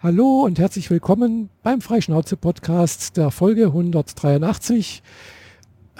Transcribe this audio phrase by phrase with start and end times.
[0.00, 5.02] Hallo und herzlich willkommen beim Freischnauze-Podcast der Folge 183.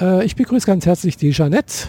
[0.00, 1.88] Äh, ich begrüße ganz herzlich die Jeanette.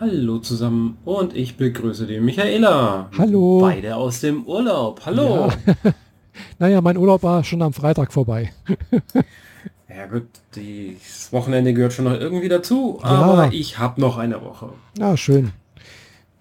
[0.00, 3.10] Hallo zusammen und ich begrüße die Michaela.
[3.16, 3.60] Hallo.
[3.60, 5.02] Beide aus dem Urlaub.
[5.06, 5.52] Hallo.
[5.66, 5.92] Ja.
[6.58, 8.52] naja, mein Urlaub war schon am Freitag vorbei.
[9.88, 13.08] ja gut, das Wochenende gehört schon noch irgendwie dazu, ja.
[13.08, 14.70] aber ich habe noch eine Woche.
[14.98, 15.52] Ja, schön.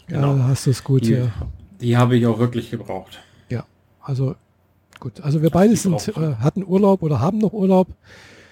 [0.08, 0.36] Genau.
[0.36, 1.32] Ja, hast du es gut die, hier.
[1.80, 3.20] Die habe ich auch wirklich gebraucht.
[4.04, 4.36] Also
[5.00, 7.88] gut, also wir beide sind, äh, hatten Urlaub oder haben noch Urlaub.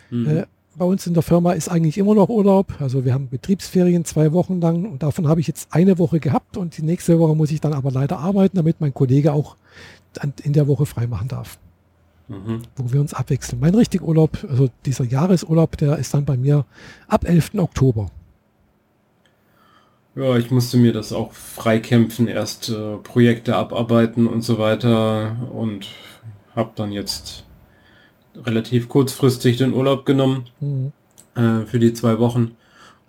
[0.09, 0.27] Mhm.
[0.27, 0.45] Äh,
[0.75, 2.73] bei uns in der Firma ist eigentlich immer noch Urlaub.
[2.79, 6.55] Also wir haben Betriebsferien zwei Wochen lang und davon habe ich jetzt eine Woche gehabt
[6.57, 9.57] und die nächste Woche muss ich dann aber leider arbeiten, damit mein Kollege auch
[10.43, 11.57] in der Woche frei machen darf.
[12.29, 12.61] Mhm.
[12.77, 13.59] Wo wir uns abwechseln.
[13.59, 16.65] Mein richtig Urlaub, also dieser Jahresurlaub, der ist dann bei mir
[17.07, 17.55] ab 11.
[17.57, 18.09] Oktober.
[20.15, 25.87] Ja, ich musste mir das auch freikämpfen, erst äh, Projekte abarbeiten und so weiter und
[26.53, 27.45] habe dann jetzt
[28.35, 30.91] relativ kurzfristig den Urlaub genommen mhm.
[31.35, 32.55] äh, für die zwei Wochen.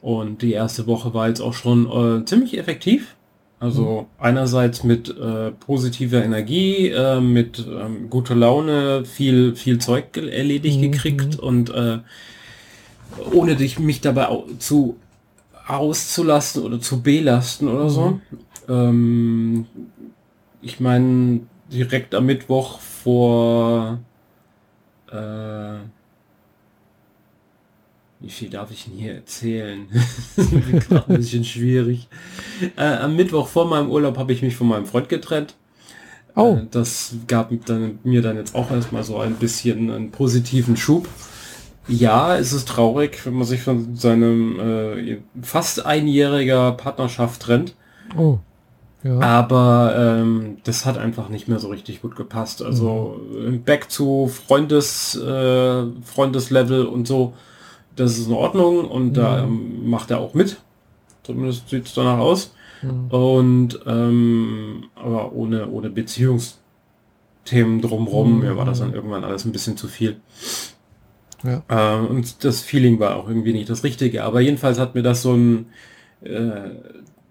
[0.00, 3.16] Und die erste Woche war jetzt auch schon äh, ziemlich effektiv.
[3.59, 4.06] Also mhm.
[4.19, 10.91] einerseits mit äh, positiver Energie, äh, mit ähm, guter Laune, viel, viel Zeug erledigt mhm.
[10.91, 11.98] gekriegt und äh,
[13.33, 14.28] ohne dich mich dabei
[14.59, 14.97] zu
[15.67, 18.11] auszulasten oder zu belasten oder so.
[18.11, 18.21] Mhm.
[18.69, 19.67] Ähm,
[20.61, 23.99] ich meine, direkt am Mittwoch vor
[25.11, 25.79] äh,
[28.23, 29.89] wie viel darf ich denn hier erzählen?
[30.37, 32.07] Gerade ein bisschen schwierig.
[32.77, 35.57] Äh, am Mittwoch vor meinem Urlaub habe ich mich von meinem Freund getrennt.
[36.37, 36.57] Oh.
[36.57, 41.09] Äh, das gab dann, mir dann jetzt auch erstmal so ein bisschen einen positiven Schub.
[41.88, 47.75] Ja, es ist traurig, wenn man sich von seinem äh, fast einjähriger Partnerschaft trennt.
[48.16, 48.38] Oh.
[49.02, 49.19] Ja.
[49.19, 52.62] Aber ähm, das hat einfach nicht mehr so richtig gut gepasst.
[52.62, 53.64] Also mhm.
[53.64, 57.33] back zu Freundes, äh, Freundeslevel und so,
[57.97, 59.15] das ist in Ordnung und mhm.
[59.15, 60.59] da ähm, macht er auch mit.
[61.25, 62.54] Zumindest sieht es danach aus.
[62.82, 63.06] Mhm.
[63.09, 69.76] Und ähm, aber ohne, ohne Beziehungsthemen drumrum, mir war das dann irgendwann alles ein bisschen
[69.76, 70.21] zu viel.
[71.42, 71.62] Ja.
[71.69, 74.25] Äh, und das Feeling war auch irgendwie nicht das Richtige.
[74.25, 75.66] Aber jedenfalls hat mir das so ein,
[76.22, 76.70] äh,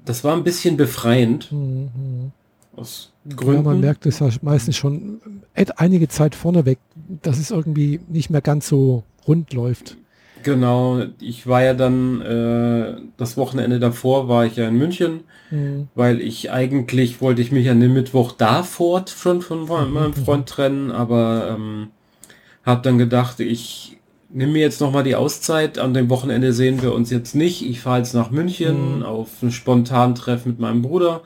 [0.06, 1.52] das war ein bisschen befreiend.
[1.52, 2.32] Mhm.
[2.76, 3.64] Aus Gründen.
[3.66, 5.20] Ja, man merkt es ja meistens schon
[5.54, 6.80] einige Zeit vorneweg,
[7.22, 9.98] dass es irgendwie nicht mehr ganz so rund läuft.
[10.44, 15.88] Genau, ich war ja dann äh, das Wochenende davor war ich ja in München, mhm.
[15.94, 20.90] weil ich eigentlich wollte ich mich an dem Mittwoch davor schon von meinem Freund trennen,
[20.90, 21.90] aber ähm,
[22.66, 24.00] habe dann gedacht, ich
[24.34, 25.78] nimm mir jetzt noch mal die Auszeit.
[25.80, 27.68] An dem Wochenende sehen wir uns jetzt nicht.
[27.68, 29.04] Ich fahre jetzt nach München mhm.
[29.04, 31.22] auf einen spontanen Treff mit meinem Bruder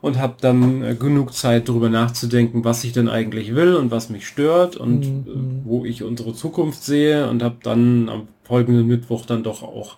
[0.00, 4.10] und habe dann äh, genug Zeit darüber nachzudenken, was ich denn eigentlich will und was
[4.10, 5.26] mich stört und mhm.
[5.26, 9.96] äh, wo ich unsere Zukunft sehe und habe dann am folgenden Mittwoch dann doch auch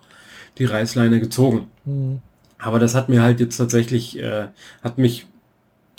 [0.57, 1.67] die Reißleine gezogen.
[1.85, 2.19] Mhm.
[2.57, 4.47] Aber das hat mir halt jetzt tatsächlich, äh,
[4.83, 5.25] hat mich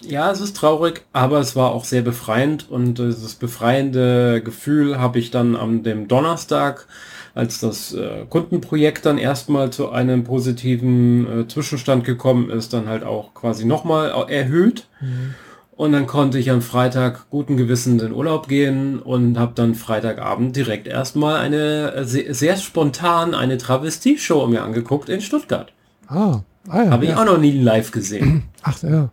[0.01, 5.19] ja, es ist traurig, aber es war auch sehr befreiend und dieses befreiende Gefühl habe
[5.19, 6.87] ich dann am dem Donnerstag,
[7.35, 13.05] als das äh, Kundenprojekt dann erstmal zu einem positiven äh, Zwischenstand gekommen ist, dann halt
[13.05, 14.87] auch quasi nochmal erhöht.
[15.01, 15.35] Mhm.
[15.75, 20.55] Und dann konnte ich am Freitag guten Gewissen in Urlaub gehen und habe dann Freitagabend
[20.55, 25.73] direkt erstmal eine äh, sehr, sehr spontan eine Travestie-Show mir angeguckt in Stuttgart.
[26.09, 27.21] Ah, ah ja, habe ich ja.
[27.21, 28.45] auch noch nie live gesehen.
[28.63, 29.11] Ach ja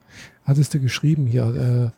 [0.49, 1.93] hattest du geschrieben hier?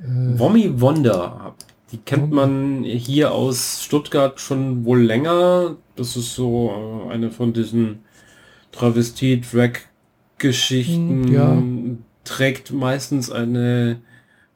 [0.00, 1.54] Äh, äh, Wommy Wonder.
[1.90, 5.76] Die kennt man hier aus Stuttgart schon wohl länger.
[5.96, 8.04] Das ist so äh, eine von diesen
[8.70, 11.24] Travestie-Drag-Geschichten.
[11.24, 11.60] Hm, ja.
[12.22, 14.02] Trägt meistens eine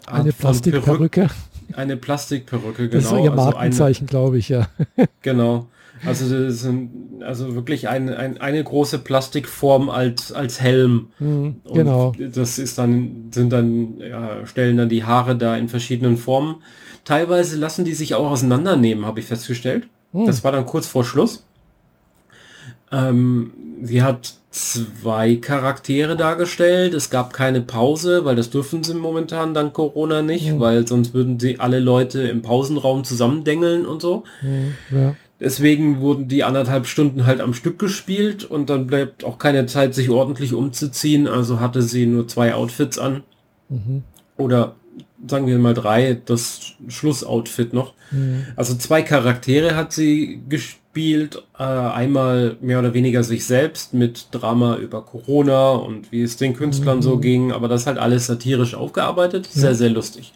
[0.06, 1.28] Art eine Plastikperücke.
[1.72, 2.92] Eine Plastikperücke, genau.
[2.92, 3.24] Das ist genau.
[3.24, 4.68] ihr Markenzeichen, also glaube ich, ja.
[5.22, 5.66] genau.
[6.06, 11.08] Also das sind also wirklich ein, ein, eine große Plastikform als, als Helm.
[11.18, 12.12] Mhm, genau.
[12.18, 16.56] das ist dann, sind dann, ja, stellen dann die Haare da in verschiedenen Formen.
[17.04, 19.88] Teilweise lassen die sich auch auseinandernehmen, habe ich festgestellt.
[20.12, 20.26] Mhm.
[20.26, 21.46] Das war dann kurz vor Schluss.
[22.92, 23.52] Ähm,
[23.82, 26.94] sie hat zwei Charaktere dargestellt.
[26.94, 30.60] Es gab keine Pause, weil das dürfen sie momentan dank Corona nicht, mhm.
[30.60, 34.22] weil sonst würden sie alle Leute im Pausenraum zusammendengeln und so.
[34.42, 35.16] Mhm, ja.
[35.44, 39.94] Deswegen wurden die anderthalb Stunden halt am Stück gespielt und dann bleibt auch keine Zeit,
[39.94, 41.28] sich ordentlich umzuziehen.
[41.28, 43.22] Also hatte sie nur zwei Outfits an.
[43.68, 44.04] Mhm.
[44.38, 44.74] Oder
[45.28, 47.92] sagen wir mal drei, das Schlussoutfit noch.
[48.10, 48.46] Mhm.
[48.56, 51.42] Also zwei Charaktere hat sie gespielt.
[51.58, 56.54] Äh, einmal mehr oder weniger sich selbst mit Drama über Corona und wie es den
[56.54, 57.02] Künstlern mhm.
[57.02, 57.52] so ging.
[57.52, 59.46] Aber das halt alles satirisch aufgearbeitet.
[59.52, 60.32] Sehr, sehr lustig.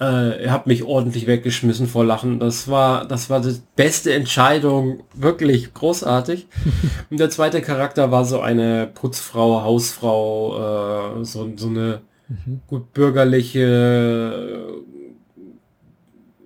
[0.00, 2.38] Äh, habe mich ordentlich weggeschmissen vor Lachen.
[2.38, 6.46] Das war, das war die beste Entscheidung, wirklich großartig.
[7.10, 12.60] Und der zweite Charakter war so eine Putzfrau, Hausfrau, äh, so, so eine mhm.
[12.66, 14.82] gut bürgerliche,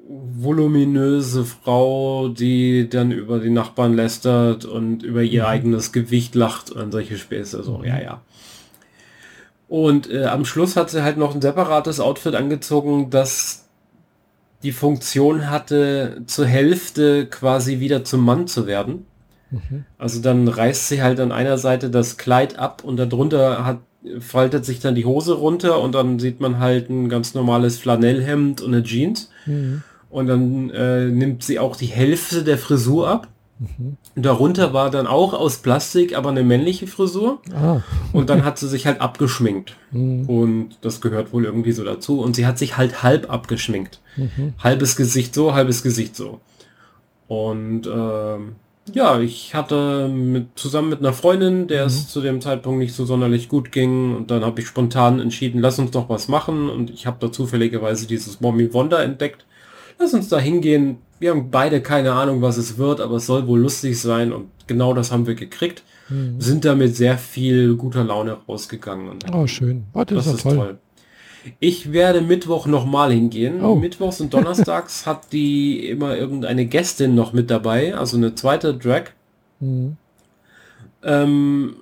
[0.09, 5.49] voluminöse Frau, die dann über die Nachbarn lästert und über ihr mhm.
[5.49, 7.62] eigenes Gewicht lacht und solche Späße.
[7.62, 8.23] So, ja, ja.
[9.68, 13.66] Und äh, am Schluss hat sie halt noch ein separates Outfit angezogen, das
[14.62, 19.06] die Funktion hatte, zur Hälfte quasi wieder zum Mann zu werden.
[19.50, 19.84] Mhm.
[19.98, 23.78] Also dann reißt sie halt an einer Seite das Kleid ab und darunter hat,
[24.20, 28.60] faltet sich dann die Hose runter und dann sieht man halt ein ganz normales Flanellhemd
[28.60, 29.30] und eine Jeans.
[29.46, 29.82] Mhm.
[30.10, 33.28] Und dann äh, nimmt sie auch die Hälfte der Frisur ab.
[33.58, 33.97] Mhm.
[34.14, 37.41] Darunter war dann auch aus Plastik, aber eine männliche Frisur.
[37.55, 37.81] Ah.
[38.12, 39.76] und dann hat sie sich halt abgeschminkt.
[39.93, 40.29] Mhm.
[40.29, 42.20] Und das gehört wohl irgendwie so dazu.
[42.20, 44.00] Und sie hat sich halt halb abgeschminkt.
[44.17, 44.55] Mhm.
[44.62, 46.41] Halbes Gesicht so, halbes Gesicht so.
[47.29, 48.56] Und ähm,
[48.93, 52.09] ja, ich hatte mit, zusammen mit einer Freundin, der es mhm.
[52.09, 54.14] zu dem Zeitpunkt nicht so sonderlich gut ging.
[54.14, 56.69] Und dann habe ich spontan entschieden, lass uns doch was machen.
[56.69, 59.44] Und ich habe da zufälligerweise dieses Mommy Wonder entdeckt.
[59.98, 63.46] Lass uns da hingehen, wir haben beide keine Ahnung, was es wird, aber es soll
[63.46, 65.82] wohl lustig sein und genau das haben wir gekriegt.
[66.08, 66.40] Mhm.
[66.40, 69.08] Sind damit sehr viel guter Laune rausgegangen.
[69.08, 69.84] Und oh, schön.
[69.93, 70.56] Oh, das, das ist, toll.
[70.56, 70.78] toll.
[71.60, 73.64] Ich werde Mittwoch nochmal hingehen.
[73.64, 73.76] Oh.
[73.76, 79.10] Mittwochs und Donnerstags hat die immer irgendeine Gästin noch mit dabei, also eine zweite Drag.
[79.60, 79.96] Mhm.
[81.02, 81.76] Ähm,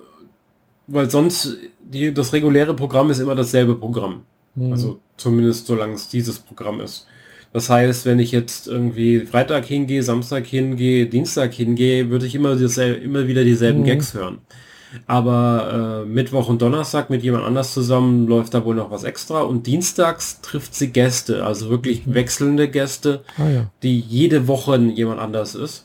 [0.87, 4.21] weil sonst die, das reguläre Programm ist immer dasselbe Programm.
[4.55, 4.71] Mhm.
[4.71, 7.07] Also zumindest solange es dieses Programm ist.
[7.55, 12.57] Das heißt, wenn ich jetzt irgendwie Freitag hingehe, Samstag hingehe, Dienstag hingehe, würde ich immer,
[12.57, 13.85] dieselbe, immer wieder dieselben mhm.
[13.85, 14.39] Gags hören.
[15.07, 19.39] Aber äh, Mittwoch und Donnerstag mit jemand anders zusammen läuft da wohl noch was extra.
[19.43, 22.15] Und dienstags trifft sie Gäste, also wirklich mhm.
[22.15, 23.71] wechselnde Gäste, ah, ja.
[23.83, 25.84] die jede Woche jemand anders ist.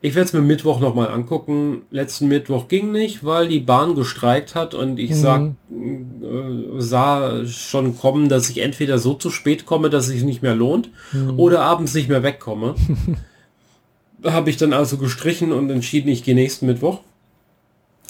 [0.00, 1.82] Ich werde es mir Mittwoch nochmal angucken.
[1.90, 5.14] Letzten Mittwoch ging nicht, weil die Bahn gestreikt hat und ich mhm.
[5.14, 10.22] sag, äh, sah schon kommen, dass ich entweder so zu spät komme, dass es sich
[10.22, 11.38] nicht mehr lohnt, mhm.
[11.38, 12.74] oder abends nicht mehr wegkomme.
[14.24, 17.00] habe ich dann also gestrichen und entschieden, ich gehe nächsten Mittwoch.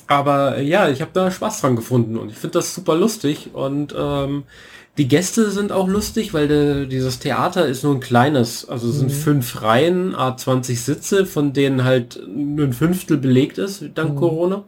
[0.07, 3.51] Aber äh, ja, ich habe da Spaß dran gefunden und ich finde das super lustig
[3.53, 4.43] und ähm,
[4.99, 8.69] die Gäste sind auch lustig, weil de, dieses Theater ist nur ein kleines.
[8.69, 9.15] Also es sind mhm.
[9.15, 14.17] fünf Reihen, A20 Sitze, von denen halt nur ein Fünftel belegt ist, dank mhm.
[14.17, 14.65] Corona.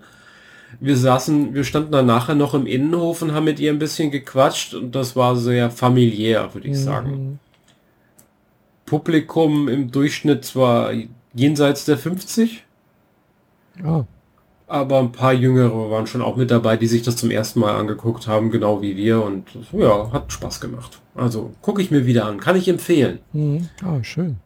[0.80, 4.10] Wir saßen, wir standen dann nachher noch im Innenhof und haben mit ihr ein bisschen
[4.10, 6.82] gequatscht und das war sehr familiär, würde ich mhm.
[6.82, 7.40] sagen.
[8.86, 10.92] Publikum im Durchschnitt zwar
[11.34, 12.64] jenseits der 50.
[13.84, 14.04] Oh
[14.72, 17.76] aber ein paar Jüngere waren schon auch mit dabei, die sich das zum ersten Mal
[17.76, 19.22] angeguckt haben, genau wie wir.
[19.22, 20.98] Und ja, hat Spaß gemacht.
[21.14, 22.40] Also gucke ich mir wieder an.
[22.40, 23.18] Kann ich empfehlen.
[23.34, 23.68] Mhm.
[23.84, 24.36] Ah, schön.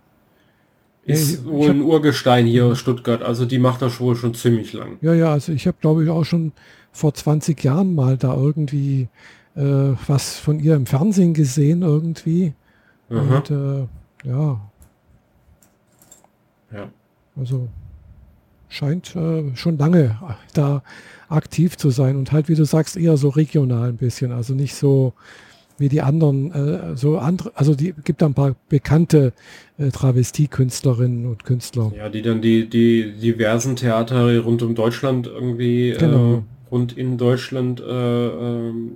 [1.04, 3.22] Ist ja, wohl ein Urgestein hier aus Stuttgart.
[3.22, 4.98] Also die macht das wohl schon ziemlich lang.
[5.00, 6.50] Ja, ja, also ich habe glaube ich auch schon
[6.90, 9.06] vor 20 Jahren mal da irgendwie
[9.54, 12.52] äh, was von ihr im Fernsehen gesehen irgendwie.
[13.08, 13.18] Mhm.
[13.18, 13.86] Und äh,
[14.28, 14.60] ja.
[16.72, 16.88] Ja.
[17.36, 17.68] Also
[18.68, 20.18] scheint äh, schon lange
[20.54, 20.82] da
[21.28, 24.74] aktiv zu sein und halt, wie du sagst, eher so regional ein bisschen, also nicht
[24.74, 25.12] so
[25.78, 29.32] wie die anderen, äh, so andere, also die gibt da ein paar bekannte
[29.78, 31.92] äh, Travestiekünstlerinnen und Künstler.
[31.96, 36.44] Ja, die dann die, die diversen Theater rund um Deutschland irgendwie, äh, genau.
[36.70, 38.92] rund in Deutschland äh, ähm,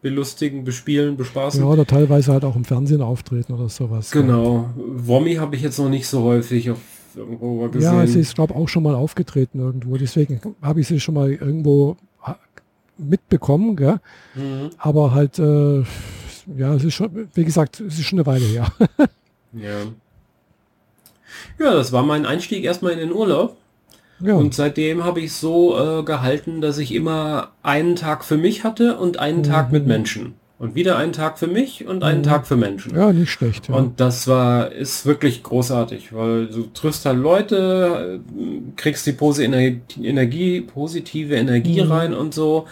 [0.00, 1.60] belustigen, bespielen, bespaßen.
[1.60, 4.10] Ja, oder teilweise halt auch im Fernsehen auftreten oder sowas.
[4.10, 4.70] Genau.
[4.76, 6.78] Womi habe ich jetzt noch nicht so häufig auf
[7.16, 7.92] irgendwo gesehen.
[7.92, 9.96] Ja, sie ist, glaube auch schon mal aufgetreten irgendwo.
[9.96, 11.96] Deswegen habe ich sie schon mal irgendwo
[12.98, 13.76] mitbekommen.
[13.76, 14.00] Gell?
[14.34, 14.70] Mhm.
[14.78, 15.82] Aber halt, äh,
[16.56, 18.72] ja, es ist schon, wie gesagt, es ist schon eine Weile her.
[19.52, 19.80] ja.
[21.58, 23.56] Ja, das war mein Einstieg erstmal in den Urlaub.
[24.22, 24.34] Ja.
[24.34, 28.96] Und seitdem habe ich so äh, gehalten, dass ich immer einen Tag für mich hatte
[28.96, 29.44] und einen mhm.
[29.44, 30.34] Tag mit Menschen.
[30.58, 32.24] Und wieder einen Tag für mich und einen mhm.
[32.24, 32.94] Tag für Menschen.
[32.94, 33.68] Ja, nicht schlecht.
[33.68, 33.74] Ja.
[33.74, 38.20] Und das war, ist wirklich großartig, weil du triffst halt Leute,
[38.76, 41.90] kriegst die Pose Energie, positive Energie mhm.
[41.90, 42.66] rein und so,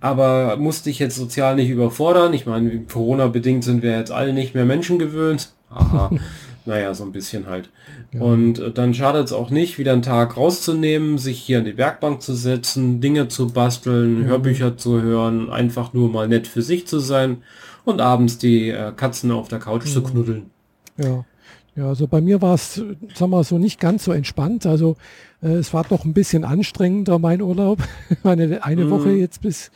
[0.00, 2.34] aber musst dich jetzt sozial nicht überfordern.
[2.34, 5.50] Ich meine, Corona-bedingt sind wir jetzt alle nicht mehr Menschen gewöhnt.
[5.70, 6.10] Aha.
[6.66, 7.70] naja, so ein bisschen halt.
[8.12, 8.20] Ja.
[8.20, 11.76] Und äh, dann schadet es auch nicht, wieder einen Tag rauszunehmen, sich hier an die
[11.76, 14.24] Werkbank zu setzen, Dinge zu basteln, mhm.
[14.26, 17.38] Hörbücher zu hören, einfach nur mal nett für sich zu sein
[17.84, 19.90] und abends die äh, Katzen auf der Couch mhm.
[19.90, 20.50] zu knuddeln.
[20.98, 21.24] Ja.
[21.76, 22.82] Ja, also bei mir war es,
[23.14, 24.64] sagen wir so, nicht ganz so entspannt.
[24.64, 24.96] Also
[25.42, 27.80] äh, es war doch ein bisschen anstrengender, mein Urlaub.
[28.22, 28.90] Meine eine mhm.
[28.90, 29.70] Woche jetzt bis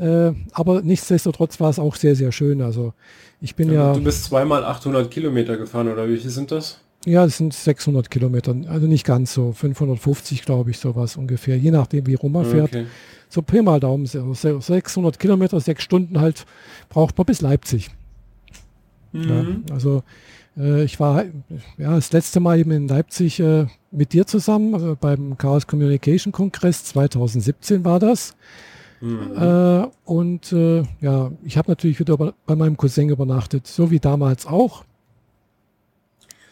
[0.00, 2.62] Äh, aber nichtsdestotrotz war es auch sehr, sehr schön.
[2.62, 2.94] Also
[3.40, 3.88] ich bin ja...
[3.88, 6.80] ja du bist zweimal 800 Kilometer gefahren oder wie viel sind das?
[7.04, 11.70] Ja, es sind 600 Kilometer, also nicht ganz so, 550 glaube ich, sowas ungefähr, je
[11.70, 12.68] nachdem wie rum man fährt.
[12.68, 12.86] Okay.
[13.30, 16.44] So Pi mal Daumen, 600 Kilometer, sechs Stunden halt
[16.88, 17.90] braucht man bis Leipzig.
[19.12, 19.64] Mhm.
[19.68, 20.02] Ja, also
[20.58, 21.24] äh, ich war
[21.78, 26.32] ja das letzte Mal eben in Leipzig äh, mit dir zusammen äh, beim Chaos Communication
[26.32, 28.34] Kongress 2017 war das.
[29.00, 29.32] Mhm.
[29.36, 34.46] Äh, und äh, ja, ich habe natürlich wieder bei, meinem Cousin übernachtet, so wie damals
[34.46, 34.84] auch.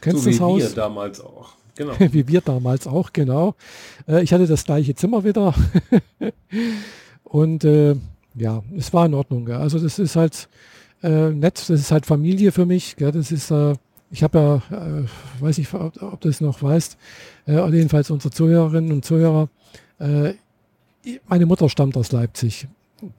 [0.01, 0.63] Kennst so du das Haus?
[0.63, 1.51] Wie wir damals auch.
[1.77, 1.93] Genau.
[1.99, 3.55] wie wir damals auch, genau.
[4.09, 5.55] Äh, ich hatte das gleiche Zimmer wieder.
[7.25, 7.97] Und äh,
[8.35, 9.45] ja, es war in Ordnung.
[9.45, 9.57] Gell.
[9.57, 10.49] Also das ist halt
[11.03, 12.97] äh, nett, das ist halt Familie für mich.
[12.97, 13.13] Gell.
[13.13, 13.75] Das ist, äh,
[14.11, 15.05] ich habe ja,
[15.41, 16.97] weiß nicht, ob, ob du es noch weißt,
[17.47, 19.51] jedenfalls unsere Zuhörerinnen und Zuhörer,
[21.29, 22.69] meine Mutter stammt aus Leipzig.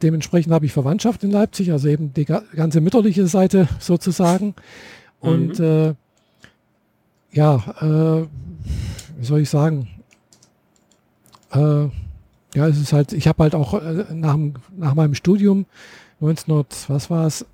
[0.01, 4.55] Dementsprechend habe ich Verwandtschaft in Leipzig, also eben die ganze mütterliche Seite sozusagen.
[5.21, 5.95] Und mhm
[7.31, 8.27] ja, äh,
[9.17, 9.87] wie soll ich sagen?
[11.51, 11.87] Äh,
[12.55, 14.37] ja, es ist halt, ich habe halt auch äh, nach,
[14.75, 15.65] nach meinem Studium
[16.21, 17.45] 1900, was war es,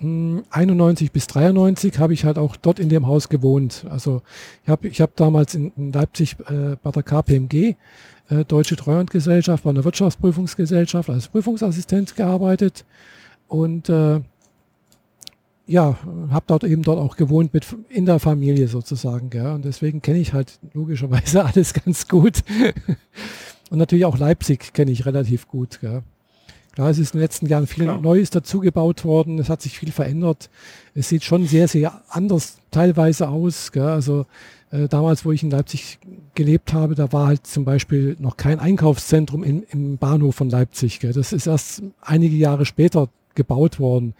[0.00, 3.86] 91 bis 93 habe ich halt auch dort in dem Haus gewohnt.
[3.88, 4.22] Also
[4.62, 7.76] ich habe ich hab damals in, in Leipzig äh, bei der KPMG,
[8.30, 12.84] äh, Deutsche Treuhandgesellschaft, bei einer Wirtschaftsprüfungsgesellschaft als Prüfungsassistent gearbeitet
[13.48, 14.20] und äh,
[15.66, 15.96] ja,
[16.30, 19.52] habe dort eben dort auch gewohnt mit in der Familie sozusagen, gell?
[19.52, 22.42] und deswegen kenne ich halt logischerweise alles ganz gut.
[23.70, 25.80] und natürlich auch Leipzig kenne ich relativ gut.
[25.80, 26.02] Gell?
[26.74, 28.00] Klar, es ist in den letzten Jahren viel Klar.
[28.00, 30.50] Neues dazugebaut worden, es hat sich viel verändert.
[30.94, 33.70] Es sieht schon sehr, sehr anders teilweise aus.
[33.72, 33.84] Gell?
[33.84, 34.26] Also
[34.88, 35.98] damals, wo ich in Leipzig
[36.34, 41.00] gelebt habe, da war halt zum Beispiel noch kein Einkaufszentrum in, im Bahnhof von Leipzig.
[41.00, 41.12] Gell?
[41.12, 44.14] Das ist erst einige Jahre später gebaut worden.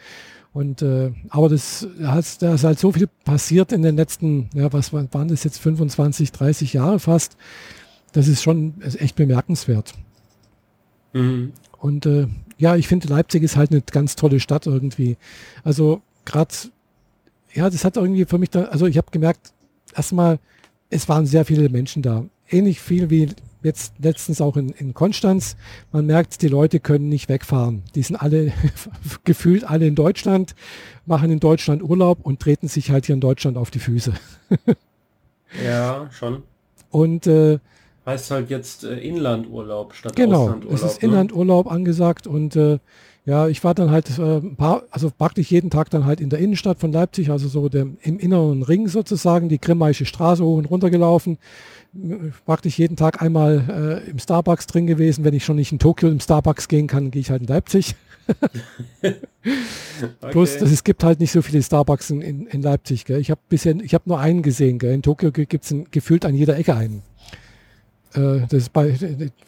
[0.53, 4.73] Und äh, aber das hat, da ist halt so viel passiert in den letzten, ja,
[4.73, 7.37] was waren das jetzt 25, 30 Jahre fast.
[8.13, 9.93] Das ist schon echt bemerkenswert.
[11.13, 11.53] Mhm.
[11.81, 15.17] Und äh, ja, ich finde Leipzig ist halt eine ganz tolle Stadt irgendwie.
[15.65, 16.55] Also gerade,
[17.53, 19.53] ja, das hat irgendwie für mich da, also ich habe gemerkt,
[19.95, 20.39] erstmal,
[20.91, 22.25] es waren sehr viele Menschen da.
[22.49, 23.31] Ähnlich viel wie
[23.63, 25.57] jetzt letztens auch in, in Konstanz.
[25.91, 27.83] Man merkt, die Leute können nicht wegfahren.
[27.95, 28.53] Die sind alle
[29.25, 30.55] gefühlt alle in Deutschland,
[31.07, 34.13] machen in Deutschland Urlaub und treten sich halt hier in Deutschland auf die Füße.
[35.65, 36.43] ja, schon.
[36.91, 37.59] Und äh,
[38.07, 40.77] heißt halt jetzt äh, Inlandurlaub statt genau, Auslandurlaub.
[40.77, 41.09] Genau, es ist ne?
[41.09, 42.79] Inlandurlaub angesagt und äh,
[43.27, 46.29] ja, ich war dann halt äh, ein paar, also praktisch jeden Tag dann halt in
[46.29, 50.59] der Innenstadt von Leipzig, also so dem, im inneren Ring sozusagen, die Grimmaische Straße hoch
[50.59, 51.39] und runter gelaufen,
[52.45, 55.25] praktisch jeden Tag einmal äh, im Starbucks drin gewesen.
[55.25, 57.95] Wenn ich schon nicht in Tokio im Starbucks gehen kann, gehe ich halt in Leipzig.
[59.03, 59.15] okay.
[60.33, 63.07] Bloß, das, es gibt halt nicht so viele Starbucks in, in, in Leipzig.
[63.07, 63.21] Gell.
[63.21, 64.79] Ich habe bisher, ich habe nur einen gesehen.
[64.79, 64.93] Gell.
[64.93, 67.03] In Tokio gibt es gefühlt an jeder Ecke einen.
[68.15, 68.97] Äh, das ist bei,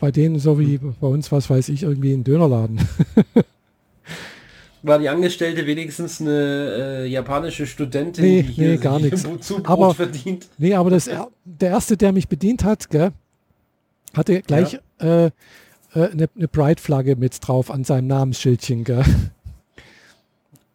[0.01, 2.81] bei denen so wie bei uns, was weiß ich, irgendwie ein Dönerladen.
[4.87, 9.27] war die Angestellte wenigstens eine äh, japanische Studentin, nee, die hier nee, gar nichts.
[9.65, 10.49] aber, verdient?
[10.59, 11.11] Nee, aber das,
[11.45, 13.13] der erste, der mich bedient hat, gell,
[14.15, 15.27] hatte gleich ja.
[15.27, 15.31] äh,
[15.95, 18.85] äh, eine, eine Pride-Flagge mit drauf an seinem Namensschildchen.
[18.85, 19.05] Gell.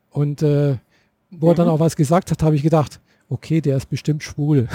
[0.09, 0.77] Und äh,
[1.29, 1.51] wo mhm.
[1.51, 1.73] er dann mhm.
[1.73, 2.99] auch was gesagt hat, habe ich gedacht,
[3.29, 4.67] okay, der ist bestimmt schwul.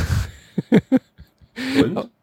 [1.83, 2.11] Und?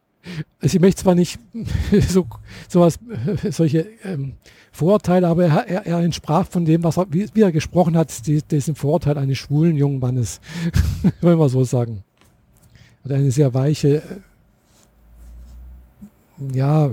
[0.62, 1.40] Also ich möchte zwar nicht
[2.08, 2.26] so
[2.70, 3.00] sowas,
[3.52, 4.34] solche ähm,
[4.72, 8.26] Vorurteile, aber er, er, er, entsprach von dem, was er, wie, wie er gesprochen hat,
[8.26, 10.40] die, diesem Vorurteil eines schwulen jungen Mannes,
[11.22, 12.04] wollen wir so sagen.
[13.04, 14.22] Hat eine sehr weiche, äh,
[16.54, 16.90] ja,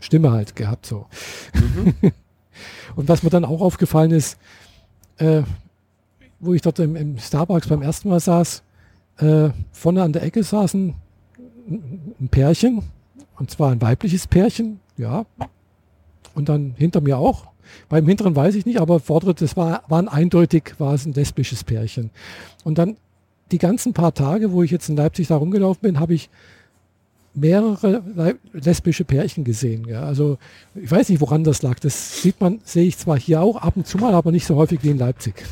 [0.00, 1.06] Stimme halt gehabt so.
[1.54, 2.12] Mhm.
[2.96, 4.36] Und was mir dann auch aufgefallen ist,
[5.18, 5.42] äh,
[6.40, 8.62] wo ich dort im, im, Starbucks beim ersten Mal saß,
[9.18, 10.94] äh, vorne an der Ecke saßen
[11.68, 12.82] ein Pärchen,
[13.38, 15.24] und zwar ein weibliches Pärchen, ja.
[16.34, 17.46] Und dann hinter mir auch.
[17.88, 21.64] Beim hinteren weiß ich nicht, aber vordere, das war, waren eindeutig, war es ein lesbisches
[21.64, 22.10] Pärchen.
[22.64, 22.96] Und dann
[23.50, 26.30] die ganzen paar Tage, wo ich jetzt in Leipzig da rumgelaufen bin, habe ich
[27.34, 28.02] mehrere
[28.52, 29.86] lesbische Pärchen gesehen.
[29.88, 30.02] Ja.
[30.02, 30.38] Also
[30.74, 31.78] ich weiß nicht, woran das lag.
[31.80, 34.56] Das sieht man, sehe ich zwar hier auch ab und zu mal, aber nicht so
[34.56, 35.42] häufig wie in Leipzig.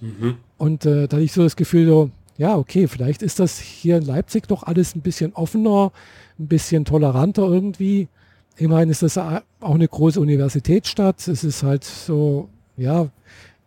[0.00, 0.36] mhm.
[0.58, 3.96] Und äh, da hatte ich so das Gefühl, so, ja, okay, vielleicht ist das hier
[3.96, 5.92] in Leipzig doch alles ein bisschen offener,
[6.38, 8.08] ein bisschen toleranter irgendwie.
[8.56, 11.26] Immerhin ist das auch eine große Universitätsstadt.
[11.28, 13.08] Es ist halt so, ja,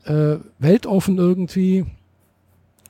[0.05, 1.85] äh, weltoffen irgendwie.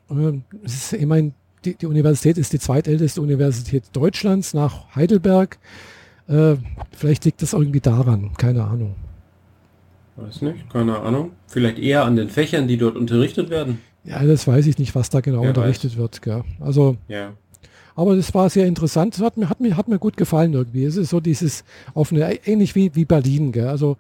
[0.10, 1.34] Ähm, es ist immerhin,
[1.66, 5.60] die, die, Universität ist die zweitälteste Universität Deutschlands nach Heidelberg.
[6.28, 6.56] Äh,
[6.92, 8.96] vielleicht liegt das irgendwie daran, keine Ahnung.
[10.16, 11.32] Weiß nicht, keine Ahnung.
[11.48, 13.80] Vielleicht eher an den Fächern, die dort unterrichtet werden.
[14.03, 15.98] Ja, das weiß ich nicht, was da genau Wer unterrichtet weiß.
[15.98, 16.22] wird.
[16.22, 16.44] Gell?
[16.60, 17.34] Also, ja.
[17.96, 19.15] aber das war sehr interessant.
[19.15, 20.86] Das hat mir, hat mir, hat mir gut gefallen irgendwie.
[20.86, 21.63] Es ist so dieses
[21.94, 23.51] offene, ähnlich wie, wie Berlin.
[23.51, 23.68] Gell?
[23.68, 23.98] Also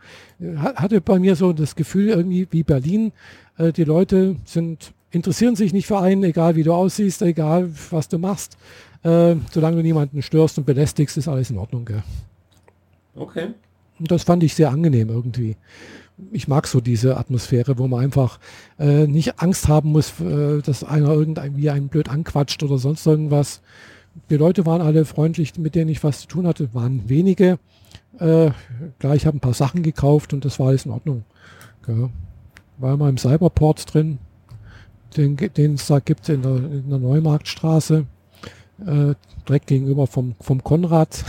[0.55, 3.11] hatte bei mir so das Gefühl irgendwie wie Berlin.
[3.57, 8.07] Äh, die Leute sind interessieren sich nicht für einen, egal wie du aussiehst, egal was
[8.07, 8.57] du machst.
[9.03, 11.85] Äh, solange du niemanden störst und belästigst, ist alles in Ordnung.
[11.85, 12.03] Gell?
[13.15, 13.47] Okay.
[13.99, 15.55] Und das fand ich sehr angenehm irgendwie.
[16.31, 18.39] Ich mag so diese Atmosphäre, wo man einfach
[18.77, 23.61] äh, nicht Angst haben muss, äh, dass einer irgendwie einen blöd anquatscht oder sonst irgendwas.
[24.29, 27.59] Die Leute waren alle freundlich, mit denen ich was zu tun hatte, waren wenige.
[28.19, 28.51] Äh,
[28.99, 31.23] klar, ich habe ein paar Sachen gekauft und das war alles in Ordnung.
[31.87, 32.09] Ja.
[32.77, 34.19] War mal im Cyberport drin,
[35.17, 38.05] den, den es da gibt in der, in der Neumarktstraße,
[38.85, 39.15] äh,
[39.47, 41.23] direkt gegenüber vom, vom Konrad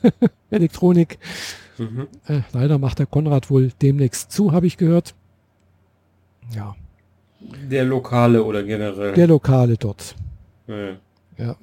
[0.50, 1.18] Elektronik.
[1.78, 2.08] Mhm.
[2.26, 5.14] Äh, leider macht der Konrad wohl demnächst zu, habe ich gehört.
[6.54, 6.74] Ja.
[7.70, 9.14] Der Lokale oder generell?
[9.14, 10.14] Der Lokale dort.
[10.66, 10.96] Ja.
[11.38, 11.56] ja.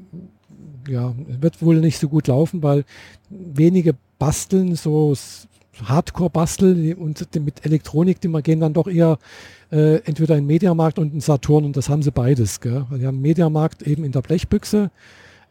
[0.87, 2.83] Ja, wird wohl nicht so gut laufen, weil
[3.29, 5.15] wenige basteln, so
[5.81, 9.17] Hardcore-Bastel und mit Elektronik, die man gehen dann doch eher
[9.71, 12.59] äh, entweder in Mediamarkt und in Saturn und das haben sie beides.
[12.59, 12.85] Gell?
[12.91, 14.91] Die haben Mediamarkt eben in der Blechbüchse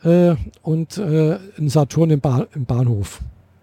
[0.04, 3.21] äh, und äh, einen Saturn im, ba im Bahnhof.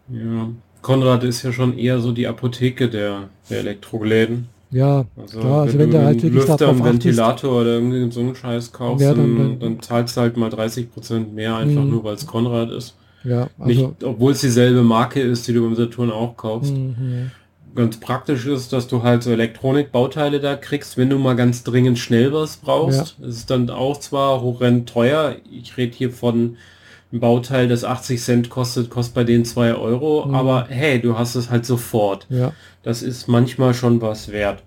[0.09, 0.49] Ja,
[0.81, 4.47] Konrad ist ja schon eher so die Apotheke der, der Elektroläden.
[4.71, 8.19] Ja, also, klar, also wenn, wenn du halt wirklich Lüfter, einen Ventilator oder irgendwie so
[8.19, 11.83] einen Scheiß kaufst, ja, dann, dann, dann, zahlst du halt mal 30 Prozent mehr, einfach
[11.83, 11.89] mhm.
[11.89, 12.95] nur weil es Konrad ist.
[13.23, 16.73] Ja, also, Nicht, obwohl es dieselbe Marke ist, die du beim Saturn auch kaufst.
[16.73, 17.31] Mhm.
[17.75, 21.99] Ganz praktisch ist, dass du halt so Elektronikbauteile da kriegst, wenn du mal ganz dringend
[21.99, 23.17] schnell was brauchst.
[23.19, 23.27] Ja.
[23.27, 25.35] Es ist dann auch zwar horrend teuer.
[25.51, 26.57] Ich rede hier von
[27.11, 30.35] ein Bauteil, das 80 Cent kostet, kostet bei denen 2 Euro, mhm.
[30.35, 32.27] aber hey, du hast es halt sofort.
[32.29, 32.53] Ja.
[32.83, 34.63] Das ist manchmal schon was wert.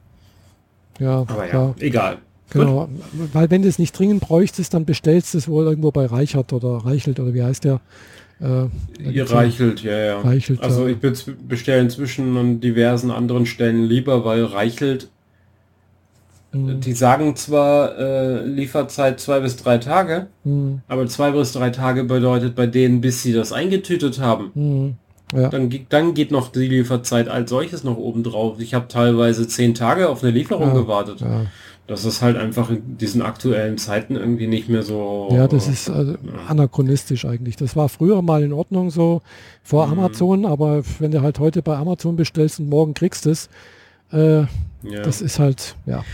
[0.99, 2.19] Ja, aber ja, egal.
[2.51, 3.31] Genau, Gut.
[3.33, 6.53] weil wenn du es nicht dringend bräuchtest, dann bestellst du es wohl irgendwo bei Reichert
[6.53, 7.81] oder Reichelt oder wie heißt der?
[8.41, 8.67] Äh,
[9.03, 10.21] Ihr Reichelt, ja, ja.
[10.21, 15.09] Reichelt, also ich bestelle inzwischen an diversen anderen Stellen lieber, weil Reichelt
[16.53, 16.81] Mhm.
[16.81, 20.83] Die sagen zwar äh, Lieferzeit zwei bis drei Tage, mhm.
[20.87, 24.51] aber zwei bis drei Tage bedeutet bei denen, bis sie das eingetütet haben.
[24.55, 24.95] Mhm.
[25.35, 25.49] Ja.
[25.49, 28.61] Dann, dann geht noch die Lieferzeit als solches noch oben drauf.
[28.61, 31.23] Ich habe teilweise zehn Tage auf eine Lieferung ja, gewartet.
[31.23, 31.47] Ja.
[31.87, 35.29] Das ist halt einfach in diesen aktuellen Zeiten irgendwie nicht mehr so.
[35.33, 36.15] Ja, das ist also
[36.49, 37.57] anachronistisch eigentlich.
[37.57, 39.23] Das war früher mal in Ordnung so
[39.63, 39.93] vor mhm.
[39.95, 43.49] Amazon, aber wenn du halt heute bei Amazon bestellst und morgen kriegst es,
[44.13, 44.41] äh,
[44.83, 45.03] ja.
[45.03, 46.05] Das ist halt, ja.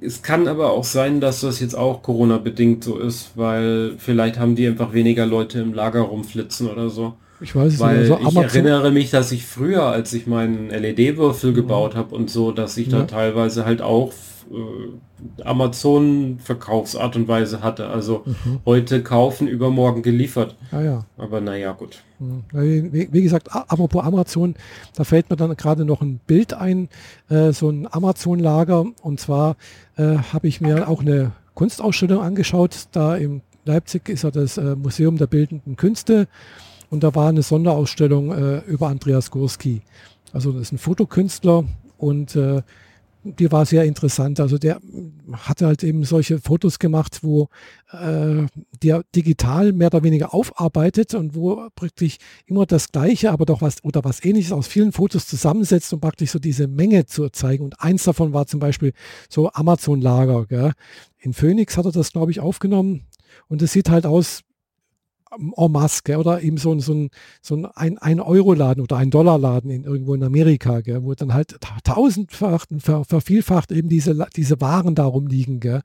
[0.00, 4.54] Es kann aber auch sein, dass das jetzt auch Corona-bedingt so ist, weil vielleicht haben
[4.54, 7.14] die einfach weniger Leute im Lager rumflitzen oder so.
[7.40, 8.12] Ich weiß es weil nicht.
[8.12, 11.54] Also ich erinnere mich, dass ich früher, als ich meinen LED-Würfel mhm.
[11.54, 13.00] gebaut habe und so, dass ich ja.
[13.00, 14.12] da teilweise halt auch
[14.50, 17.88] äh, Amazon-Verkaufsart und Weise hatte.
[17.88, 18.60] Also mhm.
[18.64, 20.56] heute kaufen, übermorgen geliefert.
[20.70, 21.04] Ah, ja.
[21.18, 22.02] Aber naja, gut.
[22.18, 22.44] Mhm.
[22.52, 24.54] Wie, wie, gesagt, apropos Amazon,
[24.94, 26.88] da fällt mir dann gerade noch ein Bild ein,
[27.28, 28.86] äh, so ein Amazon-Lager.
[29.02, 29.56] Und zwar
[29.96, 32.88] äh, habe ich mir auch eine Kunstausstellung angeschaut.
[32.92, 36.28] Da in Leipzig ist ja das äh, Museum der Bildenden Künste.
[36.90, 39.82] Und da war eine Sonderausstellung äh, über Andreas Gurski.
[40.32, 41.64] Also das ist ein Fotokünstler
[41.98, 42.62] und äh,
[43.38, 44.38] die war sehr interessant.
[44.38, 44.80] Also der
[45.32, 47.48] hatte halt eben solche Fotos gemacht, wo
[47.90, 48.46] äh,
[48.82, 53.82] der digital mehr oder weniger aufarbeitet und wo praktisch immer das Gleiche, aber doch was
[53.84, 57.64] oder was Ähnliches aus vielen Fotos zusammensetzt, um praktisch so diese Menge zu zeigen.
[57.64, 58.92] Und eins davon war zum Beispiel
[59.28, 60.72] so Amazon-Lager.
[61.18, 63.06] In Phoenix hat er das, glaube ich, aufgenommen.
[63.48, 64.42] Und es sieht halt aus
[65.30, 66.16] en masse, gell?
[66.16, 67.10] oder eben so, so ein,
[67.42, 71.02] so ein, ein Euro-Laden oder ein Dollar-Laden in, irgendwo in Amerika, gell?
[71.02, 75.60] wo dann halt tausendfach, ver, vervielfacht eben diese, diese Waren darum liegen.
[75.60, 75.82] Gell?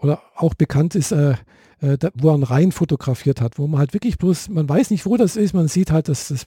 [0.00, 1.34] Oder auch bekannt ist, äh,
[1.80, 5.06] äh, wo er einen Rhein fotografiert hat, wo man halt wirklich bloß, man weiß nicht,
[5.06, 6.46] wo das ist, man sieht halt, dass das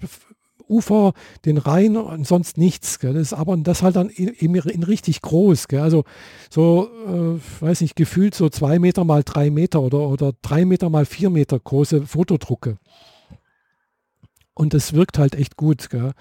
[0.71, 1.13] Ufer,
[1.45, 2.99] den Rhein und sonst nichts.
[2.99, 3.13] Gell.
[3.13, 5.67] Das ist aber das halt dann eben in, richtig groß.
[5.67, 5.81] Gell.
[5.81, 6.03] Also
[6.49, 10.89] so, äh, weiß nicht, gefühlt so zwei Meter mal drei Meter oder, oder drei Meter
[10.89, 12.77] mal vier Meter große Fotodrucke.
[14.53, 15.89] Und das wirkt halt echt gut.
[15.89, 16.13] Gell.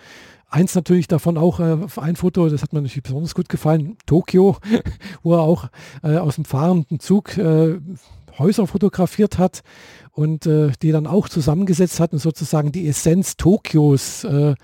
[0.53, 4.57] Eins natürlich davon auch, äh, ein Foto, das hat mir natürlich besonders gut gefallen, Tokio,
[5.23, 5.69] wo er auch
[6.03, 7.79] äh, aus dem fahrenden Zug äh,
[8.39, 9.63] Häuser fotografiert hat
[10.13, 14.55] und äh, die dann auch zusammengesetzt hat und sozusagen die Essenz Tokios äh,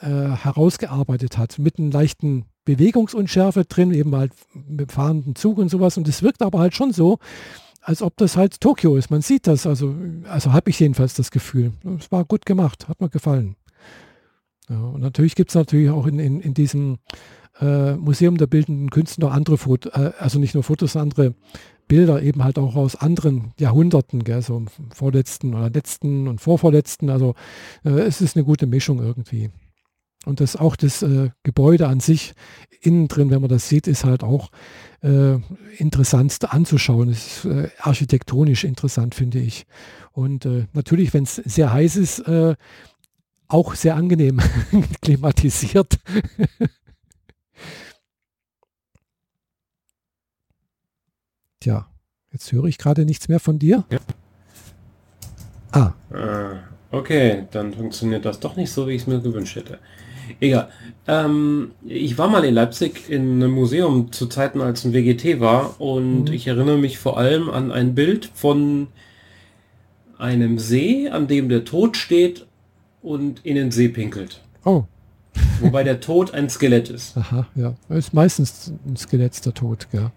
[0.00, 5.96] äh, herausgearbeitet hat, mit einem leichten Bewegungsunschärfe drin, eben halt mit fahrenden Zug und sowas.
[5.96, 7.18] Und es wirkt aber halt schon so,
[7.80, 9.10] als ob das halt Tokio ist.
[9.10, 9.94] Man sieht das, also,
[10.28, 11.72] also habe ich jedenfalls das Gefühl.
[11.98, 13.56] Es war gut gemacht, hat mir gefallen.
[14.68, 16.98] Ja, und natürlich gibt es natürlich auch in, in, in diesem
[17.60, 21.34] äh, Museum der Bildenden Künste noch andere Fotos, äh, also nicht nur Fotos, andere
[21.88, 27.10] Bilder eben halt auch aus anderen Jahrhunderten, gell, so vorletzten oder letzten und vorvorletzten.
[27.10, 27.34] Also
[27.84, 29.50] äh, es ist eine gute Mischung irgendwie.
[30.24, 32.34] Und das auch das äh, Gebäude an sich
[32.80, 34.50] innen drin, wenn man das sieht, ist halt auch
[35.02, 35.36] äh,
[35.76, 37.10] interessant anzuschauen.
[37.10, 39.66] Es ist äh, architektonisch interessant, finde ich.
[40.12, 42.54] Und äh, natürlich, wenn es sehr heiß ist, äh,
[43.48, 44.40] auch sehr angenehm
[45.02, 45.98] klimatisiert.
[51.64, 51.86] Tja,
[52.30, 53.84] jetzt höre ich gerade nichts mehr von dir.
[53.90, 53.98] Ja.
[55.72, 55.94] Ah.
[56.12, 56.56] Äh,
[56.94, 59.78] okay, dann funktioniert das doch nicht so, wie ich es mir gewünscht hätte.
[60.40, 60.68] Egal.
[61.06, 65.80] Ähm, ich war mal in Leipzig in einem Museum zu Zeiten, als ein WGT war
[65.80, 66.32] und mhm.
[66.34, 68.88] ich erinnere mich vor allem an ein Bild von
[70.18, 72.44] einem See, an dem der Tod steht
[73.00, 74.42] und in den See pinkelt.
[74.66, 74.84] Oh.
[75.60, 77.16] Wobei der Tod ein Skelett ist.
[77.16, 77.74] Aha, ja.
[77.88, 80.12] Ist meistens ein Skelett der Tod, ja.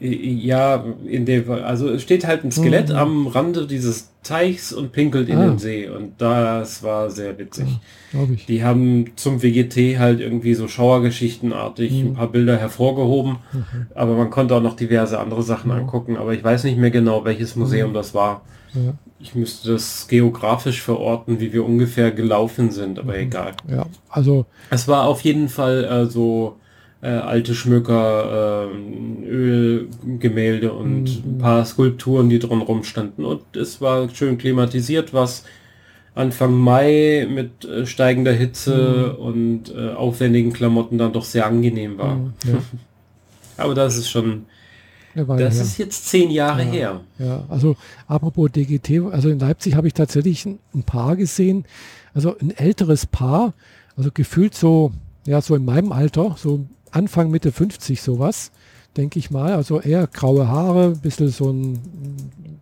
[0.00, 2.96] Ja, in dem also es steht halt ein Skelett mhm.
[2.96, 5.46] am Rande dieses Teichs und pinkelt in ah.
[5.46, 7.66] den See und das war sehr witzig.
[8.12, 12.08] Ja, Die haben zum WGT halt irgendwie so Schauergeschichtenartig mhm.
[12.08, 13.86] ein paar Bilder hervorgehoben, mhm.
[13.94, 17.24] aber man konnte auch noch diverse andere Sachen angucken, aber ich weiß nicht mehr genau,
[17.24, 17.94] welches Museum mhm.
[17.94, 18.42] das war.
[18.74, 18.94] Ja.
[19.18, 23.20] Ich müsste das geografisch verorten, wie wir ungefähr gelaufen sind, aber mhm.
[23.20, 23.52] egal.
[23.68, 26.56] Ja, also es war auf jeden Fall äh, so
[27.00, 31.34] äh, alte Schmücker, äh, Ölgemälde und mhm.
[31.34, 33.24] ein paar Skulpturen, die drin rumstanden.
[33.24, 35.44] Und es war schön klimatisiert, was
[36.14, 39.24] Anfang Mai mit äh, steigender Hitze mhm.
[39.24, 42.16] und äh, aufwendigen Klamotten dann doch sehr angenehm war.
[42.16, 42.62] Mhm, ja.
[43.56, 44.46] Aber das ist schon,
[45.14, 45.48] das her.
[45.48, 47.00] ist jetzt zehn Jahre ja, her.
[47.18, 51.64] Ja, also apropos DGT, also in Leipzig habe ich tatsächlich ein, ein Paar gesehen,
[52.14, 53.52] also ein älteres Paar,
[53.96, 54.92] also gefühlt so,
[55.26, 58.50] ja, so in meinem Alter, so Anfang, Mitte 50 sowas,
[58.96, 59.54] denke ich mal.
[59.54, 61.78] Also eher graue Haare, ein bisschen so ein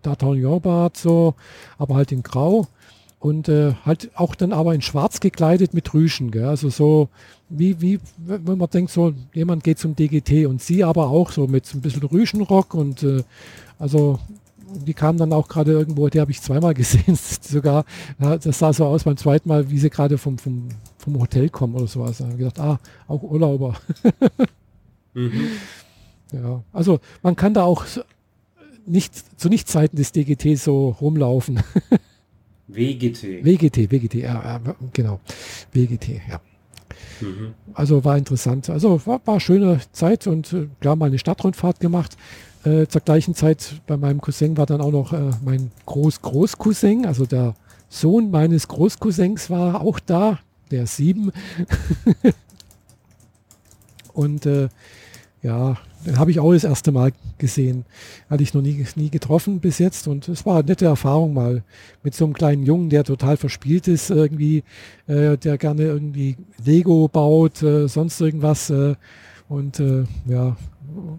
[0.02, 1.34] D'Artagnan-Bart so,
[1.78, 2.66] aber halt in grau.
[3.18, 6.30] Und äh, halt auch dann aber in schwarz gekleidet mit Rüschen.
[6.30, 6.44] Gell?
[6.44, 7.08] Also so
[7.48, 11.46] wie, wie, wenn man denkt, so jemand geht zum DGT und sie aber auch so
[11.46, 13.22] mit so ein bisschen Rüschenrock und äh,
[13.78, 14.18] also
[14.86, 17.84] die kamen dann auch gerade irgendwo, die habe ich zweimal gesehen, sogar,
[18.18, 21.48] ja, das sah so aus beim zweiten Mal, wie sie gerade vom, vom, vom Hotel
[21.48, 22.18] kommen oder sowas.
[22.18, 23.74] Da habe ich gedacht, ah, auch Urlauber.
[25.14, 25.48] mhm.
[26.32, 27.84] Ja, also man kann da auch
[28.84, 31.60] nicht zu Nichtzeiten des DGT so rumlaufen.
[32.68, 33.44] WGT.
[33.44, 35.20] WGT, WGT, ja, ja genau.
[35.72, 36.40] WGT, ja.
[37.20, 37.54] Mhm.
[37.74, 38.68] Also war interessant.
[38.70, 42.16] Also war, war schöne Zeit und äh, klar mal eine Stadtrundfahrt gemacht.
[42.66, 47.24] Äh, zur gleichen Zeit bei meinem Cousin war dann auch noch äh, mein Groß-Groß-Cousin, also
[47.24, 47.54] der
[47.88, 50.40] Sohn meines Großcousins war auch da,
[50.72, 51.30] der sieben.
[54.12, 54.68] und äh,
[55.42, 57.84] ja, den habe ich auch das erste Mal gesehen.
[58.28, 61.62] Hatte ich noch nie, nie getroffen bis jetzt und es war eine nette Erfahrung mal
[62.02, 64.64] mit so einem kleinen Jungen, der total verspielt ist irgendwie,
[65.06, 68.96] äh, der gerne irgendwie Lego baut, äh, sonst irgendwas äh,
[69.48, 70.56] und äh, ja,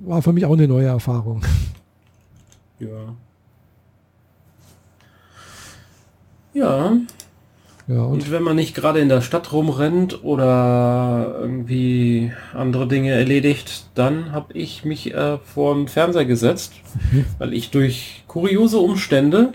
[0.06, 1.42] war für mich auch eine neue Erfahrung.
[2.80, 3.16] Ja.
[6.54, 6.94] Ja.
[7.88, 8.14] Ja, und?
[8.16, 14.34] und wenn man nicht gerade in der Stadt rumrennt oder irgendwie andere Dinge erledigt, dann
[14.34, 16.74] habe ich mich äh, vor den Fernseher gesetzt,
[17.12, 17.26] mhm.
[17.38, 19.54] weil ich durch kuriose Umstände,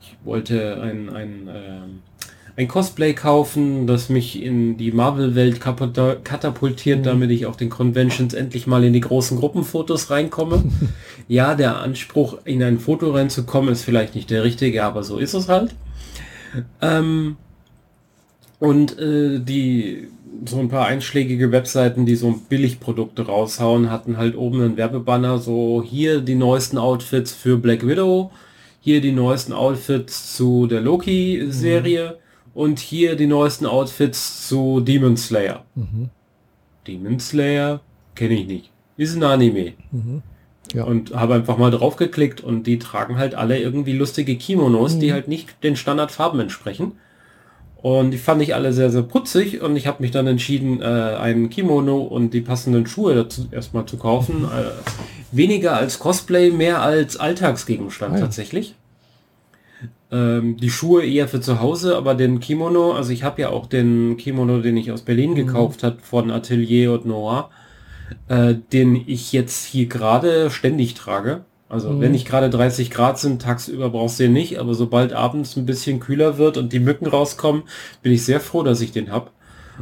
[0.00, 2.13] ich wollte ein, ein äh,
[2.56, 7.02] ein Cosplay kaufen, das mich in die Marvel-Welt katapultiert, mhm.
[7.02, 10.62] damit ich auf den Conventions endlich mal in die großen Gruppenfotos reinkomme.
[11.28, 15.34] ja, der Anspruch, in ein Foto reinzukommen, ist vielleicht nicht der richtige, aber so ist
[15.34, 15.74] es halt.
[16.80, 17.36] Ähm,
[18.60, 20.08] und äh, die
[20.46, 25.82] so ein paar einschlägige Webseiten, die so Billigprodukte raushauen, hatten halt oben einen Werbebanner, so
[25.84, 28.30] hier die neuesten Outfits für Black Widow,
[28.80, 32.18] hier die neuesten Outfits zu der Loki-Serie.
[32.54, 35.64] Und hier die neuesten Outfits zu Demon Slayer.
[35.74, 36.10] Mhm.
[36.86, 37.80] Demon Slayer
[38.14, 38.70] kenne ich nicht.
[38.96, 39.72] Ist ein Anime.
[39.90, 40.22] Mhm.
[40.72, 40.84] Ja.
[40.84, 45.00] Und habe einfach mal drauf geklickt und die tragen halt alle irgendwie lustige Kimonos, mhm.
[45.00, 46.92] die halt nicht den Standardfarben entsprechen.
[47.76, 50.84] Und die fand ich alle sehr, sehr putzig und ich habe mich dann entschieden, äh,
[50.84, 54.42] ein Kimono und die passenden Schuhe dazu erstmal zu kaufen.
[54.42, 54.46] Mhm.
[54.46, 58.74] Äh, weniger als Cosplay, mehr als Alltagsgegenstand ah, tatsächlich.
[60.14, 63.66] Ähm, die Schuhe eher für zu Hause, aber den Kimono, also ich habe ja auch
[63.66, 65.34] den Kimono, den ich aus Berlin mhm.
[65.34, 67.50] gekauft habe von Atelier und Noir,
[68.28, 71.44] äh, den ich jetzt hier gerade ständig trage.
[71.68, 72.00] Also mhm.
[72.00, 75.66] wenn nicht gerade 30 Grad sind, tagsüber brauchst du den nicht, aber sobald abends ein
[75.66, 77.64] bisschen kühler wird und die Mücken rauskommen,
[78.00, 79.30] bin ich sehr froh, dass ich den habe.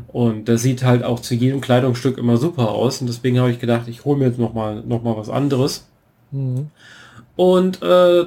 [0.07, 3.03] Und das sieht halt auch zu jedem Kleidungsstück immer super aus.
[3.03, 5.87] Und deswegen habe ich gedacht, ich hole mir jetzt noch mal, noch mal was anderes.
[6.31, 6.71] Mhm.
[7.37, 8.25] Und äh,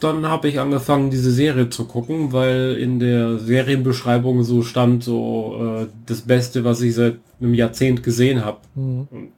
[0.00, 5.80] dann habe ich angefangen, diese Serie zu gucken, weil in der Serienbeschreibung so stand, so
[5.82, 8.58] äh, das Beste, was ich seit einem Jahrzehnt gesehen habe.
[8.74, 9.28] Mhm.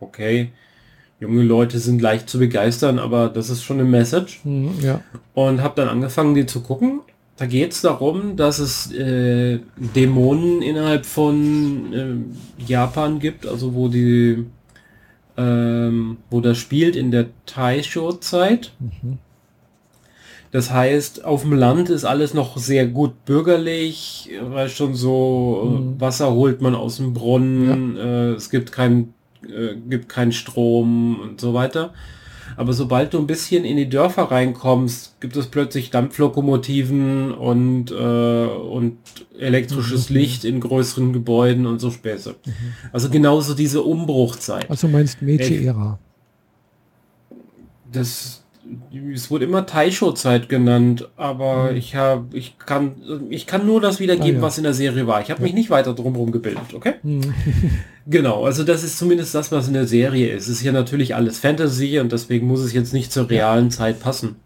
[0.00, 0.50] Okay,
[1.20, 4.40] junge Leute sind leicht zu begeistern, aber das ist schon eine Message.
[4.44, 5.00] Mhm, ja.
[5.34, 7.00] Und habe dann angefangen, die zu gucken.
[7.36, 13.88] Da geht es darum, dass es äh, Dämonen innerhalb von äh, Japan gibt, also wo
[13.88, 14.44] die,
[15.38, 18.72] ähm, wo das spielt in der Taisho-Zeit.
[18.78, 19.18] Mhm.
[20.52, 25.80] Das heißt, auf dem Land ist alles noch sehr gut bürgerlich, weil schon so äh,
[25.80, 26.00] mhm.
[26.00, 28.02] Wasser holt man aus dem Brunnen, ja.
[28.02, 31.92] äh, es gibt kein, äh, gibt keinen Strom und so weiter.
[32.56, 37.94] Aber sobald du ein bisschen in die Dörfer reinkommst, gibt es plötzlich Dampflokomotiven und, äh,
[37.94, 38.98] und
[39.38, 40.16] elektrisches mhm.
[40.16, 42.34] Licht in größeren Gebäuden und so Späße.
[42.44, 42.52] Mhm.
[42.92, 44.68] Also genauso diese Umbruchzeit.
[44.68, 45.98] Also meinst Meiji-Ära?
[47.92, 48.39] Das,
[49.14, 51.76] es wurde immer Taisho-Zeit genannt, aber mhm.
[51.76, 54.42] ich habe, ich kann, ich kann nur das wiedergeben, ah, ja.
[54.42, 55.20] was in der Serie war.
[55.20, 55.44] Ich habe ja.
[55.44, 56.94] mich nicht weiter drumherum gebildet, okay?
[57.02, 57.34] Mhm.
[58.06, 60.44] genau, also das ist zumindest das, was in der Serie ist.
[60.44, 63.70] Es ist ja natürlich alles Fantasy und deswegen muss es jetzt nicht zur realen.
[63.70, 64.36] Zeit passen.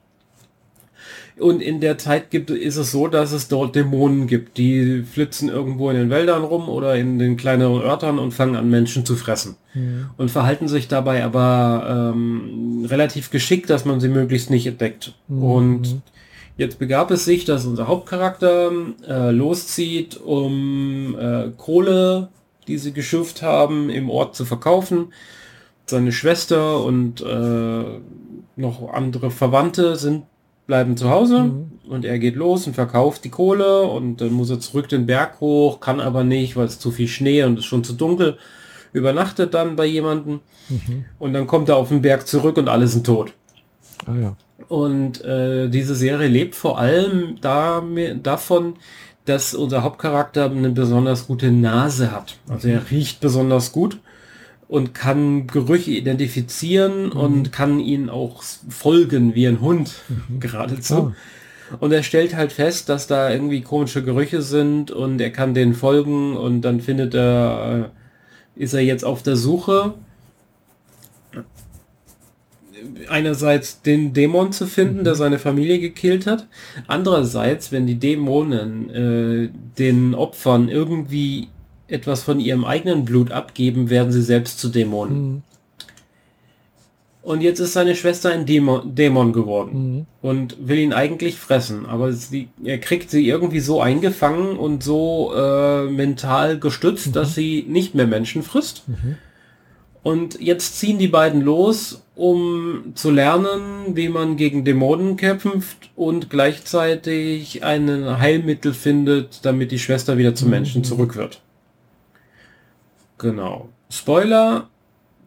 [1.39, 5.49] Und in der Zeit gibt, ist es so, dass es dort Dämonen gibt, die flitzen
[5.49, 9.17] irgendwo in den Wäldern rum oder in den kleineren Örtern und fangen an Menschen zu
[9.17, 9.57] fressen.
[9.75, 10.11] Mhm.
[10.17, 15.15] Und verhalten sich dabei aber ähm, relativ geschickt, dass man sie möglichst nicht entdeckt.
[15.27, 15.43] Mhm.
[15.43, 16.03] Und
[16.57, 18.71] jetzt begab es sich, dass unser Hauptcharakter
[19.09, 22.29] äh, loszieht, um äh, Kohle,
[22.69, 25.13] die sie geschürft haben, im Ort zu verkaufen.
[25.87, 27.85] Seine Schwester und äh,
[28.57, 30.23] noch andere Verwandte sind
[30.67, 31.73] bleiben zu Hause mhm.
[31.89, 35.41] und er geht los und verkauft die Kohle und dann muss er zurück den Berg
[35.41, 38.39] hoch, kann aber nicht, weil es zu viel Schnee und es schon zu dunkel.
[38.93, 41.05] Übernachtet dann bei jemanden mhm.
[41.19, 43.35] und dann kommt er auf den Berg zurück und alle sind tot.
[44.07, 44.37] Ah, ja.
[44.69, 47.83] Und äh, diese Serie lebt vor allem da,
[48.23, 48.75] davon,
[49.25, 52.39] dass unser Hauptcharakter eine besonders gute Nase hat.
[52.49, 53.99] Also er riecht besonders gut
[54.69, 57.13] und kann Gerüche identifizieren mhm.
[57.13, 60.41] und kann ihnen auch folgen wie ein Hund mhm.
[60.41, 60.95] geradezu.
[60.95, 61.13] Oh.
[61.81, 65.75] Und er stellt halt fest, dass da irgendwie komische Gerüche sind und er kann denen
[65.75, 67.91] folgen und dann findet er,
[68.57, 69.95] äh, ist er jetzt auf der Suche
[73.09, 75.05] einerseits den Dämon zu finden, mhm.
[75.05, 76.47] der seine Familie gekillt hat.
[76.87, 79.49] Andererseits, wenn die Dämonen äh,
[79.79, 81.49] den Opfern irgendwie
[81.89, 85.23] etwas von ihrem eigenen Blut abgeben, werden sie selbst zu Dämonen.
[85.23, 85.43] Mhm.
[87.25, 90.07] Und jetzt ist seine Schwester ein Dämon, Dämon geworden mhm.
[90.21, 95.33] und will ihn eigentlich fressen, aber sie, er kriegt sie irgendwie so eingefangen und so
[95.35, 97.13] äh, mental gestützt, mhm.
[97.13, 98.87] dass sie nicht mehr Menschen frisst.
[98.87, 99.17] Mhm.
[100.03, 106.29] Und jetzt ziehen die beiden los, um zu lernen, wie man gegen Dämonen kämpft und
[106.29, 110.85] gleichzeitig ein Heilmittel findet, damit die Schwester wieder zum Menschen mhm.
[110.85, 111.41] zurück wird.
[113.19, 113.69] Genau.
[113.91, 114.69] Spoiler,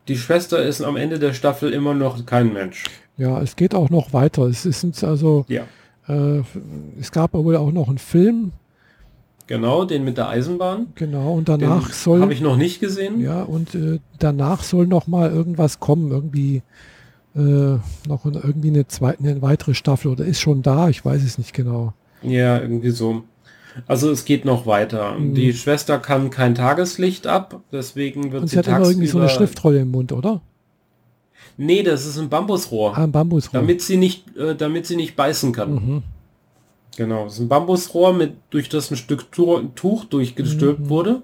[0.08, 2.84] die Schwester ist am Ende der Staffel immer noch kein Mensch.
[3.17, 4.43] Ja, es geht auch noch weiter.
[4.43, 5.63] Es ist also, ja.
[6.08, 6.41] Äh,
[7.00, 8.52] es gab wohl auch noch einen Film.
[9.47, 10.88] Genau, den mit der Eisenbahn.
[10.95, 12.21] Genau, und danach den soll...
[12.21, 13.21] Habe ich noch nicht gesehen.
[13.21, 16.63] Ja, und äh, danach soll noch mal irgendwas kommen, irgendwie
[17.36, 17.39] äh,
[18.08, 21.54] noch irgendwie eine zweite, eine weitere Staffel oder ist schon da, ich weiß es nicht
[21.54, 21.93] genau.
[22.23, 23.23] Ja, irgendwie so.
[23.86, 25.13] Also es geht noch weiter.
[25.13, 25.34] Mhm.
[25.36, 29.20] Die Schwester kann kein Tageslicht ab, deswegen wird Und sie, sie hat immer irgendwie so
[29.20, 30.42] eine Schriftrolle im Mund, oder?
[31.58, 32.98] Nee, das ist ein Bambusrohr.
[32.98, 33.60] Ah, ein Bambusrohr.
[33.60, 35.74] Damit sie nicht, äh, damit sie nicht beißen kann.
[35.74, 36.04] Mhm.
[36.98, 40.90] Genau, das ist ein Bambusrohr, mit, durch das ein Stück Tuch durchgestülpt mhm.
[40.90, 41.22] wurde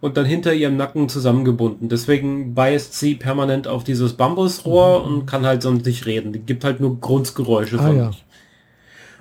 [0.00, 1.88] und dann hinter ihrem Nacken zusammengebunden.
[1.88, 5.14] Deswegen beißt sie permanent auf dieses Bambusrohr mhm.
[5.14, 6.32] und kann halt sonst nicht reden.
[6.32, 8.06] Die gibt halt nur Grundgeräusche ah, von ja.
[8.10, 8.24] sich.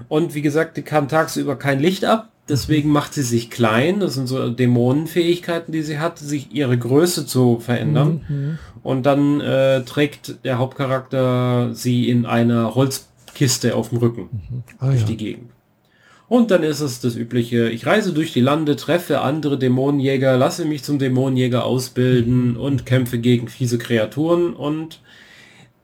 [0.10, 2.32] Und wie gesagt, die kann tagsüber kein Licht ab.
[2.49, 3.99] Deswegen macht sie sich klein.
[3.99, 8.25] Das sind so Dämonenfähigkeiten, die sie hat, sich ihre Größe zu verändern.
[8.27, 8.60] Mhm.
[8.84, 14.63] Und dann äh, trägt der Hauptcharakter sie in einer Holzkiste auf dem Rücken mhm.
[14.80, 15.08] ah, durch ja.
[15.08, 15.51] die Gegend.
[16.32, 20.63] Und dann ist es das übliche, ich reise durch die Lande, treffe andere Dämonenjäger, lasse
[20.63, 22.58] mich zum Dämonenjäger ausbilden mhm.
[22.58, 25.01] und kämpfe gegen fiese Kreaturen und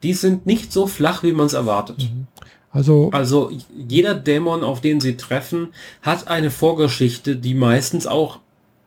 [0.03, 1.97] die sind nicht so flach, wie man es erwartet.
[1.97, 2.27] Mhm.
[2.77, 5.69] Also, also jeder Dämon, auf den sie treffen,
[6.03, 8.37] hat eine Vorgeschichte, die meistens auch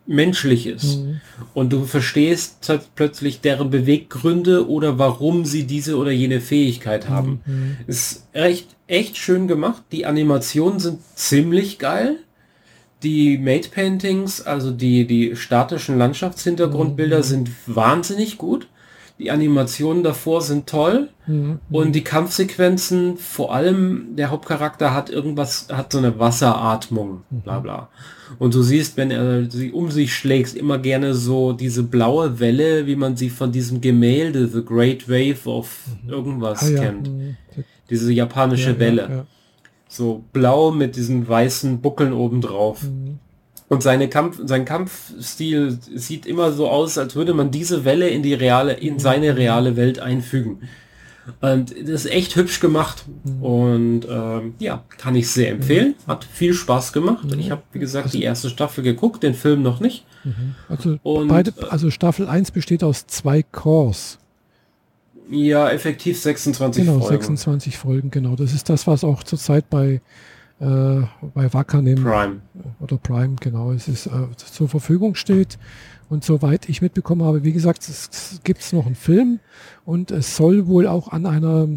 [0.07, 0.99] menschlich ist.
[0.99, 1.21] Mhm.
[1.55, 7.41] Und du verstehst halt plötzlich deren Beweggründe oder warum sie diese oder jene Fähigkeit haben.
[7.45, 7.77] Mhm.
[7.89, 9.83] Ist echt, echt schön gemacht.
[9.91, 12.17] Die Animationen sind ziemlich geil.
[13.03, 17.25] Die Made Paintings, also die, die statischen Landschaftshintergrundbilder mhm.
[17.25, 18.69] sind wahnsinnig gut.
[19.21, 21.59] Die Animationen davor sind toll mhm.
[21.71, 27.41] und die Kampfsequenzen, vor allem der Hauptcharakter hat irgendwas, hat so eine Wasseratmung, mhm.
[27.43, 27.89] bla bla.
[28.39, 32.87] Und du siehst, wenn er sie um sich schlägt, immer gerne so diese blaue Welle,
[32.87, 36.11] wie man sie von diesem Gemälde The Great Wave of mhm.
[36.11, 36.81] irgendwas ah, ja.
[36.81, 37.09] kennt.
[37.11, 37.37] Mhm.
[37.91, 39.03] Diese japanische ja, Welle.
[39.03, 39.27] Ja,
[39.87, 42.85] so blau mit diesen weißen Buckeln obendrauf.
[42.85, 43.19] Mhm.
[43.71, 48.25] Und seine Kampf, sein Kampfstil sieht immer so aus, als würde man diese Welle in
[48.25, 50.69] die reale, in seine reale Welt einfügen.
[51.41, 53.05] Und das ist echt hübsch gemacht.
[53.23, 53.43] Mhm.
[53.45, 55.95] Und ähm, ja, kann ich sehr empfehlen.
[56.05, 56.11] Mhm.
[56.11, 57.25] Hat viel Spaß gemacht.
[57.25, 57.39] Mhm.
[57.39, 60.05] Ich habe, wie gesagt, also, die erste Staffel geguckt, den Film noch nicht.
[60.69, 64.19] Also, Und, beide, also Staffel 1 besteht aus zwei Cores.
[65.31, 67.23] Ja, effektiv 26 genau, Folgen.
[67.23, 68.35] 26 Folgen, genau.
[68.35, 70.01] Das ist das, was auch zurzeit bei
[70.61, 71.03] äh,
[71.35, 72.41] bei Wakanim Prime.
[72.81, 75.59] oder Prime, genau, es ist äh, zur Verfügung steht.
[76.09, 79.39] Und soweit ich mitbekommen habe, wie gesagt, es gibt noch einen Film
[79.85, 81.69] und es soll wohl auch an einer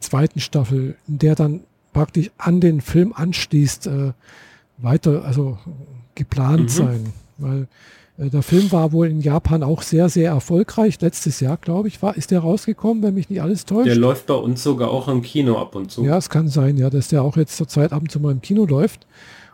[0.00, 1.60] zweiten Staffel, in der dann
[1.92, 4.12] praktisch an den Film anschließt, äh,
[4.76, 5.58] weiter, also
[6.14, 6.68] geplant mhm.
[6.68, 7.12] sein.
[7.38, 7.68] Weil
[8.18, 11.00] der Film war wohl in Japan auch sehr, sehr erfolgreich.
[11.00, 13.88] Letztes Jahr, glaube ich, war, ist der rausgekommen, wenn mich nicht alles täuscht.
[13.88, 16.02] Der läuft bei uns sogar auch im Kino ab und zu.
[16.02, 18.32] Ja, es kann sein, ja, dass der auch jetzt zur Zeit ab und zu mal
[18.32, 19.06] im Kino läuft.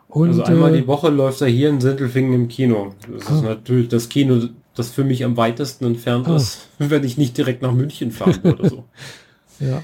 [0.08, 2.94] Und, also einmal äh, die Woche läuft er hier in Sintelfingen im Kino.
[3.12, 3.36] Das ah.
[3.36, 6.36] ist natürlich das Kino, das für mich am weitesten entfernt ah.
[6.36, 8.84] ist, wenn ich nicht direkt nach München fahren oder so.
[9.58, 9.82] ja.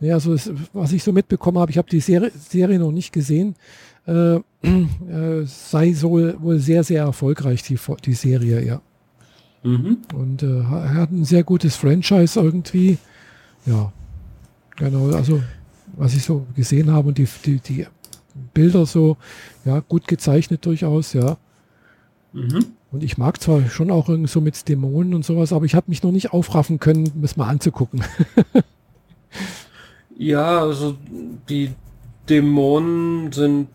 [0.00, 3.12] Ja, also es, was ich so mitbekommen habe, ich habe die Serie, Serie noch nicht
[3.12, 3.54] gesehen,
[4.06, 8.80] äh, äh, sei so wohl sehr, sehr erfolgreich, die, die Serie, ja.
[9.62, 9.98] Mhm.
[10.14, 12.98] Und äh, er hat ein sehr gutes Franchise irgendwie.
[13.66, 13.92] Ja,
[14.76, 15.42] genau, also
[15.96, 17.86] was ich so gesehen habe und die, die, die
[18.52, 19.16] Bilder so,
[19.64, 21.38] ja, gut gezeichnet durchaus, ja.
[22.32, 22.66] Mhm.
[22.92, 25.86] Und ich mag zwar schon auch irgendwie so mit Dämonen und sowas, aber ich habe
[25.88, 28.04] mich noch nicht aufraffen können, das mal anzugucken.
[30.16, 30.96] ja, also
[31.48, 31.72] die
[32.28, 33.68] Dämonen sind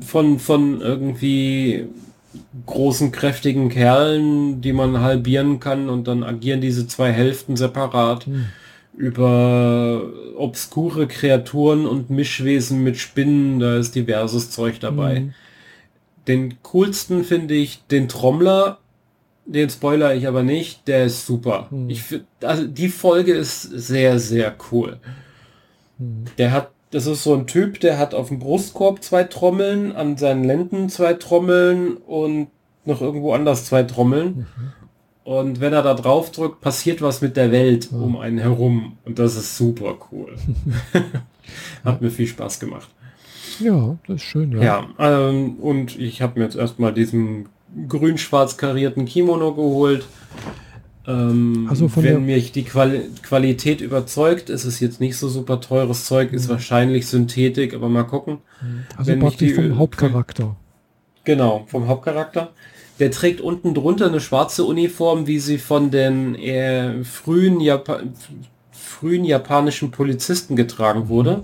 [0.00, 1.86] von, von irgendwie
[2.66, 8.26] großen, kräftigen Kerlen, die man halbieren kann und dann agieren diese zwei Hälften separat.
[8.26, 8.46] Hm.
[8.96, 10.02] Über
[10.36, 15.16] obskure Kreaturen und Mischwesen mit Spinnen, da ist diverses Zeug dabei.
[15.16, 15.34] Hm.
[16.26, 18.78] Den coolsten finde ich den Trommler,
[19.44, 21.66] den spoiler ich aber nicht, der ist super.
[21.70, 21.90] Hm.
[21.90, 22.02] Ich
[22.40, 24.98] also die Folge ist sehr, sehr cool.
[25.98, 26.24] Hm.
[26.38, 30.16] Der hat das ist so ein Typ, der hat auf dem Brustkorb zwei Trommeln, an
[30.16, 32.46] seinen Lenden zwei Trommeln und
[32.86, 34.46] noch irgendwo anders zwei Trommeln.
[34.56, 34.72] Mhm.
[35.22, 37.96] Und wenn er da drauf drückt, passiert was mit der Welt oh.
[37.96, 38.96] um einen herum.
[39.04, 40.36] Und das ist super cool.
[41.84, 42.88] hat mir viel Spaß gemacht.
[43.60, 44.52] Ja, das ist schön.
[44.52, 44.62] Ja,
[44.98, 47.50] ja ähm, und ich habe mir jetzt erstmal diesen
[47.88, 50.06] grün-schwarz karierten Kimono geholt.
[51.06, 56.04] Ähm, also wenn mich die Quali Qualität überzeugt, ist es jetzt nicht so super teures
[56.04, 56.52] Zeug, ist mhm.
[56.52, 58.38] wahrscheinlich Synthetik, aber mal gucken.
[58.60, 58.84] Mhm.
[58.96, 60.56] Also wenn praktisch die, vom Hauptcharakter.
[61.24, 62.50] Genau, vom Hauptcharakter.
[62.98, 68.00] Der trägt unten drunter eine schwarze Uniform, wie sie von den äh, frühen, Japa
[68.70, 71.42] frühen japanischen Polizisten getragen wurde.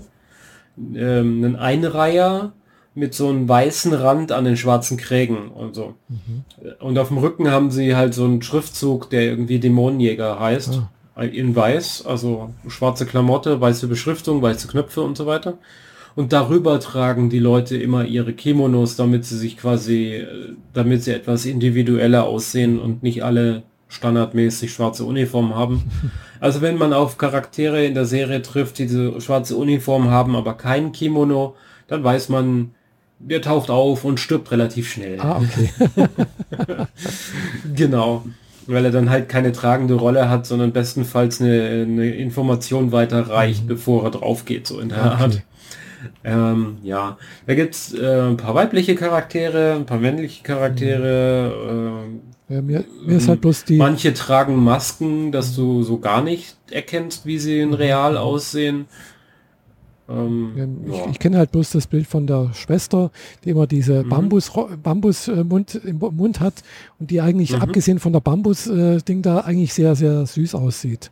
[0.75, 0.95] Mhm.
[0.95, 2.53] Ähm, ein Einreiher
[2.95, 5.95] mit so einem weißen Rand an den schwarzen Krägen und so.
[6.09, 6.43] Mhm.
[6.79, 10.81] Und auf dem Rücken haben sie halt so einen Schriftzug, der irgendwie Dämonenjäger heißt.
[11.15, 11.23] Ah.
[11.23, 15.59] In weiß, also schwarze Klamotte, weiße Beschriftung, weiße Knöpfe und so weiter.
[16.15, 20.23] Und darüber tragen die Leute immer ihre Kimonos, damit sie sich quasi,
[20.73, 25.83] damit sie etwas individueller aussehen und nicht alle standardmäßig schwarze Uniformen haben.
[26.39, 30.55] Also wenn man auf Charaktere in der Serie trifft, die diese schwarze Uniform haben, aber
[30.55, 31.55] kein Kimono,
[31.87, 32.71] dann weiß man,
[33.29, 35.19] der taucht auf und stirbt relativ schnell.
[35.19, 35.69] Ah, okay.
[37.75, 38.25] genau.
[38.65, 43.67] Weil er dann halt keine tragende Rolle hat, sondern bestenfalls eine, eine Information weiterreicht, mhm.
[43.67, 45.23] bevor er drauf geht, so in der okay.
[45.23, 45.41] Art.
[46.23, 52.05] Ähm, ja, da gibt's äh, ein paar weibliche Charaktere, ein paar männliche Charaktere.
[52.49, 53.77] Äh, ja, mir, mir ist halt bloß die...
[53.77, 58.85] Manche tragen Masken, dass du so gar nicht erkennst, wie sie in real aussehen.
[60.09, 63.11] Ähm, ich, ich kenne halt bloß das Bild von der Schwester,
[63.43, 64.09] die immer diese mhm.
[64.09, 64.51] Bambus,
[64.81, 66.55] Bambus äh, Mund, im Mund hat
[66.99, 67.61] und die eigentlich, mhm.
[67.61, 71.11] abgesehen von der Bambus-Ding äh, da, eigentlich sehr, sehr süß aussieht.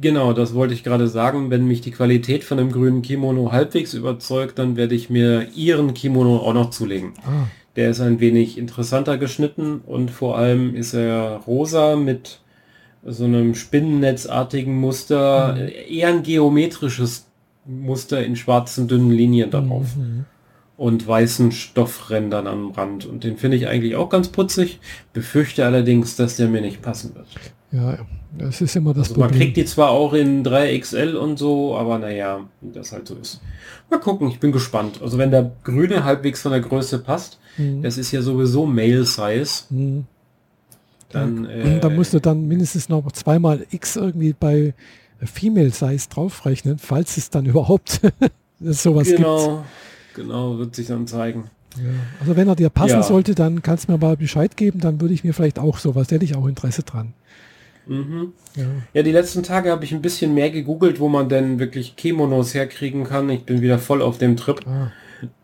[0.00, 1.50] Genau, das wollte ich gerade sagen.
[1.50, 5.92] Wenn mich die Qualität von dem grünen Kimono halbwegs überzeugt, dann werde ich mir ihren
[5.94, 7.14] Kimono auch noch zulegen.
[7.24, 7.48] Ah.
[7.74, 12.40] Der ist ein wenig interessanter geschnitten und vor allem ist er rosa mit
[13.04, 15.68] so einem spinnennetzartigen Muster, mhm.
[15.88, 17.27] eher ein geometrisches
[17.68, 19.96] Muster in schwarzen dünnen Linien darauf.
[19.96, 20.24] Mhm.
[20.76, 23.04] und weißen Stoffrändern am Rand.
[23.04, 24.78] Und den finde ich eigentlich auch ganz putzig.
[25.12, 27.26] Befürchte allerdings, dass der mir nicht passen wird.
[27.72, 27.98] Ja,
[28.38, 31.98] das ist immer das also Man kriegt die zwar auch in 3XL und so, aber
[31.98, 33.40] naja, wie das halt so ist.
[33.90, 35.00] Mal gucken, ich bin gespannt.
[35.02, 37.82] Also wenn der grüne halbwegs von der Größe passt, mhm.
[37.82, 39.64] das ist ja sowieso Male-Size.
[39.70, 40.06] Mhm.
[41.10, 44.74] Dann, äh, da musst du dann mindestens noch zweimal X irgendwie bei
[45.24, 48.00] Female Size draufrechnen, falls es dann überhaupt
[48.60, 49.56] sowas genau.
[49.56, 50.26] gibt.
[50.26, 51.50] Genau, wird sich dann zeigen.
[51.76, 51.90] Ja.
[52.20, 53.02] Also wenn er dir passen ja.
[53.02, 56.08] sollte, dann kannst du mir mal Bescheid geben, dann würde ich mir vielleicht auch sowas,
[56.08, 57.12] da hätte ich auch Interesse dran.
[57.86, 58.32] Mhm.
[58.56, 58.64] Ja.
[58.92, 59.02] ja.
[59.02, 63.04] die letzten Tage habe ich ein bisschen mehr gegoogelt, wo man denn wirklich Kimonos herkriegen
[63.04, 63.30] kann.
[63.30, 64.60] Ich bin wieder voll auf dem Trip.
[64.66, 64.90] Ah.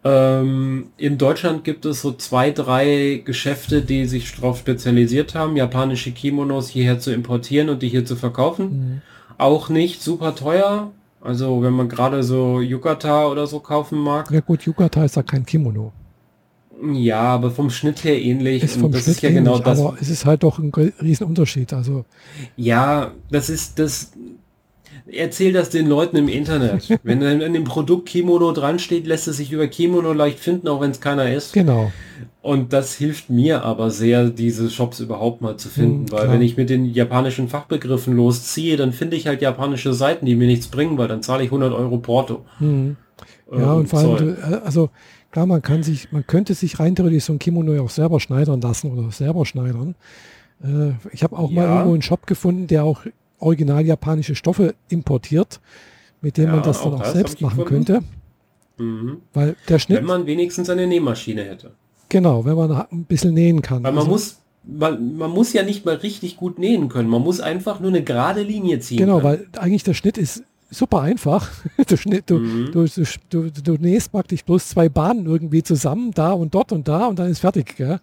[0.05, 6.13] Ähm, in Deutschland gibt es so zwei, drei Geschäfte, die sich darauf spezialisiert haben, japanische
[6.13, 8.67] Kimonos hierher zu importieren und die hier zu verkaufen.
[8.67, 9.03] Mhm.
[9.39, 14.31] Auch nicht super teuer, also wenn man gerade so Yukata oder so kaufen mag.
[14.31, 15.93] Ja gut, Yukata ist ja kein Kimono.
[16.93, 18.63] Ja, aber vom Schnitt her ähnlich.
[18.63, 19.81] Ist vom das Schnitt ist ja ähnlich, genau das.
[19.81, 21.73] Aber es ist halt doch ein Riesenunterschied.
[21.73, 22.05] Also
[22.57, 24.13] ja, das ist das.
[25.07, 26.89] Erzähl das den Leuten im Internet.
[27.03, 30.69] wenn dann in dem Produkt Kimono dran steht, lässt es sich über Kimono leicht finden,
[30.69, 31.53] auch wenn es keiner ist.
[31.53, 31.93] Genau.
[32.41, 36.43] Und das hilft mir aber sehr, diese Shops überhaupt mal zu finden, mhm, weil wenn
[36.43, 40.69] ich mit den japanischen Fachbegriffen losziehe, dann finde ich halt japanische Seiten, die mir nichts
[40.69, 42.45] bringen, weil dann zahle ich 100 Euro Porto.
[42.61, 42.97] Mhm.
[43.51, 44.91] Ja, und, und vor allem, äh, also
[45.31, 48.21] klar, man kann sich, man könnte sich rein theoretisch so ein Kimono ja auch selber
[48.21, 49.95] schneidern lassen oder selber schneidern.
[50.63, 51.57] Äh, ich habe auch ja.
[51.57, 53.07] mal irgendwo einen Shop gefunden, der auch
[53.39, 55.61] original japanische Stoffe importiert,
[56.21, 58.03] mit dem ja, man das dann auch, auch selbst machen könnte.
[58.79, 59.19] Mhm.
[59.33, 59.99] Weil der Schnitt.
[59.99, 61.73] Wenn man wenigstens eine Nähmaschine hätte.
[62.09, 63.83] Genau, wenn man ein bisschen nähen kann.
[63.83, 67.09] Weil man also, muss, man, man muss ja nicht mal richtig gut nähen können.
[67.09, 68.99] Man muss einfach nur eine gerade Linie ziehen.
[68.99, 69.25] Genau, können.
[69.25, 71.51] weil eigentlich der Schnitt ist super einfach.
[71.87, 72.71] du, Schnitt, du, mhm.
[72.73, 72.87] du,
[73.31, 77.19] du, du, nähst praktisch bloß zwei Bahnen irgendwie zusammen, da und dort und da und
[77.19, 77.77] dann ist fertig.
[77.77, 78.01] Gell?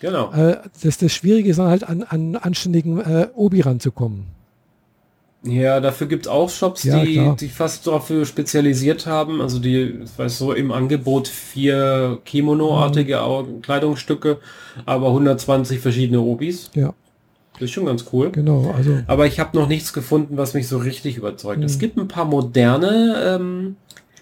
[0.00, 0.32] Genau.
[0.32, 4.26] Äh, das, das Schwierige ist dann halt an, an anständigen äh, Obi ranzukommen.
[5.44, 9.40] Ja, dafür gibt es auch Shops, ja, die sich fast dafür spezialisiert haben.
[9.40, 13.60] Also die, weiß so, im Angebot vier Kimono-artige mhm.
[13.60, 14.38] Kleidungsstücke,
[14.86, 16.70] aber 120 verschiedene Obis.
[16.74, 16.94] Ja.
[17.54, 18.30] Das ist schon ganz cool.
[18.30, 18.98] Genau, also.
[19.06, 21.58] Aber ich habe noch nichts gefunden, was mich so richtig überzeugt.
[21.58, 21.66] Mhm.
[21.66, 23.76] Es gibt ein paar moderne ähm,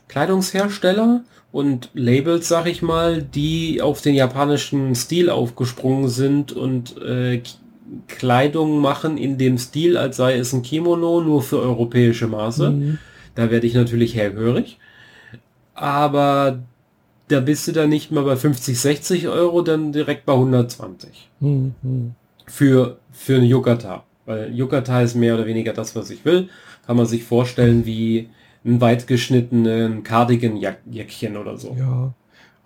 [0.09, 7.43] Kleidungshersteller und Labels, sag ich mal, die auf den japanischen Stil aufgesprungen sind und äh,
[8.09, 12.71] Kleidung machen in dem Stil, als sei es ein Kimono, nur für europäische Maße.
[12.71, 12.99] Mhm.
[13.35, 14.79] Da werde ich natürlich hellhörig.
[15.75, 16.61] Aber
[17.29, 21.31] da bist du dann nicht mal bei 50, 60 Euro, dann direkt bei 120.
[21.41, 22.15] Mhm.
[22.47, 24.05] Für, für eine Yukata.
[24.27, 26.49] Weil Yukata ist mehr oder weniger das, was ich will.
[26.87, 28.29] Kann man sich vorstellen wie
[28.65, 31.75] ein weit geschnittenen Cardigan-Jäckchen oder so.
[31.79, 32.13] Ja.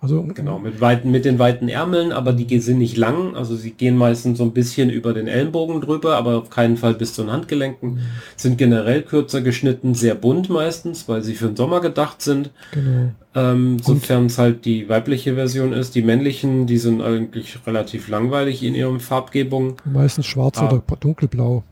[0.05, 3.35] Also genau, mit, weiten, mit den weiten Ärmeln, aber die sind nicht lang.
[3.35, 6.93] Also sie gehen meistens so ein bisschen über den Ellenbogen drüber, aber auf keinen Fall
[6.93, 7.95] bis zu den Handgelenken.
[7.95, 7.99] Mhm.
[8.35, 12.51] Sind generell kürzer geschnitten, sehr bunt meistens, weil sie für den Sommer gedacht sind.
[12.71, 13.13] Genau.
[13.33, 15.95] Ähm, sofern es halt die weibliche Version ist.
[15.95, 19.73] Die männlichen, die sind eigentlich relativ langweilig in ihren Farbgebungen.
[19.85, 20.67] Meistens schwarz ah.
[20.67, 21.63] oder dunkelblau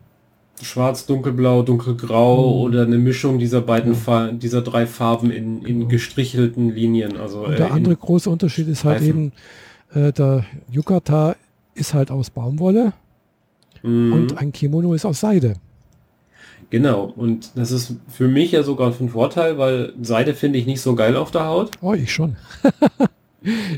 [0.64, 2.62] schwarz, dunkelblau, dunkelgrau mhm.
[2.62, 4.32] oder eine Mischung dieser beiden ja.
[4.32, 5.88] dieser drei Farben in, in genau.
[5.88, 7.18] gestrichelten Linien.
[7.18, 9.32] Also, Und der äh, andere große Unterschied ist halt Reifen.
[9.94, 11.36] eben, äh, der Yukata
[11.76, 12.94] ist halt aus Baumwolle
[13.82, 14.14] mhm.
[14.14, 15.56] und ein Kimono ist aus Seide.
[16.70, 20.82] Genau, und das ist für mich ja sogar ein Vorteil, weil Seide finde ich nicht
[20.82, 21.72] so geil auf der Haut.
[21.82, 22.36] Oh, ich schon.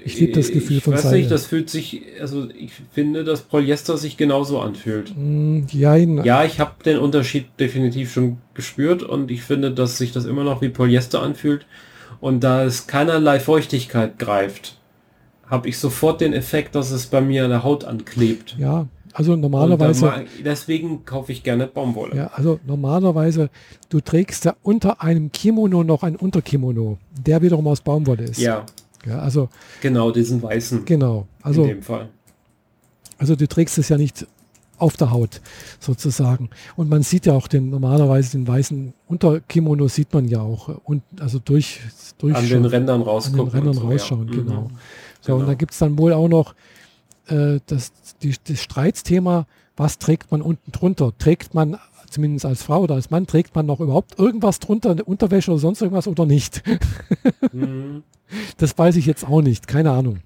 [0.03, 1.17] Ich liebe das Gefühl ich von weiß Seide.
[1.17, 5.13] nicht, das fühlt sich, also ich finde, dass Polyester sich genauso anfühlt.
[5.17, 6.23] Mm, jein.
[6.23, 10.43] Ja, ich habe den Unterschied definitiv schon gespürt und ich finde, dass sich das immer
[10.43, 11.65] noch wie Polyester anfühlt.
[12.21, 14.77] Und da es keinerlei Feuchtigkeit greift,
[15.47, 18.55] habe ich sofort den Effekt, dass es bei mir an der Haut anklebt.
[18.57, 20.25] Ja, also normalerweise.
[20.43, 22.15] deswegen kaufe ich gerne Baumwolle.
[22.15, 23.49] Ja, also normalerweise,
[23.89, 28.41] du trägst ja unter einem Kimono noch ein Unterkimono, der wiederum aus Baumwolle ist.
[28.41, 28.65] Ja.
[29.05, 29.49] Ja, also
[29.81, 30.85] genau diesen weißen.
[30.85, 32.09] Genau, also in dem Fall.
[33.17, 34.25] Also du trägst es ja nicht
[34.77, 35.41] auf der Haut
[35.79, 36.49] sozusagen.
[36.75, 41.03] Und man sieht ja auch den normalerweise den weißen Unterkimono sieht man ja auch und
[41.19, 41.79] also durch,
[42.17, 43.39] durch an den Rändern rausgucken.
[43.39, 44.35] An den Rändern so, rausschauen, ja.
[44.35, 44.61] genau.
[44.61, 44.77] Mhm.
[45.21, 45.37] So, genau.
[45.39, 46.55] und da gibt es dann wohl auch noch
[47.27, 49.47] äh, das, die, das Streitsthema,
[49.77, 51.13] was trägt man unten drunter?
[51.17, 51.77] Trägt man
[52.09, 55.59] zumindest als Frau oder als Mann, trägt man noch überhaupt irgendwas drunter, eine Unterwäsche oder
[55.59, 56.63] sonst irgendwas oder nicht?
[57.51, 58.03] Mhm.
[58.57, 60.19] Das weiß ich jetzt auch nicht, keine Ahnung.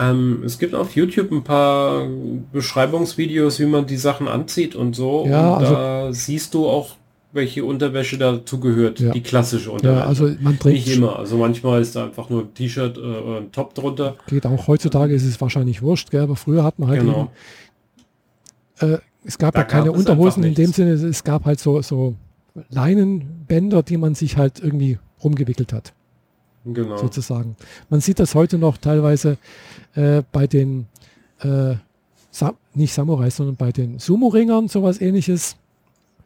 [0.00, 2.06] Ähm, es gibt auf YouTube ein paar
[2.52, 5.26] Beschreibungsvideos, wie man die Sachen anzieht und so.
[5.28, 6.96] Ja, und also, da siehst du auch
[7.32, 9.00] welche Unterwäsche dazu gehört.
[9.00, 9.12] Ja.
[9.12, 10.00] Die klassische Unterwäsche.
[10.00, 11.18] Ja, also man trägt Nicht immer.
[11.18, 14.16] Also manchmal ist da einfach nur ein T-Shirt äh, oder ein Top drunter.
[14.28, 16.22] Geht auch heutzutage ist es wahrscheinlich wurscht, gell?
[16.22, 17.30] aber früher hat man halt Genau.
[18.80, 20.72] eben, äh, es gab Da ja keine gab Unterhosen in dem.
[20.72, 22.14] Sinne, es gab halt so, so
[22.70, 25.92] Leinenbänder, die man sich halt irgendwie rumgewickelt hat,
[26.64, 26.96] Genau.
[26.96, 27.56] sozusagen.
[27.90, 29.36] Man sieht das heute noch teilweise
[29.94, 30.86] äh, bei den,
[31.40, 31.74] äh,
[32.30, 35.56] Sa nicht Samurais, sondern bei den Sumo-Ringern, sowas ähnliches.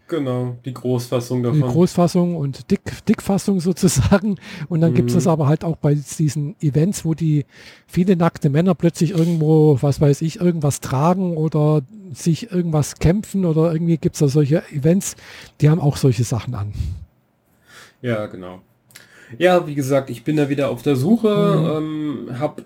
[0.07, 0.57] Genau.
[0.65, 1.71] Die Großfassung Die davon.
[1.71, 4.37] Großfassung und Dick, Dickfassung sozusagen.
[4.71, 5.19] Und dann gibt es Mhm.
[5.19, 7.45] das aber halt auch bei diesen Events, wo die
[7.87, 11.83] viele nackte Männer plötzlich irgendwo, was weiß ich, irgendwas tragen oder
[12.15, 15.15] sich irgendwas kämpfen oder irgendwie gibt es da solche Events,
[15.61, 16.73] die haben auch solche Sachen an.
[18.01, 18.61] Ja, genau.
[19.37, 22.65] Ja, wie gesagt, ich bin da wieder auf der Suche, ähm, habe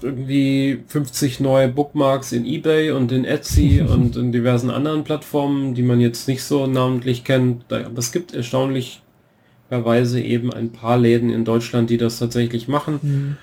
[0.00, 5.82] irgendwie 50 neue Bookmarks in eBay und in Etsy und in diversen anderen Plattformen, die
[5.82, 7.72] man jetzt nicht so namentlich kennt.
[7.72, 13.36] Aber es gibt erstaunlicherweise eben ein paar Läden in Deutschland, die das tatsächlich machen.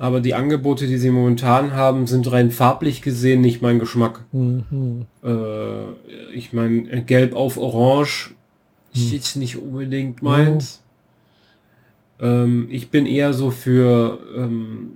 [0.00, 4.24] Aber die Angebote, die sie momentan haben, sind rein farblich gesehen nicht mein Geschmack.
[4.32, 5.04] Mhm.
[5.22, 8.30] Äh, ich meine, gelb auf orange
[8.94, 10.82] ist jetzt nicht unbedingt meins.
[12.20, 14.92] Ähm, ich bin eher so für ähm,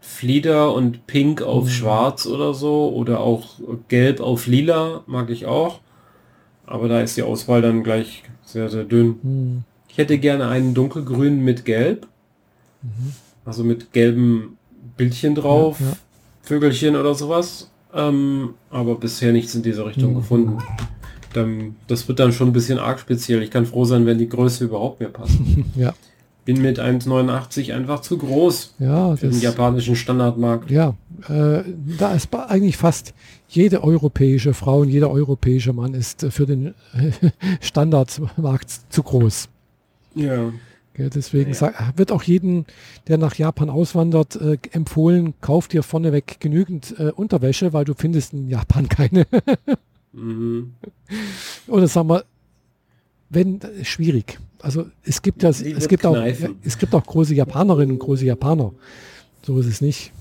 [0.00, 1.68] Flieder und Pink auf Mhm.
[1.70, 3.54] Schwarz oder so oder auch
[3.88, 5.80] Gelb auf Lila mag ich auch.
[6.66, 9.18] Aber da ist die Auswahl dann gleich sehr, sehr dünn.
[9.22, 9.64] Mhm.
[9.88, 12.06] Ich hätte gerne einen dunkelgrün mit Gelb.
[13.44, 14.58] Also mit gelben
[14.96, 15.92] Bildchen drauf, Ja, ja.
[16.42, 17.70] Vögelchen oder sowas.
[17.94, 20.16] Ähm, aber bisher nichts in dieser Richtung Mhm.
[20.16, 20.58] gefunden.
[21.32, 23.42] Dann, das wird dann schon ein bisschen arg speziell.
[23.42, 25.36] Ich kann froh sein, wenn die Größe überhaupt mir passt.
[25.76, 25.94] Ja,
[26.46, 30.70] Bin mit 1,89 einfach zu groß ja, für den japanischen Standardmarkt.
[30.70, 30.94] ja,
[31.28, 31.62] äh,
[31.98, 33.12] da ist eigentlich fast
[33.48, 36.72] jede europäische Frau und jeder europäische Mann ist äh, für den
[37.60, 39.48] Standardmarkt zu groß.
[40.14, 40.52] Ja.
[40.94, 41.72] Gell, deswegen Ja.
[41.96, 42.64] wird auch jeden,
[43.08, 48.32] der nach Japan auswandert, äh, empfohlen, kauf dir vorneweg genügend äh, Unterwäsche, weil du findest
[48.32, 49.26] in Japan keine.
[50.12, 50.72] Mhm.
[51.66, 52.24] Oder sagen wir,
[53.28, 54.38] wenn, äh, schwierig.
[54.62, 56.56] Also es gibt ja, es gibt auch, kneifen.
[56.64, 58.72] es gibt auch große Japanerinnen, große Japaner.
[59.44, 60.12] So ist es nicht.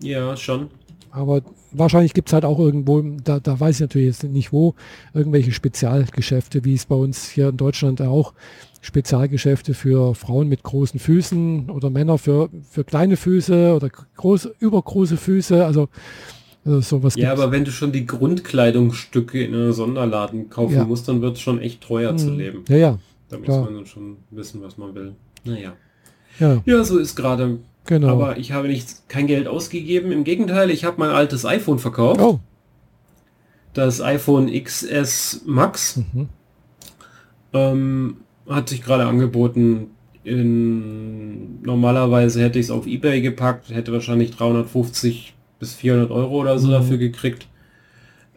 [0.00, 0.68] Ja, schon.
[1.10, 4.74] Aber wahrscheinlich gibt es halt auch irgendwo, da, da weiß ich natürlich jetzt nicht wo,
[5.12, 8.32] irgendwelche Spezialgeschäfte, wie es bei uns hier in Deutschland auch
[8.80, 15.16] Spezialgeschäfte für Frauen mit großen Füßen oder Männer für, für kleine Füße oder große, übergroße
[15.16, 15.64] Füße.
[15.64, 15.88] Also,
[16.64, 17.42] also sowas Ja, gibt's.
[17.42, 20.84] aber wenn du schon die Grundkleidungsstücke in einem Sonderladen kaufen Ja.
[20.84, 22.38] musst, dann wird es schon echt teuer zu Mhm.
[22.38, 22.64] leben.
[22.68, 22.98] Ja, ja,
[23.28, 23.64] Da muss klar.
[23.64, 25.14] man dann schon wissen, was man will.
[25.44, 25.72] Naja.
[26.38, 27.58] ja, Ja, so ist gerade.
[27.86, 28.08] genau.
[28.08, 30.12] Aber ich habe nicht kein Geld ausgegeben.
[30.12, 32.20] Im Gegenteil, ich habe mein altes iPhone verkauft.
[32.20, 32.40] oh,
[33.72, 36.28] Das iPhone XS Max mhm.
[37.52, 38.16] ähm,
[38.48, 39.88] hat sich gerade angeboten.
[40.22, 46.58] In, normalerweise hätte ich es auf eBay gepackt, hätte wahrscheinlich 350 bis 400 Euro oder
[46.58, 46.72] so Mhm.
[46.72, 47.46] dafür gekriegt.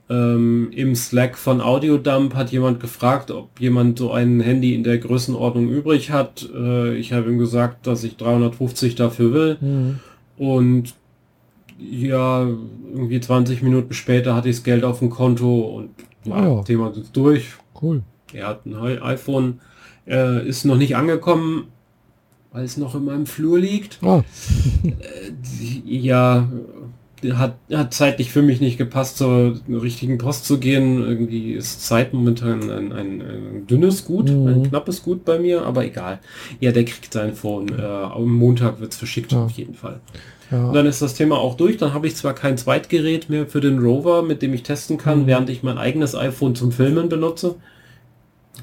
[0.09, 4.97] Ähm, Im Slack von Audiodump hat jemand gefragt, ob jemand so ein Handy in der
[4.99, 6.47] Größenordnung übrig hat.
[6.55, 9.57] Äh, ich habe ihm gesagt, dass ich 350 dafür will.
[9.59, 9.99] Mhm.
[10.37, 10.93] Und
[11.79, 12.47] Ja,
[12.95, 15.89] irgendwie 20 Minuten später hatte ich das Geld auf dem Konto und
[16.25, 16.63] ja, Ah ja.
[16.63, 17.49] Thema ist durch.
[17.81, 18.01] cool.
[18.33, 19.59] Er hat ein iPhone,
[20.07, 21.67] äh, ist noch nicht angekommen,
[22.51, 23.99] weil es noch in meinem Flur liegt.
[24.03, 24.23] Ah,
[25.85, 26.47] Ja,
[27.33, 31.01] hat, hat zeitlich für mich nicht gepasst, zur richtigen Post zu gehen.
[31.01, 34.47] Irgendwie ist Zeit momentan ein, ein, ein dünnes Gut, Mhm.
[34.47, 36.19] ein knappes Gut bei mir, aber egal.
[36.59, 37.69] Ja, der kriegt sein Phone.
[37.77, 39.45] Äh, am Montag wird es verschickt, Ja.
[39.45, 39.99] auf jeden Fall.
[40.51, 40.67] ja.
[40.67, 41.77] Und dann ist das Thema auch durch.
[41.77, 45.21] Dann habe ich zwar kein Zweitgerät mehr für den Rover, mit dem ich testen kann,
[45.23, 45.27] Mhm.
[45.27, 47.55] während ich mein eigenes iPhone zum Filmen benutze.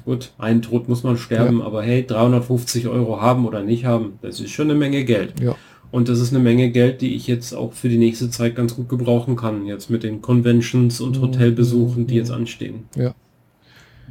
[0.03, 4.39] Gut, einen Tod muss man sterben, aber hey, 350 Euro haben oder nicht haben, das
[4.41, 5.39] ist schon eine Menge Geld.
[5.39, 5.55] ja.
[5.95, 8.75] Und das ist eine Menge Geld, die ich jetzt auch für die nächste Zeit ganz
[8.75, 9.65] gut gebrauchen kann.
[9.65, 11.21] Jetzt mit den Conventions und Mhm.
[11.21, 12.83] Hotelbesuchen, die jetzt anstehen.
[12.97, 13.15] Ja.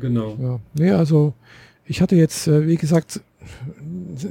[0.01, 0.35] Genau.
[0.41, 1.35] Ja, nee, also
[1.87, 3.21] ich hatte jetzt, äh, wie gesagt,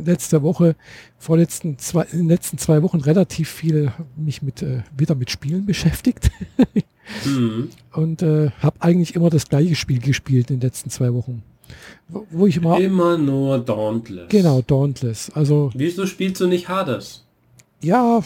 [0.03, 0.75] letzte Woche,
[1.19, 5.65] vorletzten zwei, in den letzten zwei Wochen relativ viel mich mit äh, wieder mit Spielen
[5.67, 6.31] beschäftigt
[7.25, 7.69] Mhm.
[7.91, 11.43] und äh, habe eigentlich immer das gleiche Spiel gespielt in den letzten zwei Wochen.
[12.07, 14.29] Wo, wo ich immer, Immer nur Dauntless.
[14.29, 15.29] genau, Dauntless.
[15.35, 17.22] Also Wieso spielst du nicht Hades?
[17.83, 18.21] Ja,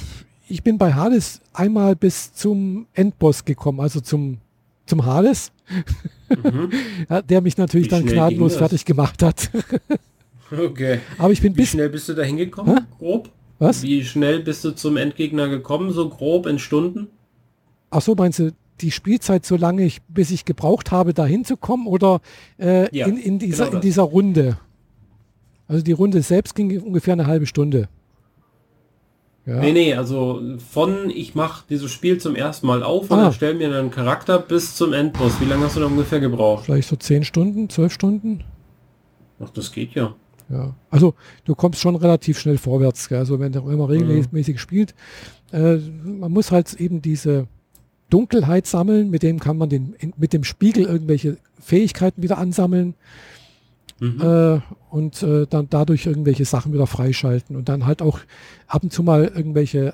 [0.48, 4.38] ich bin bei Hades einmal bis zum Endboss gekommen, also zum,
[4.86, 6.72] zum Hades, Mhm.
[7.10, 9.50] ja, der mich natürlich Wie dann gnadenlos fertig gemacht hat.
[10.50, 11.02] Okay.
[11.18, 12.88] Aber ich bin Wie bis, schnell bist du da hingekommen?
[13.00, 13.30] Grob?
[13.60, 13.84] was?
[13.84, 15.92] Wie schnell bist du zum Endgegner gekommen?
[15.92, 17.10] So grob in Stunden?
[17.90, 21.86] Ach so, meinst du die Spielzeit so lange, ich, bis ich gebraucht habe, da hinzukommen
[21.86, 22.22] oder
[22.58, 24.58] äh, ja, in, in, dieser, genau in dieser Runde?
[25.68, 27.90] Also die Runde selbst ging ungefähr eine halbe Stunde.
[29.48, 29.62] Ja.
[29.62, 30.42] Nee, nee, also
[30.72, 33.32] von ich mache dieses Spiel zum ersten Mal auf und ah.
[33.32, 35.40] stelle mir einen Charakter bis zum Endboss.
[35.40, 36.66] Wie lange hast du da ungefähr gebraucht?
[36.66, 38.44] Vielleicht so zehn Stunden, zwölf Stunden.
[39.40, 40.14] Ach, das geht ja.
[40.50, 41.14] Ja, also
[41.46, 43.08] du kommst schon relativ schnell vorwärts.
[43.08, 43.20] Gell?
[43.20, 44.60] Also wenn du immer regelmäßig mhm.
[44.60, 44.96] spielt,
[45.54, 47.48] äh, man muss halt eben diese
[48.10, 52.96] Dunkelheit sammeln, mit dem kann man den, mit dem Spiegel irgendwelche Fähigkeiten wieder ansammeln
[54.00, 54.22] mhm.
[54.22, 58.20] äh, und äh, dann dadurch irgendwelche Sachen wieder freischalten und dann halt auch
[58.68, 59.94] ab und zu mal irgendwelche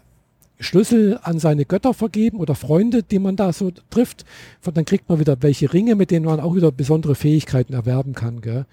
[0.59, 4.25] Schlüssel an seine Götter vergeben oder Freunde, die man da so trifft.
[4.63, 8.41] Dann kriegt man wieder welche Ringe, mit denen man auch wieder besondere Fähigkeiten erwerben kann.
[8.41, 8.65] Gell?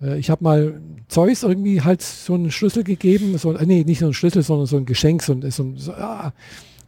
[0.00, 4.00] Äh, ich habe mal Zeus irgendwie halt so einen Schlüssel gegeben, so, äh, nee, nicht
[4.00, 6.32] so ein Schlüssel, sondern so ein Geschenk, so, so, so ah,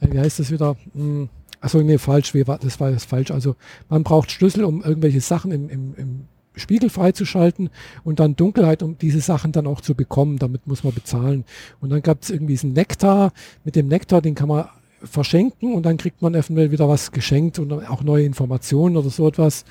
[0.01, 0.76] wie heißt das wieder?
[0.95, 1.28] Hm,
[1.61, 3.30] achso, nee, falsch, wie war, das war das falsch.
[3.30, 3.57] Also
[3.88, 7.71] man braucht Schlüssel, um irgendwelche Sachen im, im, im Spiegel freizuschalten
[8.05, 10.39] und dann Dunkelheit, um diese Sachen dann auch zu bekommen.
[10.39, 11.45] Damit muss man bezahlen.
[11.81, 13.33] Und dann gab es irgendwie diesen Nektar.
[13.65, 14.69] Mit dem Nektar, den kann man
[15.03, 19.29] verschenken und dann kriegt man eventuell wieder was geschenkt und auch neue Informationen oder so
[19.29, 19.65] etwas.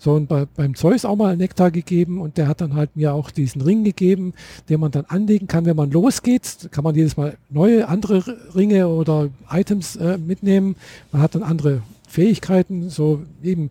[0.00, 3.14] So, und bei, beim Zeus auch mal Nektar gegeben und der hat dann halt mir
[3.14, 4.32] auch diesen Ring gegeben,
[4.68, 6.68] den man dann anlegen kann, wenn man losgeht.
[6.70, 8.22] Kann man jedes Mal neue, andere
[8.54, 10.76] Ringe oder Items äh, mitnehmen.
[11.10, 13.70] Man hat dann andere Fähigkeiten, so eben,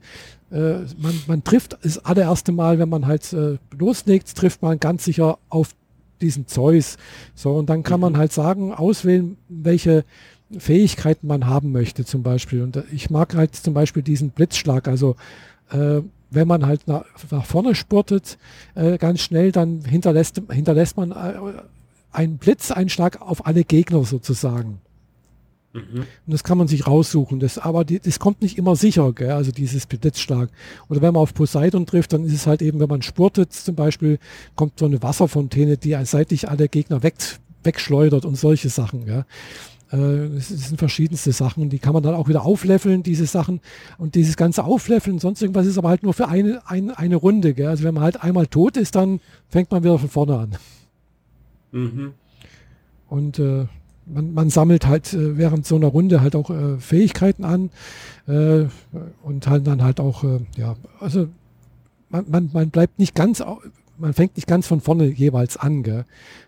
[0.51, 5.05] äh, man, man trifft das allererste Mal, wenn man halt äh, loslegt, trifft man ganz
[5.05, 5.75] sicher auf
[6.21, 6.97] diesen Zeus.
[7.35, 8.17] So, und dann kann man mhm.
[8.17, 10.05] halt sagen, auswählen, welche
[10.57, 12.61] Fähigkeiten man haben möchte zum Beispiel.
[12.61, 15.15] Und ich mag halt zum Beispiel diesen Blitzschlag, also
[15.71, 18.37] äh, wenn man halt nach, nach vorne spurtet,
[18.75, 21.33] äh, ganz schnell, dann hinterlässt, hinterlässt man äh,
[22.11, 24.79] einen Blitzeinschlag auf alle Gegner sozusagen.
[25.77, 25.99] Mhm.
[25.99, 27.39] Und das kann man sich raussuchen.
[27.39, 29.31] Das, aber die, das kommt nicht immer sicher, gell?
[29.31, 30.49] also dieses Blitzschlag.
[30.89, 33.75] Oder wenn man auf Poseidon trifft, dann ist es halt eben, wenn man spurtet zum
[33.75, 34.19] Beispiel,
[34.55, 37.15] kommt so eine Wasserfontäne, die seitlich alle Gegner weg,
[37.63, 39.05] wegschleudert und solche Sachen.
[39.05, 39.25] Gell?
[39.91, 43.61] Äh, das sind verschiedenste Sachen, die kann man dann auch wieder aufleffeln, diese Sachen.
[43.97, 47.53] Und dieses ganze Aufleffeln, sonst irgendwas ist aber halt nur für eine, eine, eine Runde.
[47.53, 47.67] Gell?
[47.67, 49.19] Also wenn man halt einmal tot ist, dann
[49.49, 50.57] fängt man wieder von vorne an.
[51.71, 52.13] Mhm.
[53.09, 53.67] Und äh,
[54.11, 57.69] man, man, sammelt halt äh, während so einer Runde halt auch äh, Fähigkeiten an
[58.27, 58.65] äh,
[59.23, 61.27] und halt dann halt auch, äh, ja, also
[62.09, 63.43] man, man, man bleibt nicht ganz,
[63.97, 65.83] man fängt nicht ganz von vorne jeweils an.
[65.83, 66.05] Gell?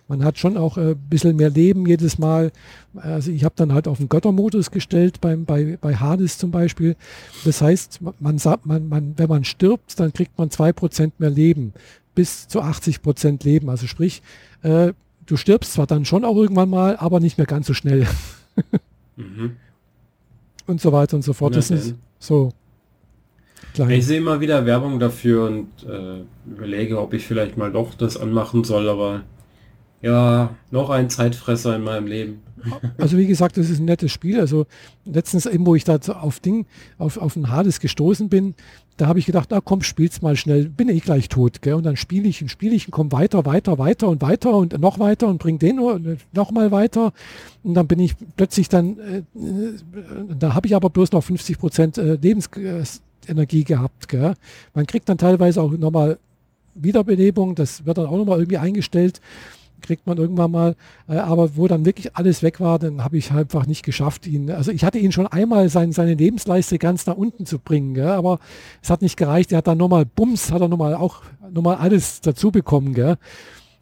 [0.07, 2.51] Man hat schon auch ein äh, bisschen mehr Leben jedes Mal.
[2.95, 6.95] Also ich habe dann halt auf den Göttermodus gestellt beim, bei, bei Hades zum Beispiel.
[7.45, 11.73] Das heißt, man, man, man, wenn man stirbt, dann kriegt man zwei Prozent mehr Leben.
[12.15, 13.69] Bis zu 80 Prozent Leben.
[13.69, 14.21] Also sprich,
[14.63, 14.93] äh,
[15.29, 18.07] du stirbst zwar dann schon auch irgendwann mal, aber nicht mehr ganz so schnell.
[19.15, 19.57] mhm.
[20.67, 21.55] Und so weiter und so fort.
[21.55, 22.53] Das ist so
[23.73, 23.91] Klein.
[23.91, 28.17] Ich sehe immer wieder Werbung dafür und äh, überlege, ob ich vielleicht mal doch das
[28.17, 29.21] anmachen soll, aber
[30.01, 32.41] ja, noch ein Zeitfresser in meinem Leben.
[32.97, 34.39] Also wie gesagt, das ist ein nettes Spiel.
[34.39, 34.65] Also
[35.05, 36.65] letztens eben, wo ich da auf Ding,
[36.97, 38.55] auf, auf ein Hades gestoßen bin,
[38.97, 41.61] da habe ich gedacht, na komm, spiel's mal schnell, bin eh gleich tot.
[41.61, 41.75] Gell?
[41.75, 44.77] Und dann spiele ich und spiele ich und komme weiter, weiter, weiter und weiter und
[44.79, 45.79] noch weiter und bring den
[46.33, 47.13] noch mal weiter.
[47.63, 49.21] Und dann bin ich plötzlich dann, äh,
[50.37, 54.09] da habe ich aber bloß noch 50 Prozent äh, Lebensenergie gehabt.
[54.09, 54.33] Gell?
[54.73, 56.19] Man kriegt dann teilweise auch nochmal
[56.75, 59.21] Wiederbelebung, das wird dann auch nochmal irgendwie eingestellt
[59.81, 60.75] kriegt man irgendwann mal.
[61.07, 64.51] Äh, aber wo dann wirklich alles weg war, dann habe ich einfach nicht geschafft, ihn.
[64.51, 68.07] Also ich hatte ihn schon einmal sein, seine Lebensleiste ganz nach unten zu bringen, gell?
[68.07, 68.39] aber
[68.81, 69.51] es hat nicht gereicht.
[69.51, 71.21] Er hat dann nochmal, Bums, hat er nochmal auch
[71.51, 72.93] nochmal alles dazu bekommen.
[72.93, 73.17] Gell?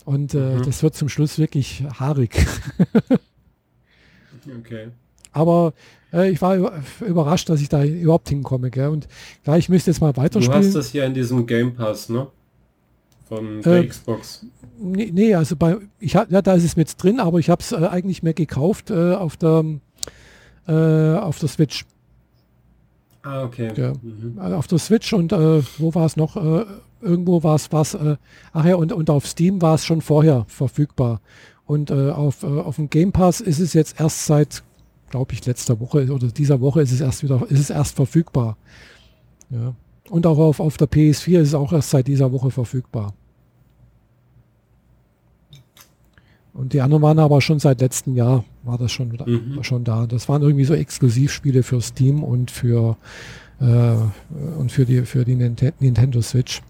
[0.05, 0.63] Und äh, mhm.
[0.63, 2.45] das wird zum Schluss wirklich haarig.
[4.59, 4.87] okay.
[5.33, 5.73] Aber
[6.13, 8.71] äh, ich war überrascht, dass ich da überhaupt hinkomme.
[8.71, 8.87] Gell?
[8.87, 9.07] Und
[9.57, 10.61] ich müsste jetzt mal weiterspielen.
[10.61, 12.27] Du hast das ja in diesem Game Pass, ne?
[13.27, 14.45] Von der äh, Xbox.
[14.79, 17.71] Nee, nee, also bei, ich ja, da ist es mit drin, aber ich habe es
[17.71, 19.65] äh, eigentlich mehr gekauft äh, auf der
[20.67, 21.85] äh, auf der Switch.
[23.23, 23.73] Ah, okay.
[23.75, 24.37] Ja, mhm.
[24.37, 26.37] Äh, auf der Switch und äh, wo war es noch?
[26.37, 26.65] Äh,
[27.01, 27.95] irgendwo war es was,
[28.53, 31.21] ach ja, und, und auf Steam war es schon vorher verfügbar.
[31.67, 34.63] Und auf, auf dem Game Pass ist es jetzt erst seit,
[35.11, 38.57] glaube ich, letzter Woche oder dieser Woche ist es erst wieder, ist es erst verfügbar.
[39.51, 39.75] Ja.
[40.09, 43.13] Und auch auf, auf der PS4 ist es auch erst seit dieser Woche verfügbar.
[46.53, 49.63] Und die anderen waren aber schon seit letztem Jahr, war das schon, mhm.
[49.63, 50.07] schon da.
[50.07, 52.97] Das waren irgendwie so Exklusivspiele für Steam und für,
[53.59, 53.95] äh,
[54.57, 56.63] und für die, für die Nintendo Switch.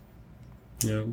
[0.83, 1.03] Ja.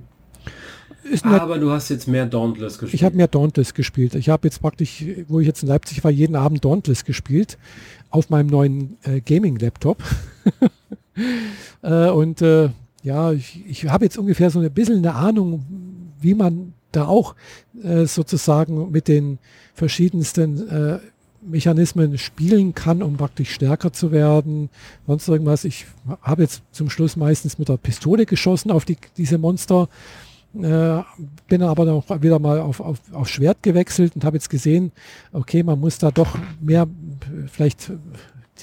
[1.22, 2.94] Aber du hast jetzt mehr Dauntless gespielt.
[2.94, 4.14] Ich habe mehr Dauntless gespielt.
[4.16, 7.58] Ich habe jetzt praktisch, wo ich jetzt in Leipzig war, jeden Abend Dauntless gespielt
[8.10, 10.02] auf meinem neuen äh, Gaming-Laptop.
[11.82, 12.70] äh, und äh,
[13.02, 15.64] ja, ich, ich habe jetzt ungefähr so ein bisschen eine Ahnung,
[16.20, 17.34] wie man da auch
[17.82, 19.38] äh, sozusagen mit den
[19.74, 20.98] verschiedensten äh,
[21.46, 24.70] Mechanismen spielen kann, um praktisch stärker zu werden.
[25.06, 25.64] Sonst irgendwas.
[25.64, 25.86] Ich
[26.22, 29.88] habe jetzt zum Schluss meistens mit der Pistole geschossen auf die, diese Monster.
[30.54, 31.02] Äh,
[31.48, 34.92] bin aber auch wieder mal auf, auf, auf Schwert gewechselt und habe jetzt gesehen,
[35.32, 36.86] okay, man muss da doch mehr
[37.50, 37.90] vielleicht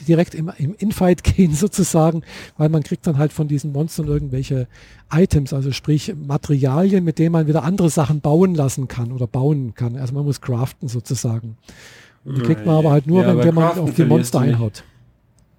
[0.08, 2.24] direkt im, im Infight gehen sozusagen,
[2.58, 4.68] weil man kriegt dann halt von diesen Monstern irgendwelche
[5.14, 9.74] Items, also sprich Materialien, mit denen man wieder andere Sachen bauen lassen kann oder bauen
[9.76, 9.98] kann.
[9.98, 11.58] Also man muss craften sozusagen.
[12.24, 14.84] Die kriegt man aber halt nur, ja, wenn man auf die Monster einhaut.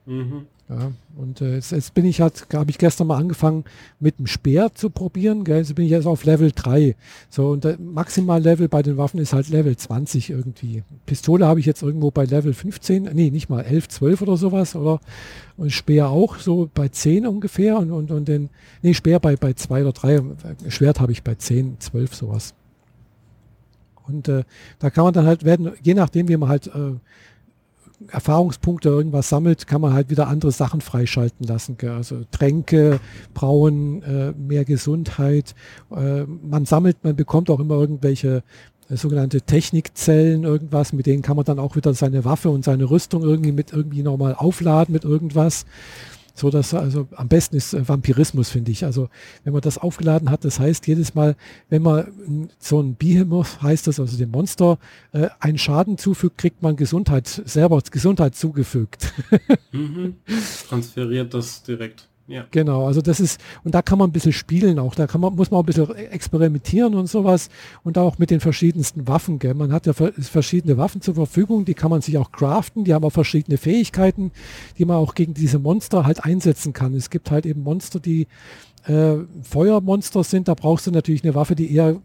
[0.07, 0.47] Mhm.
[0.69, 3.65] Ja, und äh, jetzt, jetzt, bin ich halt, habe ich gestern mal angefangen
[4.01, 5.45] mit dem Speer zu probieren.
[5.45, 5.59] Gell?
[5.59, 6.97] Jetzt bin ich jetzt auf Level 3.
[7.29, 10.83] So, und der Maximal-Level bei den Waffen ist halt Level 20 irgendwie.
[11.05, 14.75] Pistole habe ich jetzt irgendwo bei Level 15, nee, nicht mal 11, 12 oder sowas.
[14.75, 15.01] Oder
[15.57, 17.77] und Speer auch so bei 10 ungefähr.
[17.77, 18.49] Und, und, und den,
[18.81, 20.23] nee, Speer bei, bei 2 oder 3.
[20.69, 22.55] Schwert habe ich bei 10, 12 sowas.
[24.07, 24.45] Und äh,
[24.79, 26.95] da kann man dann halt werden, je nachdem, wie man halt äh,
[28.09, 31.77] Erfahrungspunkte irgendwas sammelt, kann man halt wieder andere Sachen freischalten lassen.
[31.79, 31.91] Gell?
[31.91, 33.01] Also Tränke,
[33.35, 35.55] Brauen, äh, mehr Gesundheit.
[35.95, 38.43] Äh, man sammelt, man bekommt auch immer irgendwelche
[38.89, 42.91] äh, sogenannte Technikzellen, irgendwas, mit denen kann man dann auch wieder seine Waffe und seine
[42.91, 45.65] Rüstung irgendwie mit irgendwie nochmal aufladen mit irgendwas.
[46.35, 48.85] So dass also am besten ist äh, Vampirismus, finde ich.
[48.85, 49.09] Also
[49.45, 51.37] wenn man das aufgeladen hat, das heißt jedes Mal,
[51.69, 54.79] wenn man so ein Behemoth heißt das, also dem Monster,
[55.13, 59.13] äh, einen Schaden zufügt, kriegt man Gesundheit selber Gesundheit zugefügt.
[59.73, 60.17] mhm.
[60.69, 62.09] Transferiert das direkt.
[62.29, 62.47] Ja.
[62.51, 65.35] Genau, also das ist, und da kann man ein bisschen spielen auch, da kann man,
[65.35, 67.49] muss man auch ein bisschen experimentieren und sowas
[67.83, 69.39] und auch mit den verschiedensten Waffen.
[69.39, 69.55] Gell?
[69.55, 73.05] Man hat ja verschiedene Waffen zur Verfügung, die kann man sich auch craften, die haben
[73.05, 74.31] auch verschiedene Fähigkeiten,
[74.79, 76.95] die man auch gegen diese Monster halt einsetzen kann.
[76.95, 78.29] Es gibt halt eben Monster, die
[78.87, 81.97] äh, Feuermonster sind, da brauchst du natürlich eine Waffe, die eher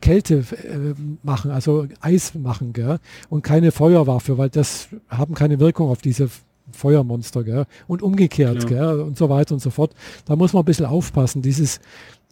[0.00, 2.98] Kälte äh, machen, also Eis machen, gell?
[3.30, 6.28] und keine Feuerwaffe, weil das haben keine Wirkung auf diese
[6.72, 7.66] Feuermonster, gell?
[7.86, 8.68] Und umgekehrt, ja.
[8.68, 9.00] gell?
[9.00, 9.92] Und so weiter und so fort.
[10.24, 11.80] Da muss man ein bisschen aufpassen, dieses,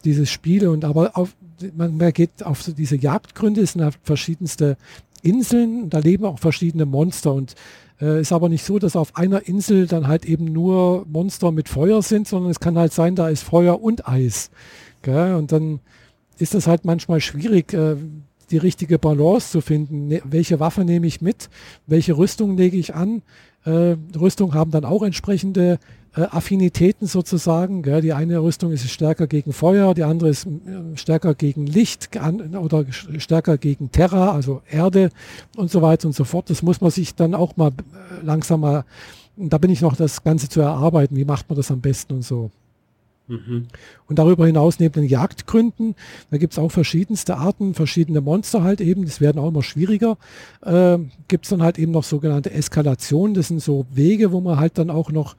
[0.03, 1.35] dieses Spiel und aber auf,
[1.75, 4.77] man, man geht auf so diese Jagdgründe, es sind halt verschiedenste
[5.21, 7.55] Inseln, da leben auch verschiedene Monster und
[8.01, 11.69] äh, ist aber nicht so, dass auf einer Insel dann halt eben nur Monster mit
[11.69, 14.51] Feuer sind, sondern es kann halt sein, da ist Feuer und Eis.
[15.01, 15.35] Gell?
[15.35, 15.79] Und dann
[16.37, 17.95] ist das halt manchmal schwierig, äh,
[18.51, 20.07] die richtige Balance zu finden.
[20.07, 21.49] Ne, welche Waffe nehme ich mit?
[21.85, 23.21] Welche Rüstung lege ich an?
[23.67, 25.79] Äh, Rüstung haben dann auch entsprechende
[26.15, 27.83] äh, Affinitäten sozusagen.
[27.83, 28.01] Gell?
[28.01, 32.09] Die eine Rüstung ist stärker gegen Feuer, die andere ist äh, stärker gegen Licht
[32.59, 32.85] oder
[33.17, 35.09] stärker gegen Terra, also Erde
[35.57, 36.49] und so weiter und so fort.
[36.49, 37.71] Das muss man sich dann auch mal
[38.23, 38.85] langsam mal,
[39.35, 42.23] da bin ich noch das Ganze zu erarbeiten, wie macht man das am besten und
[42.23, 42.51] so.
[43.27, 43.67] Mhm.
[44.07, 45.95] Und darüber hinaus neben den Jagdgründen,
[46.31, 50.17] da gibt es auch verschiedenste Arten, verschiedene Monster halt eben, das werden auch immer schwieriger,
[50.61, 50.97] äh,
[51.27, 54.77] gibt es dann halt eben noch sogenannte Eskalationen, das sind so Wege, wo man halt
[54.77, 55.35] dann auch noch,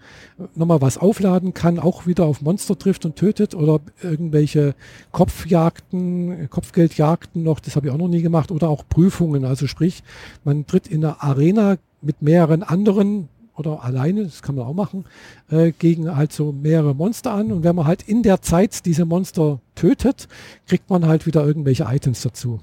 [0.54, 4.74] noch mal was aufladen kann, auch wieder auf Monster trifft und tötet oder irgendwelche
[5.10, 10.02] Kopfjagden, Kopfgeldjagden noch, das habe ich auch noch nie gemacht, oder auch Prüfungen, also sprich,
[10.44, 13.28] man tritt in einer Arena mit mehreren anderen
[13.58, 15.04] oder alleine, das kann man auch machen,
[15.50, 17.52] äh, gegen halt so mehrere Monster an.
[17.52, 20.28] Und wenn man halt in der Zeit diese Monster tötet,
[20.66, 22.60] kriegt man halt wieder irgendwelche Items dazu.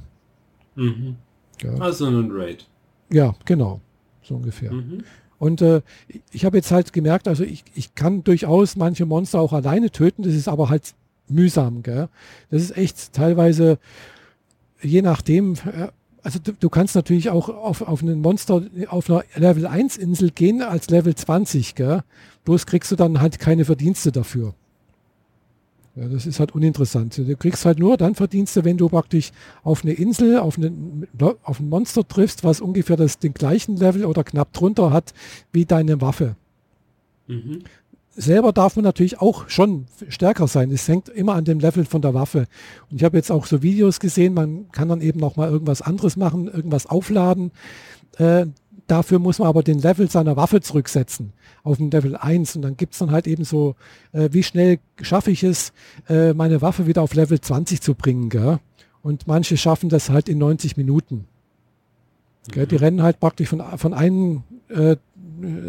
[0.76, 1.16] Mhm.
[1.62, 1.74] Ja.
[1.76, 2.66] Also ein Raid.
[3.10, 3.82] Ja, genau.
[4.24, 4.72] So ungefähr.
[4.72, 5.04] Mhm.
[5.38, 5.82] Und äh,
[6.32, 10.24] ich habe jetzt halt gemerkt, also ich, ich kann durchaus manche Monster auch alleine töten,
[10.24, 10.96] das ist aber halt
[11.28, 11.84] mühsam.
[11.84, 12.10] Gell?
[12.50, 13.78] Das ist echt teilweise,
[14.82, 15.90] je nachdem, äh,
[16.26, 20.32] also du, du, kannst natürlich auch auf, auf einen Monster auf einer Level 1 Insel
[20.32, 22.02] gehen als Level 20, gell?
[22.46, 24.56] Bloß kriegst du dann halt keine Verdienste dafür.
[25.96, 27.18] Ja, das ist halt uninteressant.
[27.18, 29.32] Du kriegst halt nur dann Verdienste, wenn du praktisch
[29.64, 30.74] auf eine Insel, auf, eine,
[31.44, 35.14] auf ein Monster triffst, was ungefähr das, den gleichen Level oder knapp drunter hat
[35.54, 36.36] wie deine Waffe.
[37.28, 37.62] Mhm
[38.16, 40.72] selber darf man natürlich auch schon stärker sein.
[40.72, 42.48] Es hängt immer an dem Level von der Waffe.
[42.90, 45.82] Und ich habe jetzt auch so Videos gesehen, man kann dann eben noch mal irgendwas
[45.82, 47.52] anderes machen, irgendwas aufladen.
[48.18, 48.48] Äh,
[48.88, 52.78] dafür muss man aber den Level seiner Waffe zurücksetzen auf den Level 1 und dann
[52.78, 53.76] gibt es dann halt eben so,
[54.14, 55.74] äh, wie schnell schaffe ich es,
[56.08, 58.30] äh, meine Waffe wieder auf Level 20 zu bringen.
[58.30, 58.60] Gell?
[59.02, 61.26] Und manche schaffen das halt in 90 Minuten.
[62.54, 62.68] Mhm.
[62.68, 64.96] Die rennen halt praktisch von, von einem äh,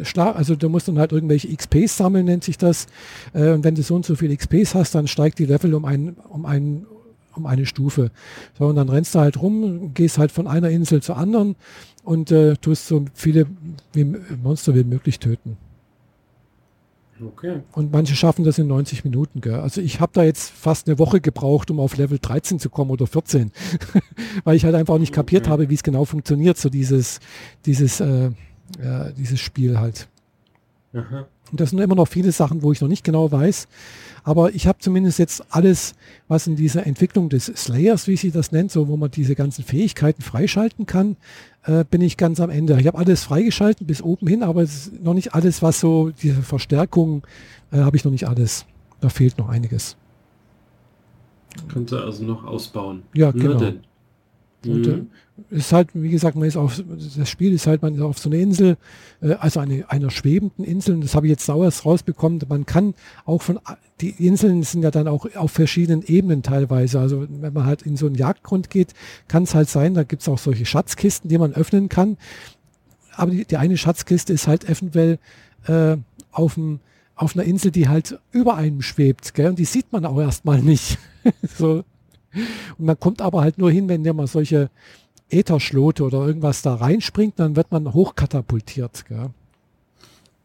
[0.05, 2.87] Schlag, also du musst dann halt irgendwelche XPs sammeln, nennt sich das.
[3.33, 5.85] Äh, und wenn du so und so viel XPs hast, dann steigt die Level um
[5.85, 6.87] ein, um ein,
[7.35, 8.11] um eine Stufe.
[8.59, 11.57] So, und dann rennst du halt rum, gehst halt von einer Insel zur anderen
[12.05, 13.47] und äh, tust so viele
[13.93, 14.05] wie,
[14.43, 15.57] Monster wie möglich töten.
[17.25, 17.61] Okay.
[17.73, 19.41] Und manche schaffen das in 90 Minuten.
[19.41, 19.55] Gell?
[19.55, 22.91] Also ich habe da jetzt fast eine Woche gebraucht, um auf Level 13 zu kommen
[22.91, 23.53] oder 14,
[24.45, 25.51] weil ich halt einfach nicht kapiert okay.
[25.51, 27.21] habe, wie es genau funktioniert, so dieses,
[27.65, 28.31] dieses, äh,
[28.79, 30.09] äh, dieses Spiel halt.
[30.95, 31.27] Aha.
[31.51, 33.69] Und das sind immer noch viele Sachen, wo ich noch nicht genau weiß.
[34.25, 35.95] Aber ich habe zumindest jetzt alles,
[36.27, 39.63] was in dieser Entwicklung des Slayers, wie sie das nennt, so wo man diese ganzen
[39.63, 41.17] Fähigkeiten freischalten kann,
[41.65, 42.81] äh, bin ich ganz am Ende.
[42.81, 46.11] Ich habe alles freigeschalten bis oben hin, aber es ist noch nicht alles, was so
[46.11, 47.25] diese Verstärkung
[47.71, 48.67] äh, habe ich noch nicht alles.
[49.01, 49.97] Da fehlt noch einiges.
[51.69, 53.03] Könnte also noch ausbauen.
[53.15, 53.61] Ja, genau.
[54.69, 55.11] Und äh, mhm.
[55.51, 56.83] ist halt, wie gesagt, man ist auf,
[57.17, 58.77] das Spiel ist halt, man ist auf so einer Insel,
[59.21, 62.41] äh, also eine, einer schwebenden Insel, und das habe ich jetzt sauers rausbekommen.
[62.49, 62.95] Man kann
[63.25, 63.59] auch von,
[64.01, 67.01] die Inseln sind ja dann auch auf verschiedenen Ebenen teilweise.
[67.01, 68.95] Also wenn man halt in so einen Jagdgrund geht,
[69.29, 72.17] kann es halt sein, da gibt es auch solche Schatzkisten, die man öffnen kann.
[73.15, 75.19] Aber die, die eine Schatzkiste ist halt eventuell
[75.67, 75.97] äh,
[76.33, 76.81] auf dem
[77.17, 79.49] auf einer Insel, die halt über einem schwebt, gell?
[79.49, 80.99] Und die sieht man auch erstmal nicht.
[81.59, 81.83] so,
[82.79, 84.71] und man kommt aber halt nur hin, wenn der mal solche
[85.29, 89.05] Ätherschlote oder irgendwas da reinspringt, dann wird man hochkatapultiert.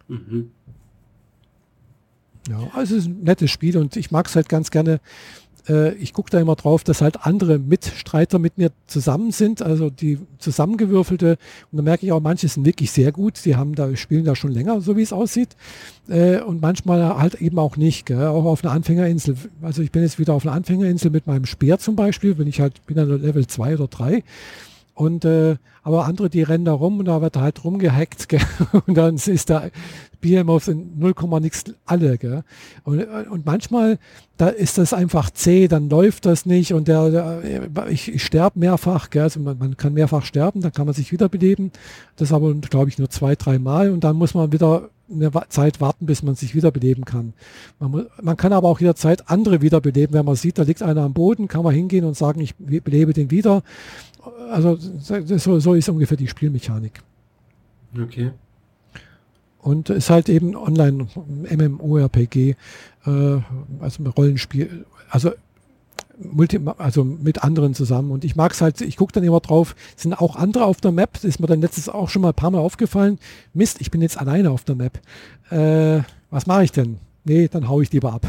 [0.08, 0.52] Mhm.
[2.50, 5.00] Ja, also es ist ein nettes Spiel und ich mag es halt ganz gerne,
[5.72, 9.90] äh, ich gucke da immer drauf, dass halt andere Mitstreiter mit mir zusammen sind, also
[9.90, 11.38] die zusammengewürfelte.
[11.72, 14.36] Und da merke ich auch, manche sind wirklich sehr gut, die haben da, spielen da
[14.36, 15.56] schon länger, so wie es aussieht.
[16.10, 18.28] Äh, und manchmal halt eben auch nicht, gell?
[18.28, 19.38] auch auf einer Anfängerinsel.
[19.62, 22.60] Also ich bin jetzt wieder auf einer Anfängerinsel mit meinem Speer zum Beispiel, wenn ich
[22.60, 24.24] halt bin dann Level 2 oder 3.
[24.94, 28.42] Und äh, aber andere, die rennen da rum und da wird halt rumgehackt, gell?
[28.86, 29.64] Und dann ist da
[30.22, 32.44] Behemoth in 0, nix alle, gell?
[32.84, 34.00] Und, und manchmal,
[34.38, 38.60] da ist das einfach zäh, dann läuft das nicht und der, der ich, ich sterbe
[38.60, 39.24] mehrfach, gell?
[39.24, 41.72] Also man, man, kann mehrfach sterben, dann kann man sich wiederbeleben.
[42.16, 45.82] Das aber, glaube ich, nur zwei, drei Mal und dann muss man wieder eine Zeit
[45.82, 47.34] warten, bis man sich wiederbeleben kann.
[47.80, 50.14] Man, muss, man, kann aber auch jederzeit andere wiederbeleben.
[50.14, 53.14] Wenn man sieht, da liegt einer am Boden, kann man hingehen und sagen, ich belebe
[53.14, 53.64] den wieder.
[54.52, 57.02] Also so, so ist ungefähr die Spielmechanik.
[58.00, 58.32] Okay.
[59.62, 62.56] Und ist halt eben online MMORPG,
[63.06, 63.38] äh,
[63.80, 65.32] also Rollenspiel, also
[66.18, 68.12] Multi, also mit anderen zusammen.
[68.12, 70.92] Und ich mag es halt, ich gucke dann immer drauf, sind auch andere auf der
[70.92, 73.20] Map, das ist mir dann letztes auch schon mal ein paar Mal aufgefallen.
[73.54, 75.00] Mist, ich bin jetzt alleine auf der Map.
[75.50, 76.98] Äh, was mache ich denn?
[77.24, 78.26] Nee, dann haue ich lieber ab.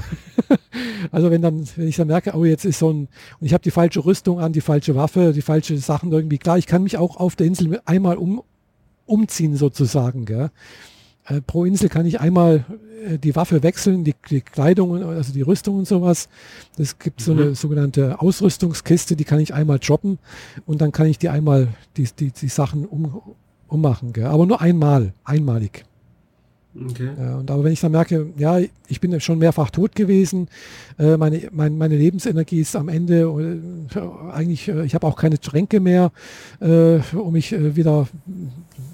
[1.10, 3.08] also wenn dann, wenn ich dann merke, oh, jetzt ist so ein,
[3.40, 6.58] und ich habe die falsche Rüstung an, die falsche Waffe, die falsche Sachen irgendwie, klar,
[6.58, 8.42] ich kann mich auch auf der Insel einmal um,
[9.06, 10.50] umziehen sozusagen, gell?
[11.26, 12.64] Äh, pro Insel kann ich einmal
[13.06, 16.28] äh, die Waffe wechseln, die, die, Kleidung, also die Rüstung und sowas.
[16.78, 17.24] Es gibt mhm.
[17.24, 17.54] so eine mhm.
[17.54, 20.18] sogenannte Ausrüstungskiste, die kann ich einmal droppen
[20.66, 23.22] und dann kann ich die einmal, die, die, die Sachen um,
[23.68, 24.12] ummachen.
[24.12, 24.26] Gell?
[24.26, 25.84] Aber nur einmal, einmalig.
[26.74, 27.10] Okay.
[27.18, 28.58] Ja, und aber wenn ich dann merke, ja,
[28.88, 30.48] ich bin schon mehrfach tot gewesen,
[30.98, 33.20] äh, meine, mein, meine Lebensenergie ist am Ende,
[33.94, 36.12] äh, eigentlich, äh, ich habe auch keine Tränke mehr,
[36.60, 38.08] äh, um mich äh, wieder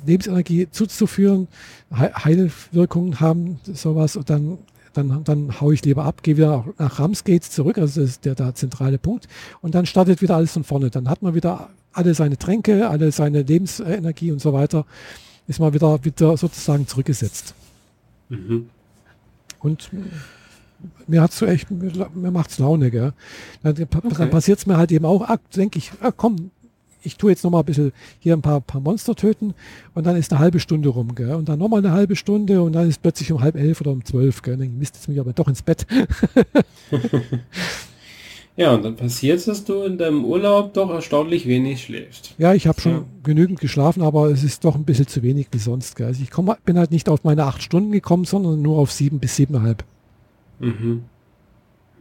[0.07, 1.47] Lebensenergie zuzuführen,
[1.91, 4.59] He Heilwirkungen haben, sowas, und dann
[4.95, 8.35] dann, dann haue ich lieber ab, gehe wieder nach Ramsgate zurück, also das ist der,
[8.35, 9.29] der zentrale Punkt,
[9.61, 10.91] und dann startet wieder alles von vorne.
[10.91, 14.87] Dann hat man wieder alle seine Tränke, alle seine Lebensenergie und so weiter,
[15.47, 17.55] ist man wieder, wieder sozusagen zurückgesetzt.
[18.29, 18.69] Mhm.
[19.61, 19.91] Und
[21.07, 23.13] mir hat's so echt, mir, mir macht's Laune, gell?
[23.63, 24.15] Dann, okay.
[24.17, 26.51] dann passiert es mir halt eben auch, ah, denke ich, ah, komm,
[27.03, 29.55] ich tue jetzt noch mal ein bisschen hier ein paar, paar Monster töten
[29.95, 31.35] und dann ist eine halbe Stunde rum, gell?
[31.35, 33.93] Und dann noch mal eine halbe Stunde und dann ist plötzlich um halb elf oder
[33.93, 34.57] um zwölf, gell?
[34.57, 35.87] Dann misst es mich aber doch ins Bett.
[38.59, 42.35] Ja, und dann passiert es, dass du in deinem Urlaub doch erstaunlich wenig schläfst.
[42.39, 43.05] Ja, ich habe schon ja.
[43.23, 45.95] genügend geschlafen, aber es ist doch ein bisschen zu wenig wie sonst.
[45.95, 46.09] Gell?
[46.09, 49.21] Also ich komm, bin halt nicht auf meine acht Stunden gekommen, sondern nur auf sieben
[49.21, 49.85] bis siebeneinhalb.
[50.59, 51.05] Mhm.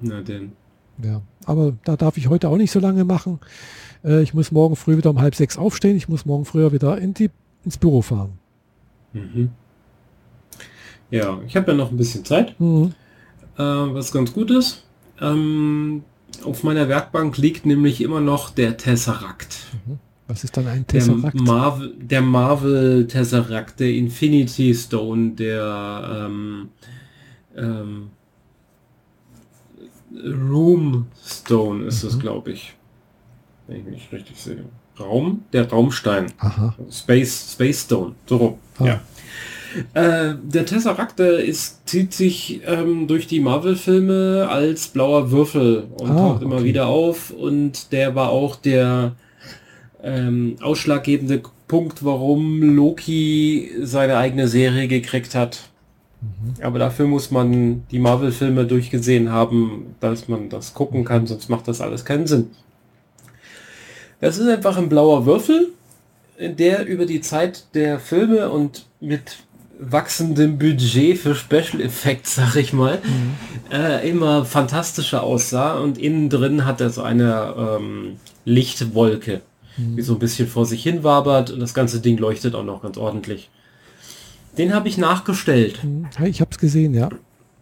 [0.01, 0.53] Na denn.
[1.03, 3.39] Ja, aber da darf ich heute auch nicht so lange machen.
[4.03, 5.95] Äh, ich muss morgen früh wieder um halb sechs aufstehen.
[5.95, 7.29] Ich muss morgen früher wieder in die,
[7.65, 8.39] ins Büro fahren.
[9.13, 9.51] Mhm.
[11.11, 12.59] Ja, ich habe ja noch ein bisschen Zeit.
[12.59, 12.95] Mhm.
[13.59, 14.85] Äh, was ganz gut ist.
[15.21, 16.03] Ähm,
[16.43, 19.67] auf meiner Werkbank liegt nämlich immer noch der Tesseract.
[19.85, 19.99] Mhm.
[20.27, 21.35] Was ist dann ein Tesseract?
[21.35, 26.69] Der Marvel, der Marvel Tesseract, der Infinity Stone, der ähm,
[27.55, 28.09] ähm,
[30.23, 32.09] Room Stone ist mhm.
[32.09, 32.75] es, glaube ich.
[33.67, 34.65] Wenn ich mich richtig sehe.
[34.99, 36.33] Raum, der Raumstein.
[36.39, 36.75] Aha.
[36.89, 38.15] Space, Space Stone.
[38.25, 38.55] So rum.
[38.79, 38.85] Ah.
[38.85, 39.01] Ja.
[39.93, 46.15] Äh, der Tesseract ist, zieht sich ähm, durch die Marvel-Filme als blauer Würfel und ah,
[46.15, 49.15] taucht immer wieder auf und der war auch der
[50.03, 55.69] ähm, ausschlaggebende Punkt, warum Loki seine eigene Serie gekriegt hat.
[56.21, 56.63] Mhm.
[56.63, 61.67] Aber dafür muss man die Marvel-Filme durchgesehen haben, dass man das gucken kann, sonst macht
[61.67, 62.51] das alles keinen Sinn.
[64.19, 65.69] Das ist einfach ein blauer Würfel,
[66.39, 69.37] der über die Zeit der Filme und mit
[69.79, 73.71] wachsendem Budget für Special Effects, sag ich mal, mhm.
[73.71, 79.41] äh, immer fantastischer aussah und innen drin hat er so eine ähm, Lichtwolke,
[79.77, 79.95] mhm.
[79.95, 82.81] die so ein bisschen vor sich hin wabert und das ganze Ding leuchtet auch noch
[82.81, 83.49] ganz ordentlich.
[84.57, 85.83] Den habe ich nachgestellt.
[85.83, 86.07] Mhm.
[86.25, 87.09] Ich habe es gesehen, ja.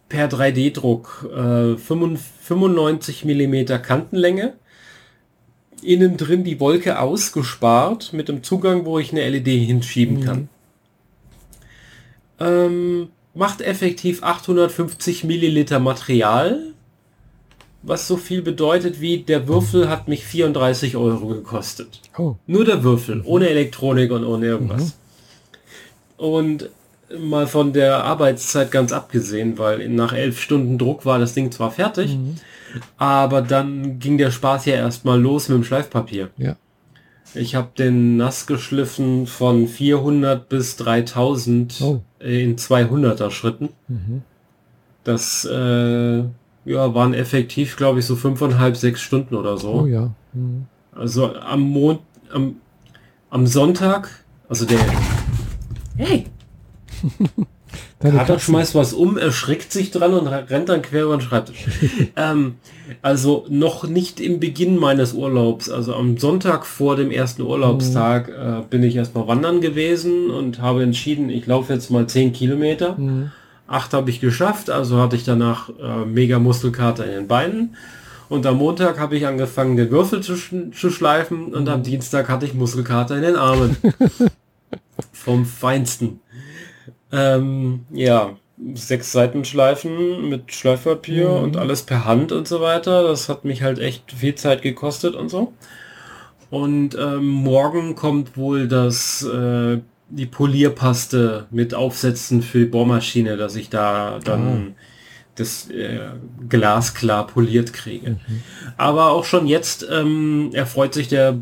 [0.08, 1.30] Per 3D-Druck.
[1.36, 4.54] Äh, 95 mm Kantenlänge
[5.82, 10.50] innen drin die Wolke ausgespart mit dem Zugang, wo ich eine LED hinschieben kann.
[12.40, 16.74] Ähm, macht effektiv 850 Milliliter Material,
[17.84, 22.02] was so viel bedeutet wie der Würfel hat mich 34 Euro gekostet.
[22.18, 22.36] Oh.
[22.48, 23.26] Nur der Würfel, mhm.
[23.26, 24.84] ohne Elektronik und ohne irgendwas.
[24.84, 24.92] Mhm.
[26.18, 26.70] Und
[27.20, 31.72] mal von der Arbeitszeit ganz abgesehen, weil nach elf Stunden Druck war das Ding zwar
[31.72, 32.36] fertig, mhm.
[32.98, 36.30] aber dann ging der Spaß ja erstmal los mit dem Schleifpapier.
[36.38, 36.56] Ja.
[37.36, 42.02] Ich habe den nass geschliffen von 400 bis 3000 oh.
[42.26, 43.70] In 200er Schritten.
[43.88, 44.24] Mhm.
[45.04, 46.24] Das äh,
[46.66, 49.82] ja, waren effektiv, glaube ich, so fünfeinhalb, sechs Stunden oder so.
[49.82, 50.12] Oh ja.
[50.34, 50.66] Mhm.
[50.92, 52.00] Also am Mond,
[52.34, 52.56] am,
[53.30, 54.10] am Sonntag,
[54.50, 54.80] also der...
[55.98, 56.26] Hey!
[58.12, 61.66] Kater schmeißt was um, erschrickt sich dran und rennt dann quer über den Schreibtisch.
[62.16, 62.56] ähm,
[63.02, 68.34] also noch nicht im Beginn meines Urlaubs, also am Sonntag vor dem ersten Urlaubstag mhm.
[68.34, 72.96] äh, bin ich erstmal wandern gewesen und habe entschieden, ich laufe jetzt mal 10 Kilometer.
[72.98, 73.32] Mhm.
[73.68, 77.76] Acht habe ich geschafft, also hatte ich danach äh, mega Muskelkater in den Beinen.
[78.30, 81.70] Und am Montag habe ich angefangen, den Würfel zu, sch zu schleifen und mhm.
[81.70, 83.78] am Dienstag hatte ich Muskelkater in den Armen.
[85.12, 86.20] Vom Feinsten.
[87.16, 88.36] Ähm, ja,
[88.74, 91.44] sechs Seiten schleifen mit Schleifpapier mhm.
[91.44, 93.04] und alles per Hand und so weiter.
[93.04, 95.54] Das hat mich halt echt viel Zeit gekostet und so.
[96.50, 103.56] Und ähm, morgen kommt wohl das äh, die Polierpaste mit Aufsätzen für die Bohrmaschine, dass
[103.56, 104.82] ich da dann ah.
[105.36, 106.00] das äh,
[106.48, 108.12] Glas klar poliert kriege.
[108.12, 108.44] Mhm.
[108.78, 111.40] Aber auch schon jetzt ähm, erfreut sich der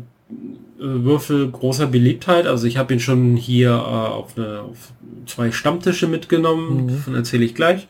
[0.78, 2.46] Würfel großer Beliebtheit.
[2.46, 4.92] Also ich habe ihn schon hier äh, auf, eine, auf
[5.26, 6.88] zwei Stammtische mitgenommen, mhm.
[6.88, 7.88] davon erzähle ich gleich.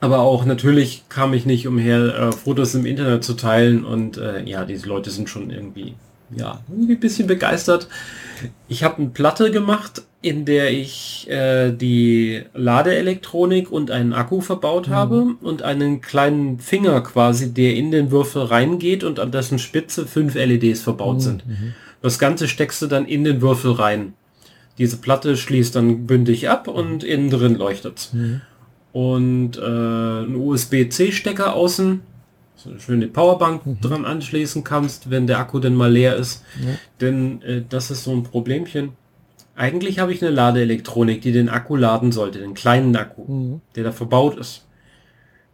[0.00, 4.44] Aber auch natürlich kam ich nicht umher, äh, Fotos im Internet zu teilen und äh,
[4.44, 5.94] ja, diese Leute sind schon irgendwie,
[6.36, 7.88] ja, irgendwie ein bisschen begeistert.
[8.68, 14.88] Ich habe eine Platte gemacht, in der ich äh, die Ladeelektronik und einen Akku verbaut
[14.88, 14.92] mhm.
[14.92, 20.04] habe und einen kleinen Finger quasi, der in den Würfel reingeht und an dessen Spitze
[20.04, 21.20] fünf LEDs verbaut mhm.
[21.20, 21.46] sind.
[21.46, 21.74] Mhm.
[22.02, 24.14] Das Ganze steckst du dann in den Würfel rein.
[24.78, 28.12] Diese Platte schließt dann bündig ab und innen drin leuchtet's.
[28.12, 28.40] Mhm.
[28.92, 32.00] Und äh, ein USB-C-Stecker außen,
[32.56, 33.80] so eine schöne Powerbank mhm.
[33.80, 36.42] dran anschließen kannst, wenn der Akku denn mal leer ist.
[36.60, 36.72] Ja.
[37.00, 38.94] Denn äh, das ist so ein Problemchen.
[39.56, 43.60] Eigentlich habe ich eine Ladeelektronik, die den Akku laden sollte, den kleinen Akku, mhm.
[43.74, 44.66] der da verbaut ist.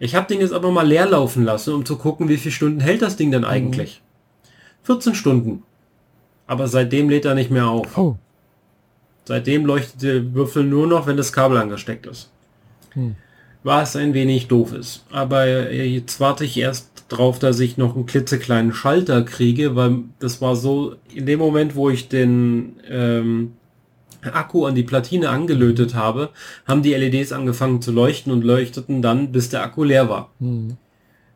[0.00, 2.80] Ich habe den jetzt aber mal leer laufen lassen, um zu gucken, wie viele Stunden
[2.80, 4.02] hält das Ding denn eigentlich.
[4.02, 4.86] Mhm.
[4.86, 5.62] 14 Stunden.
[6.48, 7.96] Aber seitdem lädt er nicht mehr auf.
[7.96, 8.16] Oh.
[9.24, 12.30] Seitdem leuchtet der Würfel nur noch, wenn das Kabel angesteckt ist.
[12.94, 13.14] Hm.
[13.62, 15.04] Was ein wenig doof ist.
[15.12, 20.40] Aber jetzt warte ich erst drauf, dass ich noch einen klitzekleinen Schalter kriege, weil das
[20.40, 23.52] war so, in dem Moment, wo ich den ähm,
[24.22, 26.30] Akku an die Platine angelötet habe,
[26.66, 30.30] haben die LEDs angefangen zu leuchten und leuchteten dann, bis der Akku leer war.
[30.38, 30.76] Hm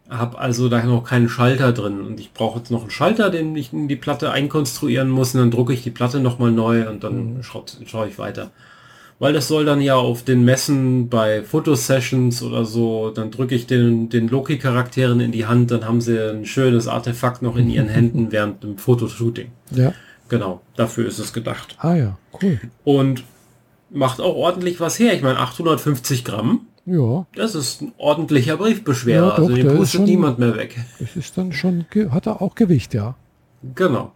[0.08, 3.56] habe also da noch keinen Schalter drin und ich brauche jetzt noch einen Schalter, den
[3.56, 7.02] ich in die Platte einkonstruieren muss und dann drucke ich die Platte nochmal neu und
[7.02, 7.42] dann mhm.
[7.42, 8.50] schaue schau ich weiter.
[9.18, 13.66] Weil das soll dann ja auf den Messen bei Fotosessions oder so, dann drücke ich
[13.66, 17.88] den, den Loki-Charakteren in die Hand, dann haben sie ein schönes Artefakt noch in ihren
[17.88, 19.48] Händen während dem Fotoshooting.
[19.70, 19.92] Ja.
[20.28, 21.76] Genau, dafür ist es gedacht.
[21.78, 22.60] Ah ja, cool.
[22.84, 23.24] Und
[23.90, 25.14] macht auch ordentlich was her.
[25.14, 27.26] Ich meine, 850 Gramm ja.
[27.34, 29.30] Das ist ein ordentlicher Briefbeschwerer.
[29.30, 30.76] Ja, doch, also den pustet niemand mehr weg.
[31.00, 33.16] Das ist dann schon, hat er auch Gewicht, ja.
[33.74, 34.12] Genau.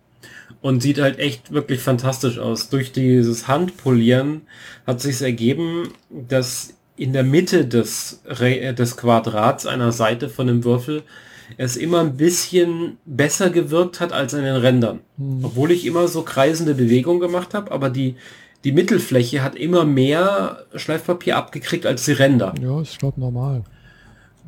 [0.63, 2.69] Und sieht halt echt wirklich fantastisch aus.
[2.69, 4.43] Durch dieses Handpolieren
[4.87, 10.63] hat sich ergeben, dass in der Mitte des, Re des Quadrats einer Seite von dem
[10.63, 11.03] Würfel
[11.57, 15.01] es immer ein bisschen besser gewirkt hat als an den Rändern.
[15.17, 15.45] Mhm.
[15.45, 18.17] Obwohl ich immer so kreisende Bewegungen gemacht habe, aber die
[18.65, 22.55] die Mittelfläche hat immer mehr Schleifpapier abgekriegt als die Ränder.
[22.61, 23.65] Ja, ist glaube normal.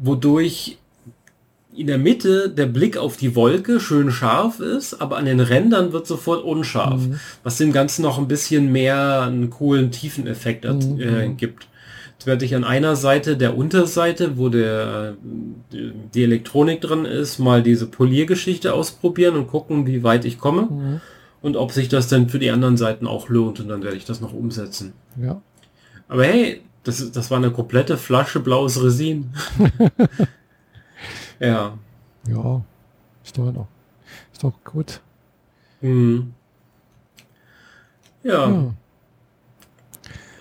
[0.02, 0.78] Wodurch
[1.74, 5.92] in der Mitte der Blick auf die Wolke schön scharf ist, aber an den Rändern
[5.92, 7.18] wird sofort unscharf, mhm.
[7.42, 11.00] was dem Ganzen noch ein bisschen mehr einen coolen Tiefeneffekt mhm.
[11.00, 11.68] äh, gibt.
[12.26, 15.16] Werde ich an einer Seite der Unterseite, wo der
[15.70, 21.00] die Elektronik drin ist, mal diese Poliergeschichte ausprobieren und gucken, wie weit ich komme mhm.
[21.40, 24.04] und ob sich das dann für die anderen Seiten auch lohnt und dann werde ich
[24.04, 24.92] das noch umsetzen.
[25.20, 25.40] Ja.
[26.08, 29.32] Aber hey, das, ist, das war eine komplette Flasche blaues Resin.
[31.42, 31.76] Ja.
[32.28, 32.62] Ja,
[33.24, 33.66] ist doch noch.
[34.32, 35.00] Ist doch gut.
[35.80, 36.34] Mhm.
[38.22, 38.48] Ja.
[38.48, 38.74] ja.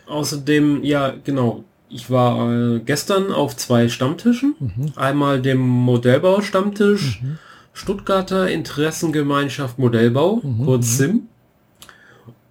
[0.06, 1.64] Außerdem, ja, genau.
[1.94, 4.56] Ich war äh, gestern auf zwei Stammtischen.
[4.60, 4.94] Mhm.
[4.96, 7.38] Einmal dem Modellbau-Stammtisch mhm.
[7.74, 10.66] Stuttgarter Interessengemeinschaft Modellbau, mhm.
[10.66, 10.96] kurz mhm.
[10.98, 11.22] SIM.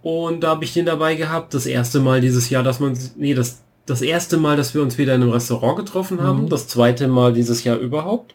[0.02, 1.54] Und da habe ich den dabei gehabt.
[1.54, 4.98] Das erste Mal dieses Jahr, dass man, nee, das, das erste Mal, dass wir uns
[4.98, 6.44] wieder in einem Restaurant getroffen haben.
[6.44, 6.48] Mhm.
[6.48, 8.34] Das zweite Mal dieses Jahr überhaupt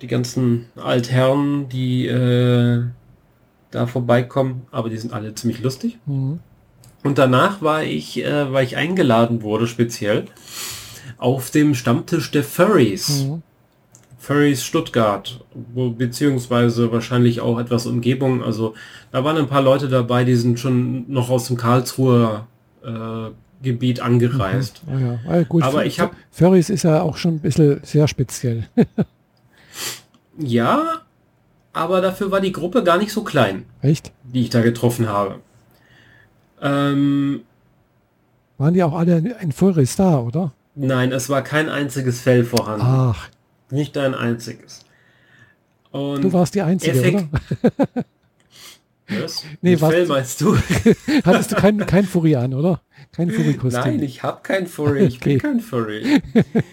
[0.00, 2.84] die ganzen Altherren, die äh,
[3.70, 5.98] da vorbeikommen, aber die sind alle ziemlich lustig.
[6.06, 6.40] Mhm.
[7.04, 10.26] Und danach war ich, äh, weil ich eingeladen wurde speziell
[11.16, 13.24] auf dem Stammtisch der Furries.
[13.24, 13.42] Mhm.
[14.18, 15.40] Furries Stuttgart,
[15.74, 18.42] wo, beziehungsweise wahrscheinlich auch etwas Umgebung.
[18.42, 18.74] Also
[19.12, 22.46] da waren ein paar Leute dabei, die sind schon noch aus dem Karlsruher
[22.84, 23.30] äh,
[23.62, 24.82] Gebiet angereist.
[24.86, 24.94] Mhm.
[24.94, 25.18] Ah, ja.
[25.28, 28.68] ah, gut, Aber ich habe Furries ist ja auch schon ein bisschen sehr speziell.
[30.38, 31.02] Ja,
[31.72, 33.64] aber dafür war die Gruppe gar nicht so klein.
[33.82, 34.12] Echt?
[34.22, 35.40] Die ich da getroffen habe.
[36.62, 37.42] Ähm,
[38.58, 40.52] Waren die auch alle ein Vollriss da, oder?
[40.74, 42.86] Nein, es war kein einziges Fell vorhanden.
[42.86, 43.28] Ach.
[43.70, 44.84] Nicht ein einziges.
[45.90, 47.28] Und du warst die Einzige, Effekt
[47.62, 48.04] oder?
[49.22, 49.44] Was?
[49.62, 50.56] Nee, was, Fell meinst du?
[51.24, 52.82] hattest du kein, kein Furry an, oder?
[53.12, 53.80] Kein Furry-Kostüm?
[53.80, 55.06] Nein, ich habe kein Furry.
[55.06, 55.38] Ich okay.
[55.38, 56.20] bin kein Furry.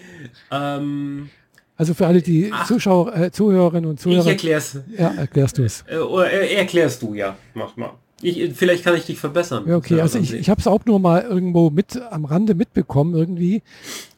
[0.50, 1.30] ähm,
[1.78, 4.20] also für alle die Ach, Zuschauer, äh, Zuhörerinnen und Zuhörer.
[4.20, 4.78] Ich erklär's.
[4.98, 5.84] Ja, erklärst du es.
[5.88, 7.36] Äh, oder äh, erklärst du, ja.
[7.54, 7.94] Mach mal.
[8.22, 9.64] Ich, vielleicht kann ich dich verbessern.
[9.66, 13.14] Ja, okay, also ich, ich habe es auch nur mal irgendwo mit am Rande mitbekommen
[13.14, 13.62] irgendwie.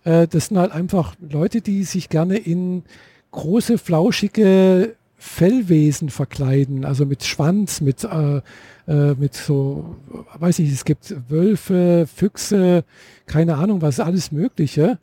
[0.05, 2.84] Äh, das sind halt einfach Leute, die sich gerne in
[3.32, 8.40] große, flauschige Fellwesen verkleiden, also mit Schwanz, mit, äh,
[8.86, 9.96] äh, mit so,
[10.38, 12.84] weiß ich, es gibt Wölfe, Füchse,
[13.26, 14.99] keine Ahnung, was alles Mögliche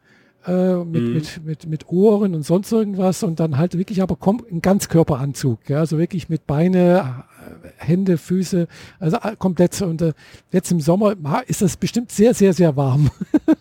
[0.47, 1.13] äh, mit, mhm.
[1.13, 5.69] mit, mit, mit Ohren und sonst irgendwas und dann halt wirklich aber kommt ein Ganzkörperanzug,
[5.69, 8.67] ja, also wirklich mit Beine, äh, Hände, Füße,
[8.99, 9.81] also komplett.
[9.81, 10.13] Und äh,
[10.51, 11.15] jetzt im Sommer
[11.47, 13.09] ist das bestimmt sehr, sehr, sehr warm.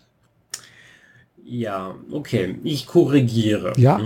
[1.47, 3.73] Ja, okay, ich korrigiere.
[3.77, 4.01] Ja.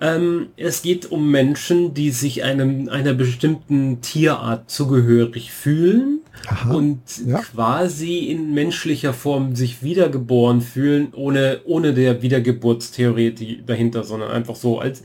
[0.00, 7.00] Ähm, es geht um Menschen, die sich einem, einer bestimmten Tierart zugehörig fühlen Aha, und
[7.26, 7.38] ja.
[7.38, 14.78] quasi in menschlicher Form sich wiedergeboren fühlen, ohne, ohne der Wiedergeburtstheorie dahinter, sondern einfach so,
[14.78, 15.02] als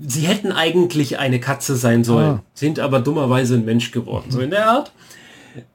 [0.00, 2.42] sie hätten eigentlich eine Katze sein sollen, ah.
[2.54, 4.32] sind aber dummerweise ein Mensch geworden, mhm.
[4.32, 4.92] so in der Art.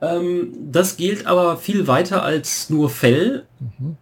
[0.02, 3.46] Ähm, das gilt aber viel weiter als nur Fell.
[3.60, 3.98] Mhm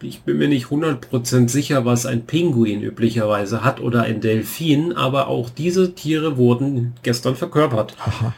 [0.00, 5.28] ich bin mir nicht 100% sicher, was ein Pinguin üblicherweise hat oder ein Delfin, aber
[5.28, 7.96] auch diese Tiere wurden gestern verkörpert.
[8.00, 8.34] Aha.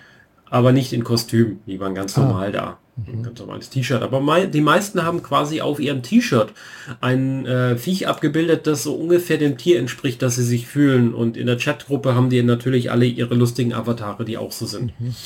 [0.55, 2.21] Aber nicht in Kostüm, die waren ganz ah.
[2.21, 2.79] normal da.
[2.95, 3.13] Mhm.
[3.13, 4.03] Ein ganz normales T-Shirt.
[4.03, 6.53] Aber mei die meisten haben quasi auf ihrem T-Shirt
[7.01, 11.13] ein äh, Viech abgebildet, das so ungefähr dem Tier entspricht, dass sie sich fühlen.
[11.13, 14.93] Und in der Chatgruppe haben die natürlich alle ihre lustigen Avatare, die auch so sind.
[15.01, 15.17] Mhm.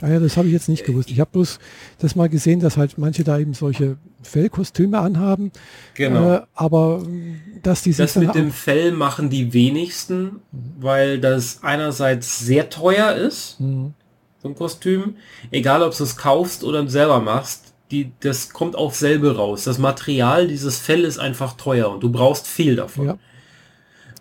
[0.00, 1.10] Ah ja, das habe ich jetzt nicht gewusst.
[1.10, 1.58] Ich habe bloß
[1.98, 5.50] das mal gesehen, dass halt manche da eben solche Fellkostüme anhaben.
[5.94, 6.34] Genau.
[6.34, 7.04] Äh, aber
[7.64, 10.40] dass die Das mit dem Fell machen die wenigsten, mhm.
[10.78, 13.94] weil das einerseits sehr teuer ist, mhm.
[14.44, 15.16] So ein Kostüm.
[15.50, 19.64] Egal, ob du es kaufst oder selber machst, die, das kommt auch selber raus.
[19.64, 23.06] Das Material dieses Fell ist einfach teuer und du brauchst viel davon.
[23.06, 23.18] Ja.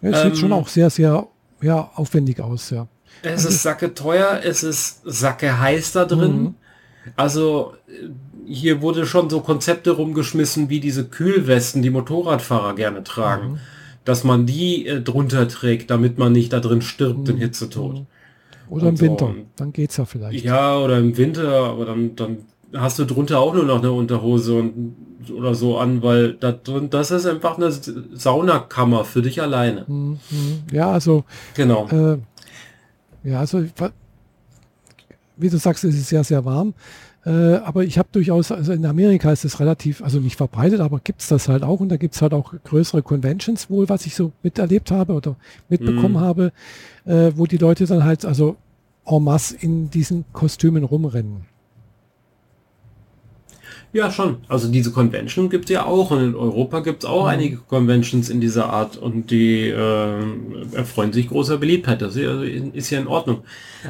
[0.01, 1.27] Es ähm, sieht schon auch sehr, sehr
[1.61, 2.87] ja, aufwendig aus, ja.
[3.21, 6.41] Es ist sacke teuer, es ist sacke heiß da drin.
[6.41, 6.55] Mhm.
[7.15, 7.73] Also
[8.45, 13.51] hier wurde schon so Konzepte rumgeschmissen, wie diese Kühlwesten, die Motorradfahrer gerne tragen.
[13.51, 13.59] Mhm.
[14.05, 17.29] Dass man die äh, drunter trägt, damit man nicht da drin stirbt mhm.
[17.29, 18.05] in Hitzetod.
[18.69, 19.45] Oder im Winter, so.
[19.55, 20.43] dann geht's ja vielleicht.
[20.43, 22.37] Ja, oder im Winter, aber dann, dann
[22.73, 24.95] hast du drunter auch nur noch eine Unterhose und,
[25.31, 29.85] oder so an, weil da drin, das ist einfach eine Saunakammer für dich alleine.
[29.87, 30.19] Mhm.
[30.71, 31.23] Ja, also
[31.53, 31.87] genau.
[31.89, 32.17] Äh,
[33.23, 33.63] ja, also
[35.37, 36.73] wie du sagst, es ist sehr, sehr warm.
[37.25, 40.99] Äh, aber ich habe durchaus, also in Amerika ist es relativ, also nicht verbreitet, aber
[40.99, 44.05] gibt es das halt auch und da gibt es halt auch größere Conventions wohl, was
[44.05, 45.37] ich so miterlebt habe oder
[45.69, 46.19] mitbekommen mm.
[46.19, 46.51] habe,
[47.05, 48.57] äh, wo die Leute dann halt also
[49.05, 51.52] en masse in diesen Kostümen rumrennen.
[53.93, 54.37] Ja, schon.
[54.47, 57.29] Also diese Convention gibt es ja auch und in Europa gibt es auch mhm.
[57.29, 60.23] einige Conventions in dieser Art und die äh,
[60.73, 62.01] erfreuen sich großer Beliebtheit.
[62.01, 63.43] Das ist ja in Ordnung.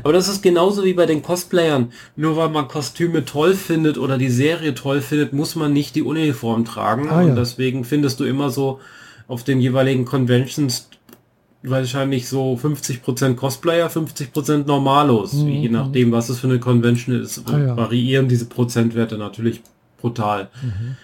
[0.03, 1.93] Aber das ist genauso wie bei den Cosplayern.
[2.17, 6.03] Nur weil man Kostüme toll findet oder die Serie toll findet, muss man nicht die
[6.03, 7.07] Uniform tragen.
[7.09, 7.29] Ah, ja.
[7.29, 8.81] Und deswegen findest du immer so
[9.29, 10.89] auf den jeweiligen Conventions
[11.65, 15.31] wahrscheinlich so 50% Cosplayer, 50% Normalos.
[15.31, 15.47] Mhm.
[15.47, 17.77] Je nachdem, was es für eine Convention ist, ah, ja.
[17.77, 19.61] variieren diese Prozentwerte natürlich
[20.03, 20.49] brutal.
[20.61, 20.97] Mhm.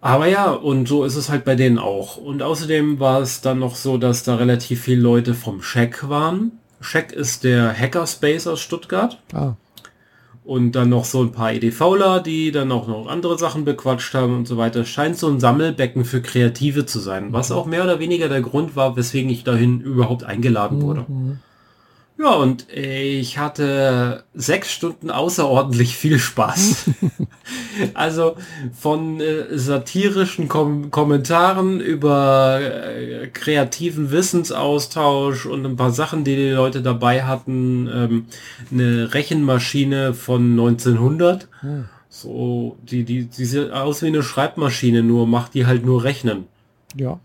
[0.00, 2.16] Aber ja, und so ist es halt bei denen auch.
[2.16, 6.52] Und außerdem war es dann noch so, dass da relativ viele Leute vom Shack waren.
[6.80, 9.18] Shack ist der Hackerspace aus Stuttgart.
[9.32, 9.54] Ah.
[10.42, 14.38] Und dann noch so ein paar EDVler, die dann auch noch andere Sachen bequatscht haben
[14.38, 14.84] und so weiter.
[14.84, 17.32] Scheint so ein Sammelbecken für Kreative zu sein.
[17.32, 17.56] Was mhm.
[17.56, 21.04] auch mehr oder weniger der Grund war, weswegen ich dahin überhaupt eingeladen wurde.
[21.06, 21.38] Mhm.
[22.20, 26.90] Ja, und ich hatte sechs Stunden außerordentlich viel Spaß.
[27.94, 28.36] also
[28.78, 36.50] von äh, satirischen Kom Kommentaren über äh, kreativen Wissensaustausch und ein paar Sachen, die die
[36.50, 37.88] Leute dabei hatten.
[37.90, 38.26] Ähm,
[38.70, 41.48] eine Rechenmaschine von 1900.
[41.60, 41.86] Hm.
[42.10, 46.44] So, die, die, die sieht aus wie eine Schreibmaschine, nur macht die halt nur rechnen.
[46.94, 47.18] Ja.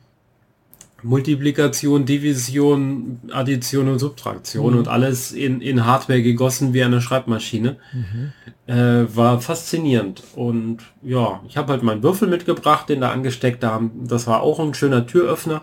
[1.06, 4.80] Multiplikation, Division, Addition und Subtraktion mhm.
[4.80, 7.78] und alles in, in Hardware gegossen wie eine Schreibmaschine.
[7.94, 8.34] Mhm.
[8.66, 10.24] Äh, war faszinierend.
[10.36, 13.92] Und ja, ich habe halt meinen Würfel mitgebracht, den da angesteckt haben.
[14.08, 15.62] Das war auch ein schöner Türöffner,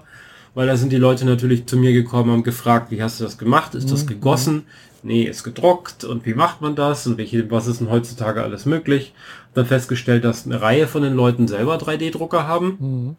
[0.54, 3.36] weil da sind die Leute natürlich zu mir gekommen und gefragt, wie hast du das
[3.36, 3.74] gemacht?
[3.74, 3.90] Ist mhm.
[3.90, 4.62] das gegossen?
[5.02, 6.04] Nee, ist gedruckt.
[6.04, 7.04] Und wie macht man das?
[7.08, 9.12] Und welche, was ist denn heutzutage alles möglich?
[9.54, 13.16] Dann festgestellt, dass eine Reihe von den Leuten selber 3D-Drucker haben mhm.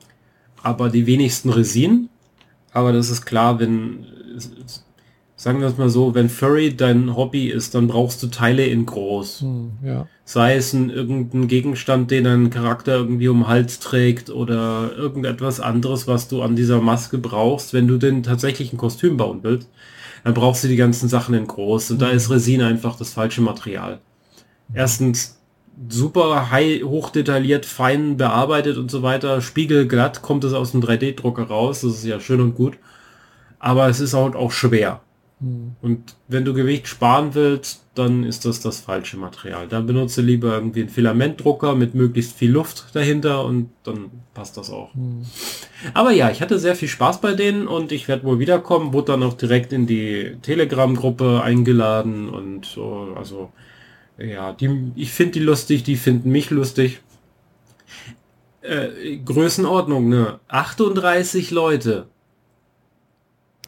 [0.61, 2.07] aber die wenigsten Resin.
[2.73, 4.05] Aber das ist klar, wenn,
[5.35, 8.85] sagen wir es mal so, wenn Furry dein Hobby ist, dann brauchst du Teile in
[8.85, 9.41] groß.
[9.41, 10.07] Hm, ja.
[10.25, 15.59] Sei es ein, irgendein Gegenstand, den ein Charakter irgendwie um den Hals trägt oder irgendetwas
[15.59, 19.69] anderes, was du an dieser Maske brauchst, wenn du den tatsächlich ein Kostüm bauen willst,
[20.23, 21.91] dann brauchst du die ganzen Sachen in groß.
[21.91, 22.01] Und mhm.
[22.01, 22.17] da hm.
[22.17, 23.99] ist Resin einfach das falsche Material.
[24.73, 25.37] Erstens
[25.89, 29.41] super high, hochdetailliert, fein bearbeitet und so weiter.
[29.41, 31.81] Spiegelglatt kommt es aus dem 3D-Drucker raus.
[31.81, 32.77] Das ist ja schön und gut.
[33.59, 35.01] Aber es ist halt auch schwer.
[35.39, 35.75] Mhm.
[35.81, 39.67] Und wenn du Gewicht sparen willst, dann ist das das falsche Material.
[39.67, 44.69] Dann benutze lieber irgendwie einen Filamentdrucker mit möglichst viel Luft dahinter und dann passt das
[44.69, 44.93] auch.
[44.95, 45.25] Mhm.
[45.93, 48.93] Aber ja, ich hatte sehr viel Spaß bei denen und ich werde wohl wiederkommen.
[48.93, 53.51] Wurde dann auch direkt in die Telegram-Gruppe eingeladen und so, also
[54.17, 57.01] ja, die, ich finde die lustig, die finden mich lustig.
[58.61, 60.39] Äh, Größenordnung, ne?
[60.47, 62.07] 38 Leute.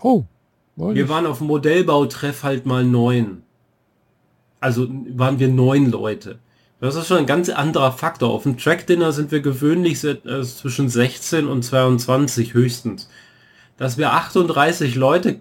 [0.02, 0.24] Oh.
[0.78, 3.44] Wir waren auf dem Modellbautreff halt mal neun.
[4.60, 6.40] Also waren wir neun Leute.
[6.80, 8.32] Das ist schon ein ganz anderer Faktor.
[8.32, 13.10] Auf dem Track-Dinner sind wir gewöhnlich äh, zwischen 16 und 22 höchstens.
[13.78, 15.40] Dass wir 38 Leute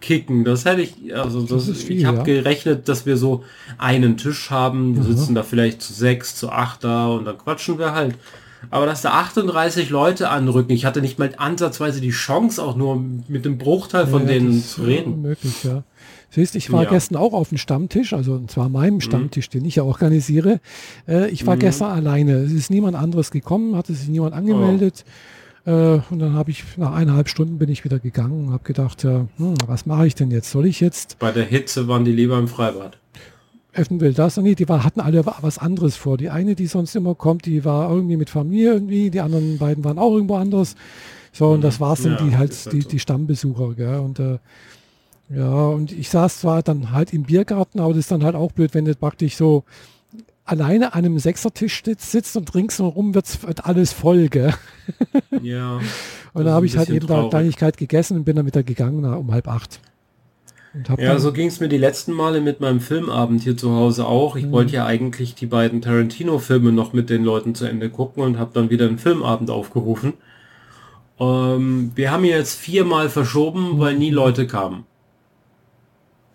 [0.00, 0.44] kicken.
[0.44, 2.22] Das hätte ich, also das, das viel, ich habe ja.
[2.24, 3.44] gerechnet, dass wir so
[3.78, 5.16] einen Tisch haben, wir mhm.
[5.16, 8.14] sitzen da vielleicht zu sechs, zu acht da und dann quatschen wir halt.
[8.70, 13.02] Aber dass da 38 Leute anrücken, ich hatte nicht mal ansatzweise die Chance, auch nur
[13.28, 15.22] mit dem Bruchteil von ja, denen zu reden.
[15.22, 15.84] Möglich, ja.
[16.30, 16.90] Siehst, ich war ja.
[16.90, 19.00] gestern auch auf dem Stammtisch, also und zwar meinem mhm.
[19.00, 20.60] Stammtisch, den ich ja organisiere.
[21.06, 21.60] Äh, ich war mhm.
[21.60, 22.38] gestern alleine.
[22.38, 25.04] Es ist niemand anderes gekommen, hatte sich niemand angemeldet.
[25.06, 25.10] Oh.
[25.66, 29.02] Äh, und dann habe ich nach eineinhalb Stunden bin ich wieder gegangen und habe gedacht,
[29.02, 30.50] ja, hm, was mache ich denn jetzt?
[30.50, 31.18] Soll ich jetzt?
[31.18, 32.98] Bei der Hitze waren die lieber im Freibad.
[33.74, 34.36] Öffnen will das.
[34.38, 36.16] Nee, die war, hatten alle was anderes vor.
[36.16, 39.84] Die eine, die sonst immer kommt, die war irgendwie mit Familie irgendwie, die anderen beiden
[39.84, 40.76] waren auch irgendwo anders.
[41.32, 42.88] So, und das war dann ja, die halt, die, so.
[42.88, 43.98] die Stammbesucher, gell?
[43.98, 44.38] Und äh,
[45.28, 48.52] ja, und ich saß zwar dann halt im Biergarten, aber das ist dann halt auch
[48.52, 49.64] blöd, wenn du praktisch so
[50.46, 53.26] alleine an einem Sechsertisch sitzt und ringsherum wird
[53.64, 54.54] alles voll, gell?
[55.42, 55.80] Ja.
[56.32, 59.32] und da habe ich halt eben da Kleinigkeit gegessen und bin dann wieder gegangen um
[59.32, 59.80] halb acht.
[60.98, 64.36] Ja, so ging es mir die letzten Male mit meinem Filmabend hier zu Hause auch.
[64.36, 64.52] Ich mhm.
[64.52, 68.50] wollte ja eigentlich die beiden Tarantino-Filme noch mit den Leuten zu Ende gucken und habe
[68.52, 70.14] dann wieder einen Filmabend aufgerufen.
[71.18, 73.78] Ähm, wir haben jetzt viermal verschoben, mhm.
[73.78, 74.84] weil nie Leute kamen.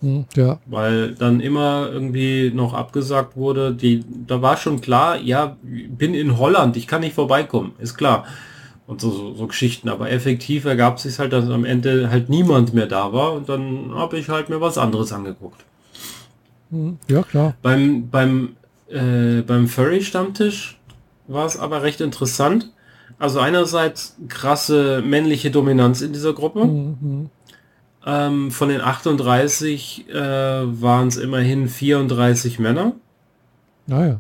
[0.02, 0.60] Hm, ja.
[0.66, 6.38] Weil dann immer irgendwie noch abgesagt wurde, die, da war schon klar, ja, bin in
[6.38, 8.26] Holland, ich kann nicht vorbeikommen, ist klar.
[8.88, 12.74] Und so, so, so Geschichten, aber effektiv ergab sich halt, dass am Ende halt niemand
[12.74, 15.64] mehr da war und dann habe ich halt mir was anderes angeguckt.
[16.72, 17.54] Hm, ja, klar.
[17.62, 18.56] Beim, beim,
[18.90, 20.80] äh, beim Furry-Stammtisch
[21.28, 22.72] war es aber recht interessant.
[23.20, 26.66] Also einerseits krasse männliche Dominanz in dieser Gruppe.
[26.66, 27.30] Mhm.
[28.06, 32.94] Ähm, von den 38 äh, waren es immerhin 34 Männer.
[33.86, 34.20] Naja.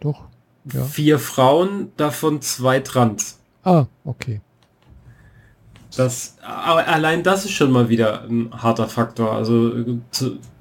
[0.00, 0.24] doch.
[0.72, 0.84] Ja.
[0.84, 3.38] Vier Frauen, davon zwei Trans.
[3.64, 4.40] Ah, okay.
[5.96, 9.32] Das, aber allein das ist schon mal wieder ein harter Faktor.
[9.32, 9.72] Also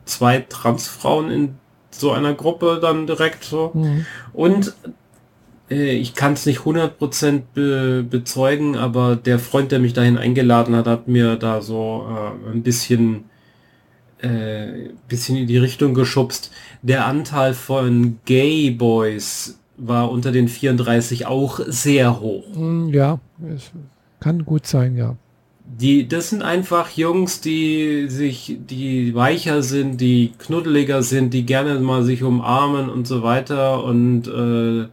[0.06, 1.56] zwei Transfrauen in
[1.91, 3.72] so einer Gruppe dann direkt so.
[3.73, 4.06] Mhm.
[4.34, 4.73] Und
[5.70, 10.88] ich kann es nicht 100% be bezeugen, aber der Freund, der mich dahin eingeladen hat,
[10.88, 13.26] hat mir da so äh, ein bisschen
[14.22, 16.52] äh, bisschen in die Richtung geschubst.
[16.82, 22.44] Der Anteil von Gay Boys war unter den 34 auch sehr hoch.
[22.54, 23.20] Hm, ja,
[23.56, 23.72] es
[24.20, 25.16] kann gut sein, ja.
[25.80, 31.80] Die, das sind einfach Jungs, die sich, die weicher sind, die knuddeliger sind, die gerne
[31.80, 34.88] mal sich umarmen und so weiter und äh,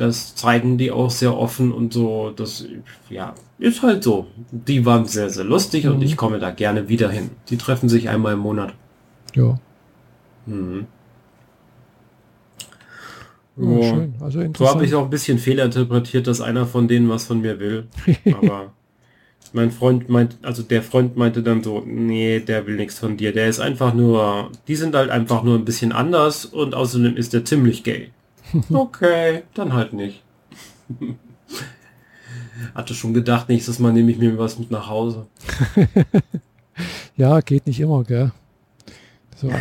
[0.00, 2.32] das zeigen die auch sehr offen und so.
[2.34, 2.64] Das
[3.10, 4.26] ja ist halt so.
[4.50, 5.92] Die waren sehr sehr lustig mhm.
[5.92, 7.30] und ich komme da gerne wieder hin.
[7.50, 8.72] Die treffen sich einmal im Monat.
[9.34, 9.58] Ja.
[10.46, 10.86] Mhm.
[13.58, 14.14] Oh, schön.
[14.20, 17.60] Also so habe ich auch ein bisschen fehlinterpretiert, dass einer von denen was von mir
[17.60, 17.86] will.
[18.32, 18.72] Aber
[19.52, 23.32] mein Freund meint, also der Freund meinte dann so, nee, der will nichts von dir.
[23.32, 27.34] Der ist einfach nur, die sind halt einfach nur ein bisschen anders und außerdem ist
[27.34, 28.12] der ziemlich gay.
[28.70, 30.22] Okay, dann halt nicht.
[32.74, 35.26] Hatte schon gedacht, nächstes Mal nehme ich mir was mit nach Hause.
[37.16, 38.32] ja, geht nicht immer, gell?
[39.36, 39.48] So.
[39.48, 39.60] Naja,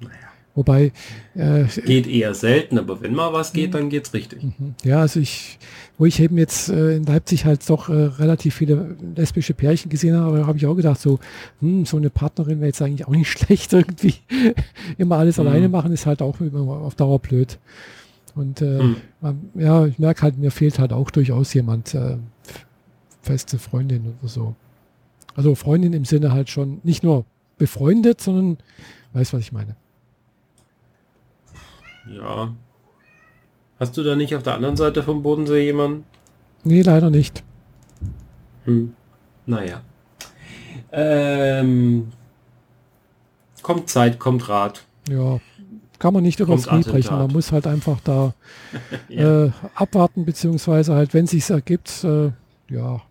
[0.00, 0.14] naja.
[0.54, 0.92] Wobei.
[1.34, 4.42] Äh, geht eher selten, aber wenn mal was geht, dann geht's richtig.
[4.42, 4.74] Mhm.
[4.84, 5.58] Ja, also ich,
[5.96, 10.16] wo ich eben jetzt äh, in Leipzig halt doch äh, relativ viele lesbische Pärchen gesehen
[10.16, 11.18] habe, habe ich auch gedacht, so,
[11.60, 14.14] hm, so eine Partnerin wäre jetzt eigentlich auch nicht schlecht irgendwie.
[14.98, 15.46] immer alles mhm.
[15.46, 17.58] alleine machen ist halt auch immer auf Dauer blöd.
[18.34, 18.96] Und äh, hm.
[19.20, 22.16] man, ja, ich merke halt, mir fehlt halt auch durchaus jemand, äh,
[23.22, 24.54] feste Freundin oder so.
[25.34, 27.24] Also Freundin im Sinne halt schon nicht nur
[27.58, 28.58] befreundet, sondern
[29.12, 29.76] weiß, was ich meine.
[32.08, 32.54] Ja.
[33.78, 36.04] Hast du da nicht auf der anderen Seite vom Bodensee jemanden?
[36.64, 37.42] Nee, leider nicht.
[38.64, 38.94] Hm.
[39.46, 39.82] Naja.
[40.92, 42.08] Ähm,
[43.62, 44.84] kommt Zeit, kommt Rat.
[45.08, 45.40] Ja,
[46.00, 47.16] kann man nicht übers Knie brechen.
[47.16, 48.34] Man muss halt einfach da
[49.08, 49.44] ja.
[49.44, 52.30] äh, abwarten, beziehungsweise halt, wenn sich ergibt, äh,
[52.68, 53.02] ja,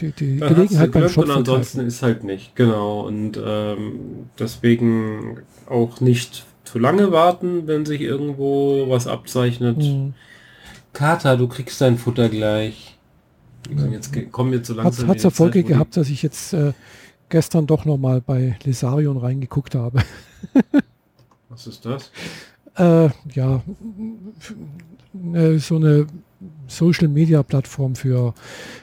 [0.00, 1.30] die, die Gelegenheit beim Schopfen.
[1.30, 3.02] Und ansonsten ist halt nicht, genau.
[3.02, 9.76] Und ähm, deswegen auch nicht zu lange warten, wenn sich irgendwo was abzeichnet.
[9.76, 10.14] Mhm.
[10.94, 12.96] Kater, du kriegst dein Futter gleich.
[13.90, 15.08] Jetzt kommen wir zu langsam.
[15.08, 16.72] Hat es Erfolge Zeit, gehabt, dass ich jetzt äh,
[17.28, 20.02] gestern doch noch mal bei Lesarion reingeguckt habe.
[21.54, 22.10] Was ist das?
[22.76, 23.62] Äh, ja,
[25.58, 26.06] so eine
[26.66, 28.34] Social Media Plattform für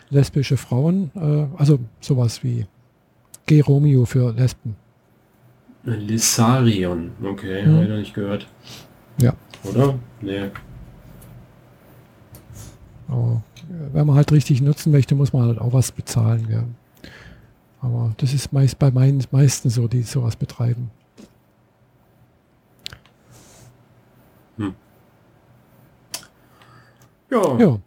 [0.10, 1.12] lesbische Frauen.
[1.16, 2.66] Äh, also sowas wie
[3.46, 4.78] G Romeo für Lesben.
[5.84, 7.74] Lissarion, okay, hm.
[7.74, 8.48] habe ich noch nicht gehört.
[9.20, 9.34] Ja.
[9.66, 10.00] Oder?
[10.22, 10.50] Nee.
[13.10, 13.44] Aber
[13.92, 16.48] wenn man halt richtig nutzen möchte, muss man halt auch was bezahlen.
[16.50, 16.64] Ja.
[17.82, 20.92] Aber das ist meist bei meinen meisten so, die sowas betreiben.
[24.58, 24.74] Hm.
[27.32, 27.58] Ja.
[27.58, 27.80] ja.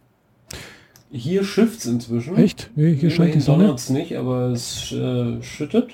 [1.11, 2.35] Hier schifft es inzwischen.
[2.35, 2.71] Echt?
[2.75, 3.71] Nee, hier scheint die Sonne.
[3.71, 5.91] es nicht, aber es äh, schüttet.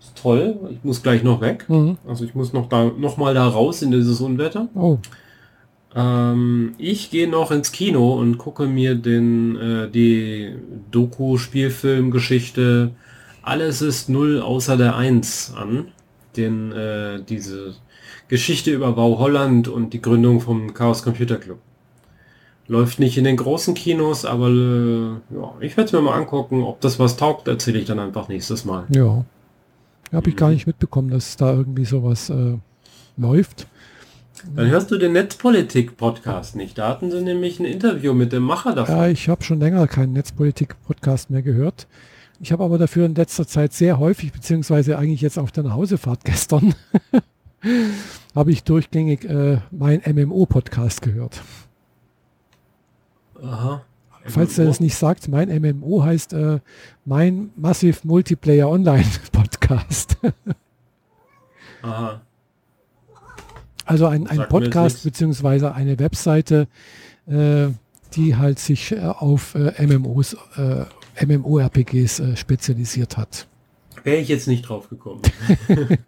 [0.00, 0.56] Ist toll.
[0.70, 1.64] Ich muss gleich noch weg.
[1.68, 1.96] Mhm.
[2.06, 4.68] Also ich muss noch da noch mal da raus in dieses Unwetter.
[4.74, 4.98] Oh.
[5.94, 10.56] Ähm, ich gehe noch ins Kino und gucke mir den äh, die
[10.90, 12.90] Doku-Spielfilm-Geschichte
[13.42, 15.86] Alles ist null außer der Eins an.
[16.36, 17.74] Den äh, diese
[18.34, 21.60] Geschichte über Wow Holland und die Gründung vom Chaos Computer Club.
[22.66, 26.64] Läuft nicht in den großen Kinos, aber äh, ja, ich werde es mir mal angucken.
[26.64, 28.86] Ob das was taugt, erzähle ich dann einfach nächstes Mal.
[28.92, 29.24] Ja.
[30.12, 32.58] Habe ich gar nicht mitbekommen, dass da irgendwie sowas äh,
[33.16, 33.68] läuft.
[34.56, 36.76] Dann hörst du den Netzpolitik-Podcast nicht.
[36.76, 38.96] Da hatten sie nämlich ein Interview mit dem Macher davon.
[38.96, 41.86] Ja, ich habe schon länger keinen Netzpolitik-Podcast mehr gehört.
[42.40, 46.24] Ich habe aber dafür in letzter Zeit sehr häufig, beziehungsweise eigentlich jetzt auf der Nachhausefahrt
[46.24, 46.74] gestern,
[48.34, 51.42] habe ich durchgängig äh, mein MMO-Podcast gehört.
[53.42, 53.84] Aha.
[54.26, 56.60] Falls er es nicht sagt, mein MMO heißt äh,
[57.04, 60.16] mein Massive Multiplayer Online Podcast.
[61.82, 62.22] Aha.
[63.84, 66.68] Also ein, ein Podcast beziehungsweise eine Webseite,
[67.26, 67.66] äh,
[68.14, 73.46] die halt sich äh, auf äh, MMOs, äh, MMORPGs spezialisiert hat.
[74.04, 75.22] Wäre ich jetzt nicht drauf gekommen.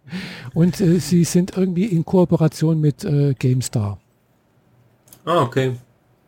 [0.53, 3.99] Und äh, sie sind irgendwie in Kooperation mit äh, GameStar.
[5.25, 5.75] Ah, okay.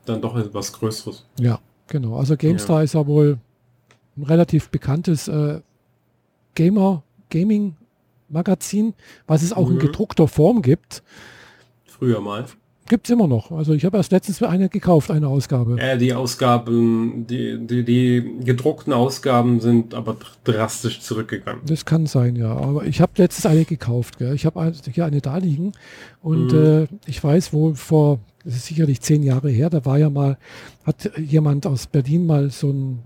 [0.06, 1.26] Dann doch etwas Größeres.
[1.40, 2.18] Ja, genau.
[2.18, 2.84] Also GameStar ja.
[2.84, 3.38] ist ja wohl
[4.18, 5.62] ein relativ bekanntes äh,
[6.56, 7.76] Gamer, Gaming
[8.30, 8.96] Magazin,
[9.28, 9.76] was es auch mhm.
[9.76, 11.04] in gedruckter Form gibt.
[11.86, 12.46] Früher mal.
[12.90, 13.52] Gibt es immer noch.
[13.52, 15.78] Also ich habe erst letztens eine gekauft, eine Ausgabe.
[15.80, 21.62] Ja, die Ausgaben, die, die, die gedruckten Ausgaben sind aber drastisch zurückgegangen.
[21.68, 22.52] Das kann sein, ja.
[22.52, 24.18] Aber ich habe letztens eine gekauft.
[24.18, 24.34] Gell?
[24.34, 25.74] Ich habe hier eine da liegen
[26.24, 26.60] und mhm.
[26.60, 30.40] äh, ich weiß, wo vor, das ist sicherlich zehn Jahre her, da war ja mal,
[30.84, 33.04] hat jemand aus Berlin mal so ein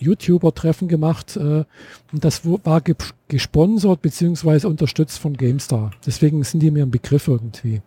[0.00, 1.64] YouTuber-Treffen gemacht äh,
[2.12, 2.82] und das war
[3.28, 4.66] gesponsert bzw.
[4.66, 5.92] unterstützt von GameStar.
[6.04, 7.80] Deswegen sind die mir ein Begriff irgendwie.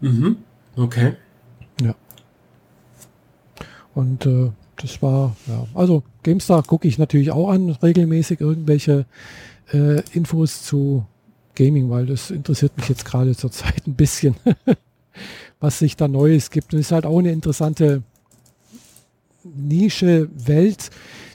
[0.00, 0.36] Mhm.
[0.76, 1.14] Okay.
[1.80, 1.94] Ja.
[3.94, 9.06] Und äh, das war, ja, also GameStar gucke ich natürlich auch an, regelmäßig irgendwelche
[9.72, 11.06] äh, Infos zu
[11.54, 14.34] Gaming, weil das interessiert mich jetzt gerade zur Zeit ein bisschen,
[15.60, 16.74] was sich da Neues gibt.
[16.74, 18.02] Und es ist halt auch eine interessante
[19.44, 20.90] Nische, Welt,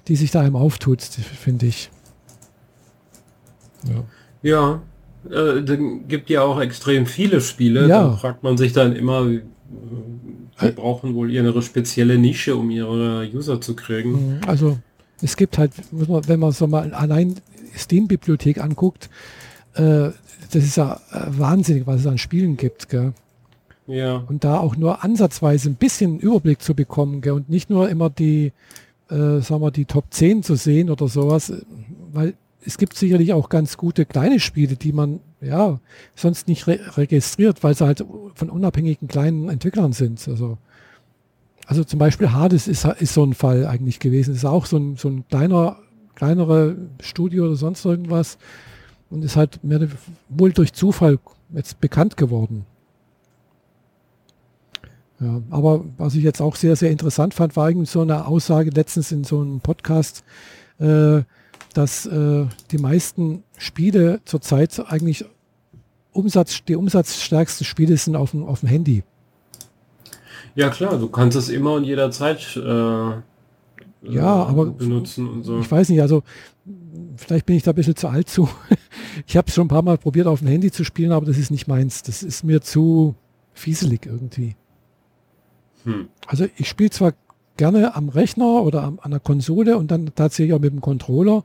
[0.07, 1.89] die sich da einem auftut, finde ich.
[3.87, 4.03] Ja.
[4.41, 4.81] ja,
[5.25, 7.87] äh, dann gibt ja auch extrem viele Spiele.
[7.87, 8.03] Ja.
[8.03, 9.41] Da fragt man sich dann immer, die
[10.59, 14.11] äh, brauchen wohl ihre spezielle Nische, um ihre User zu kriegen.
[14.11, 14.41] Mhm.
[14.47, 14.77] Also
[15.21, 17.35] es gibt halt, wenn man so mal allein
[17.75, 19.09] Steam-Bibliothek anguckt,
[19.73, 20.09] äh,
[20.51, 22.89] das ist ja äh, wahnsinnig, was es an Spielen gibt.
[22.89, 23.13] Gell?
[23.87, 24.23] Ja.
[24.27, 27.33] Und da auch nur ansatzweise ein bisschen Überblick zu bekommen gell?
[27.33, 28.51] und nicht nur immer die,
[29.09, 31.53] äh, sagen wir, die Top 10 zu sehen oder sowas,
[32.13, 32.33] weil
[32.65, 35.79] es gibt sicherlich auch ganz gute kleine Spiele, die man ja
[36.15, 38.03] sonst nicht re registriert, weil sie halt
[38.35, 40.25] von unabhängigen kleinen Entwicklern sind.
[40.27, 40.57] Also,
[41.65, 44.35] also zum Beispiel Hades ist, ist so ein Fall eigentlich gewesen.
[44.35, 45.77] Ist auch so ein, so ein kleiner,
[46.15, 48.37] kleinere Studio oder sonst irgendwas
[49.09, 49.87] und ist halt mehr
[50.27, 51.19] wohl durch Zufall
[51.53, 52.65] jetzt bekannt geworden.
[55.19, 58.69] Ja, aber was ich jetzt auch sehr, sehr interessant fand, war eigentlich so eine Aussage
[58.69, 60.23] letztens in so einem Podcast,
[60.79, 61.23] äh,
[61.73, 65.25] dass äh, die meisten Spiele zurzeit eigentlich
[66.11, 69.03] Umsatz, die umsatzstärksten Spiele sind auf dem, auf dem Handy.
[70.55, 73.11] Ja klar, du kannst es immer und jederzeit äh,
[74.01, 75.59] ja, aber benutzen und so.
[75.59, 76.23] Ich weiß nicht, also
[77.17, 78.49] vielleicht bin ich da ein bisschen zu alt zu.
[79.27, 81.37] ich habe es schon ein paar Mal probiert auf dem Handy zu spielen, aber das
[81.37, 82.01] ist nicht meins.
[82.03, 83.15] Das ist mir zu
[83.53, 84.55] fieselig irgendwie.
[85.83, 86.07] Hm.
[86.27, 87.13] Also ich spiele zwar
[87.59, 91.43] gerne am Rechner oder am, an der Konsole und dann tatsächlich auch mit dem Controller.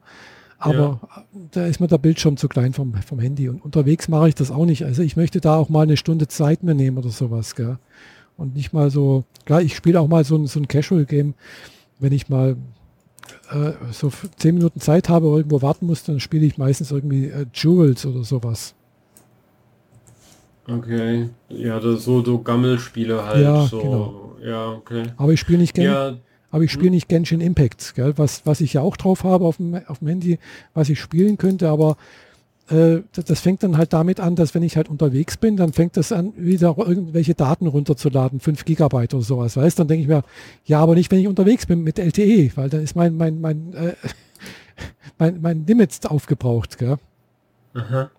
[0.58, 1.24] Aber ja.
[1.50, 3.48] da ist mir der Bildschirm zu klein vom, vom Handy.
[3.48, 4.84] Und unterwegs mache ich das auch nicht.
[4.84, 7.54] Also ich möchte da auch mal eine Stunde Zeit mir nehmen oder sowas.
[7.56, 7.78] Gell?
[8.36, 11.34] Und nicht mal so, klar, ich spiele auch mal so ein, so ein Casual-Game,
[11.98, 12.56] wenn ich mal
[13.50, 17.46] äh, so zehn Minuten Zeit habe, irgendwo warten muss, dann spiele ich meistens irgendwie äh,
[17.52, 18.74] Jewels oder sowas.
[20.66, 23.42] Okay, ja, das so, so Gammelspiele halt.
[23.42, 23.80] Ja, so.
[23.80, 24.23] genau.
[24.44, 25.04] Ja, okay.
[25.16, 26.16] Aber ich spiele nicht, Gen ja.
[26.50, 26.94] aber ich spiele hm.
[26.94, 28.12] nicht Genshin Impact, gell?
[28.16, 30.38] Was, was ich ja auch drauf habe auf dem, auf dem Handy,
[30.74, 31.96] was ich spielen könnte, aber
[32.68, 35.72] äh, das, das, fängt dann halt damit an, dass wenn ich halt unterwegs bin, dann
[35.72, 40.08] fängt das an, wieder irgendwelche Daten runterzuladen, 5 Gigabyte oder sowas, weißt Dann denke ich
[40.08, 40.24] mir,
[40.66, 43.72] ja, aber nicht, wenn ich unterwegs bin mit LTE, weil dann ist mein, mein, mein,
[43.72, 43.94] äh,
[45.18, 46.98] mein, mein Limit aufgebraucht, gell?
[47.72, 48.10] Aha.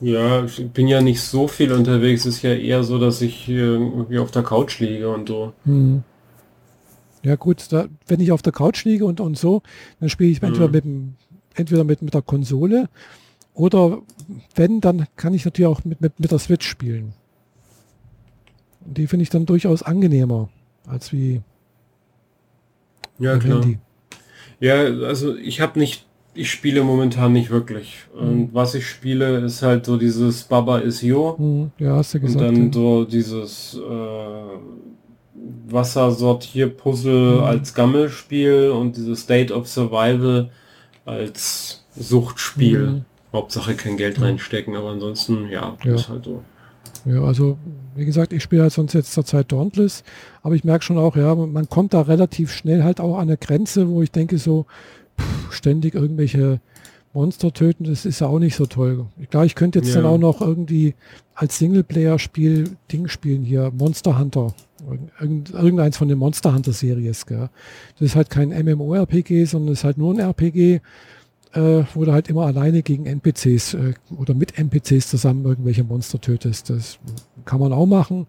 [0.00, 2.26] Ja, ich bin ja nicht so viel unterwegs.
[2.26, 5.52] Es ist ja eher so, dass ich hier irgendwie auf der Couch liege und so.
[5.64, 6.02] Hm.
[7.22, 9.62] Ja gut, da, wenn ich auf der Couch liege und, und so,
[9.98, 10.72] dann spiele ich entweder, hm.
[10.72, 10.84] mit,
[11.54, 12.88] entweder mit, mit der Konsole
[13.54, 14.02] oder
[14.54, 17.14] wenn, dann kann ich natürlich auch mit, mit, mit der Switch spielen.
[18.84, 20.50] Und die finde ich dann durchaus angenehmer
[20.86, 21.40] als wie
[23.18, 23.62] ja, klar.
[23.62, 23.78] Handy.
[24.60, 26.05] Ja, also ich habe nicht
[26.36, 28.04] ich spiele momentan nicht wirklich.
[28.14, 28.48] Und mhm.
[28.52, 31.36] was ich spiele, ist halt so dieses Baba is Yo.
[31.38, 31.70] Mhm.
[31.78, 32.48] Ja, hast du gesagt.
[32.48, 37.44] Und dann so dieses äh, Wassersortier-Puzzle mhm.
[37.44, 40.50] als Gammelspiel und dieses State of Survival
[41.04, 42.86] als Suchtspiel.
[42.86, 43.04] Mhm.
[43.32, 45.94] Hauptsache kein Geld reinstecken, aber ansonsten, ja, ja.
[45.94, 46.42] ist halt so.
[47.04, 47.58] Ja, also
[47.94, 50.02] wie gesagt, ich spiele halt sonst jetzt zur Zeit Dauntless,
[50.42, 53.36] aber ich merke schon auch, ja, man kommt da relativ schnell halt auch an eine
[53.36, 54.66] Grenze, wo ich denke so,
[55.50, 56.60] ständig irgendwelche
[57.16, 59.06] Monster töten, das ist ja auch nicht so toll.
[59.30, 60.02] Klar, ich könnte jetzt ja.
[60.02, 60.94] dann auch noch irgendwie
[61.34, 64.54] als Singleplayer-Spiel Ding spielen hier, Monster Hunter.
[65.18, 67.24] Irgend, irgendeins von den Monster Hunter-Series.
[67.24, 67.48] Das
[68.00, 70.80] ist halt kein MMORPG, sondern es ist halt nur ein RPG,
[71.54, 76.20] äh, wo du halt immer alleine gegen NPCs äh, oder mit NPCs zusammen irgendwelche Monster
[76.20, 76.68] tötest.
[76.68, 76.98] Das
[77.46, 78.26] kann man auch machen.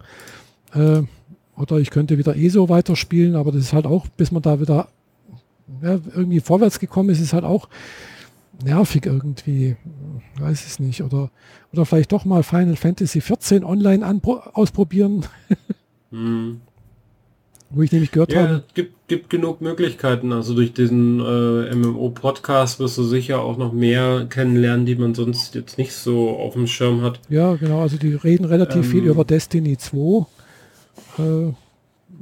[0.73, 1.01] Äh,
[1.57, 4.87] oder ich könnte wieder ESO weiterspielen, aber das ist halt auch, bis man da wieder
[5.81, 7.69] ja, irgendwie vorwärts gekommen ist, ist halt auch
[8.63, 9.75] nervig irgendwie.
[10.39, 11.03] Weiß es nicht.
[11.03, 11.29] Oder,
[11.73, 14.05] oder vielleicht doch mal Final Fantasy 14 online
[14.53, 15.25] ausprobieren.
[16.11, 16.61] hm.
[17.69, 18.63] Wo ich nämlich gehört ja, habe.
[18.73, 20.31] Gibt, gibt genug Möglichkeiten.
[20.31, 25.53] Also durch diesen äh, MMO-Podcast wirst du sicher auch noch mehr kennenlernen, die man sonst
[25.53, 27.19] jetzt nicht so auf dem Schirm hat.
[27.27, 27.81] Ja, genau.
[27.81, 30.25] Also die reden relativ ähm, viel über Destiny 2.
[31.19, 31.53] Äh,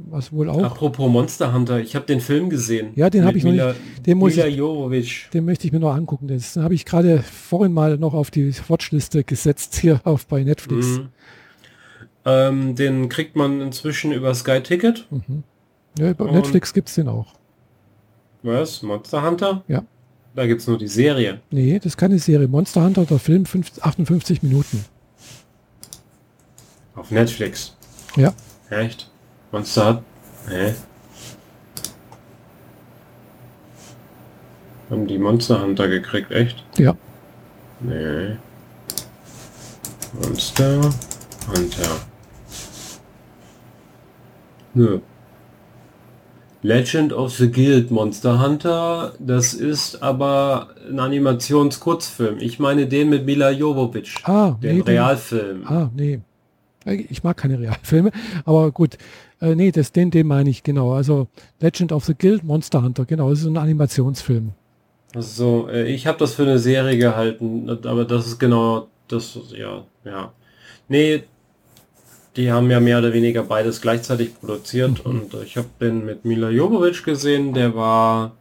[0.09, 0.63] was wohl auch.
[0.63, 2.91] Apropos Monster Hunter, ich habe den Film gesehen.
[2.95, 4.07] Ja, den habe ich Mila, noch nicht.
[4.07, 6.27] Den, muss ich, den möchte ich mir noch angucken.
[6.27, 10.88] Den habe ich gerade vorhin mal noch auf die Watchliste gesetzt hier auf bei Netflix.
[10.88, 11.07] Mhm.
[12.26, 15.05] Ähm, den kriegt man inzwischen über Sky Ticket.
[15.11, 15.43] Mhm.
[15.97, 17.34] Ja, bei Netflix gibt es den auch.
[18.43, 18.81] Was?
[18.81, 19.63] Monster Hunter?
[19.67, 19.84] Ja.
[20.35, 21.39] Da gibt es nur die Serie.
[21.49, 22.47] Nee, das ist keine Serie.
[22.47, 24.84] Monster Hunter, der Film 50, 58 Minuten.
[26.95, 27.76] Auf Netflix?
[28.17, 28.34] Ja.
[28.69, 29.09] Echt?
[29.56, 30.03] Monster hat...
[30.49, 30.73] Hä?
[34.90, 36.61] Haben die Monster Hunter gekriegt, echt?
[36.77, 36.94] Ja.
[37.80, 38.36] Nee.
[40.22, 40.82] Monster
[41.48, 41.90] Hunter.
[44.73, 44.99] Nö.
[46.61, 52.40] Legend of the Guild Monster Hunter, das ist aber ein Animationskurzfilm.
[52.40, 55.60] Ich meine den mit Mila Jovovich, ah, den nee, Realfilm.
[55.60, 56.19] Den, ah, nee.
[57.10, 58.11] Ich mag keine Realfilme,
[58.45, 58.98] aber gut.
[59.41, 60.94] Äh, nee, das, den, den meine ich, genau.
[60.94, 61.28] Also
[61.60, 64.52] Legend of the Guild Monster Hunter, genau, das ist ein Animationsfilm.
[65.14, 70.34] Also, ich habe das für eine Serie gehalten, aber das ist genau das, ja, ja.
[70.90, 71.24] Nee,
[72.36, 75.12] die haben ja mehr oder weniger beides gleichzeitig produziert mhm.
[75.12, 78.36] und ich habe den mit Mila Jovovich gesehen, der war,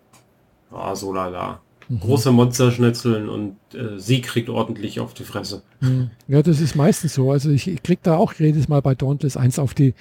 [0.71, 1.61] war so lala.
[1.89, 2.01] Mhm.
[2.01, 5.63] Große Monsterschnitzeln und äh, sie kriegt ordentlich auf die Fresse.
[5.81, 6.11] Mhm.
[6.29, 7.31] Ja, das ist meistens so.
[7.31, 9.95] Also ich, ich krieg da auch jedes Mal bei Dauntless eins auf die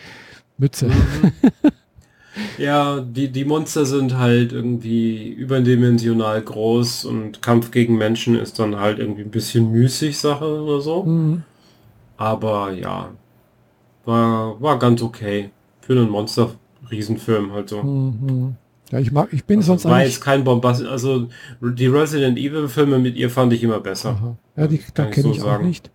[0.57, 0.88] Mütze.
[0.88, 1.31] Mhm.
[2.57, 8.80] ja, die, die Monster sind halt irgendwie überdimensional groß und Kampf gegen Menschen ist dann
[8.80, 11.03] halt irgendwie ein bisschen müßig Sache oder so.
[11.03, 11.43] Mhm.
[12.17, 13.11] Aber ja,
[14.05, 15.49] war, war ganz okay.
[15.81, 17.84] Für einen Monster-Riesenfilm halt so.
[17.84, 18.55] Mhm.
[18.91, 21.27] Ja, ich mag, ich bin also sonst jetzt kein Bombast, also
[21.61, 24.09] die Resident Evil Filme mit ihr fand ich immer besser.
[24.09, 24.38] Aha.
[24.55, 25.89] Ja, die da kenne ich, so ich auch nicht.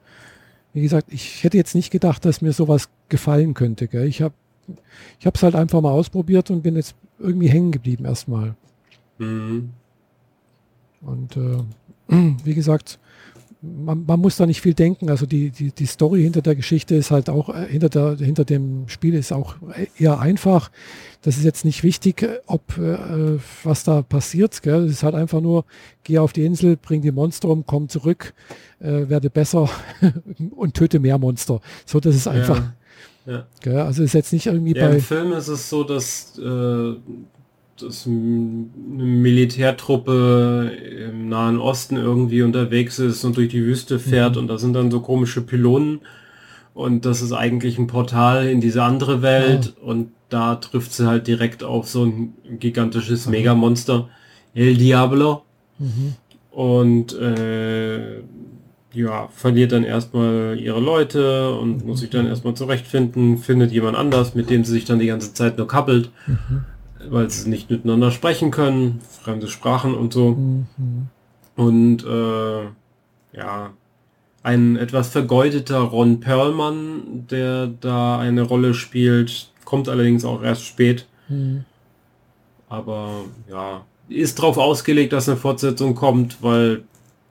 [0.72, 3.88] Wie gesagt, ich hätte jetzt nicht gedacht, dass mir sowas gefallen könnte.
[3.88, 4.06] Gell?
[4.06, 4.34] Ich habe
[5.18, 8.54] ich habe es halt einfach mal ausprobiert und bin jetzt irgendwie hängen geblieben erstmal.
[9.18, 9.70] Mhm.
[11.00, 11.62] Und äh,
[12.44, 12.98] wie gesagt,
[13.60, 15.10] man, man, muss da nicht viel denken.
[15.10, 18.44] Also die, die, die Story hinter der Geschichte ist halt auch, äh, hinter, der, hinter
[18.44, 19.56] dem Spiel ist auch
[19.98, 20.70] eher einfach.
[21.22, 24.62] Das ist jetzt nicht wichtig, ob äh, was da passiert.
[24.62, 24.84] Gell?
[24.84, 25.64] Das ist halt einfach nur,
[26.04, 28.34] geh auf die Insel, bring die Monster um, komm zurück,
[28.80, 29.68] äh, werde besser
[30.50, 31.60] und töte mehr Monster.
[31.84, 32.58] So, das ist einfach.
[32.58, 32.74] Ja.
[33.28, 33.46] Ja.
[33.84, 34.94] Also ist jetzt nicht irgendwie ja, bei.
[34.94, 36.94] Im Film ist es so, dass äh,
[37.80, 40.72] dass eine Militärtruppe
[41.10, 44.42] im Nahen Osten irgendwie unterwegs ist und durch die Wüste fährt mhm.
[44.42, 46.00] und da sind dann so komische Pylonen
[46.74, 49.86] und das ist eigentlich ein Portal in diese andere Welt ah.
[49.86, 53.32] und da trifft sie halt direkt auf so ein gigantisches mhm.
[53.32, 54.08] Megamonster,
[54.54, 55.42] El Diablo.
[55.78, 56.14] Mhm.
[56.50, 58.20] Und äh,
[58.92, 64.34] ja, verliert dann erstmal ihre Leute und muss sich dann erstmal zurechtfinden, findet jemand anders,
[64.34, 66.10] mit dem sie sich dann die ganze Zeit nur kappelt.
[66.26, 66.64] Mhm
[67.10, 70.30] weil sie nicht miteinander sprechen können, fremde Sprachen und so.
[70.30, 70.66] Mhm.
[71.56, 72.62] Und äh,
[73.36, 73.70] ja,
[74.42, 81.06] ein etwas vergeudeter Ron Perlman, der da eine Rolle spielt, kommt allerdings auch erst spät.
[81.28, 81.64] Mhm.
[82.68, 86.82] Aber ja, ist darauf ausgelegt, dass eine Fortsetzung kommt, weil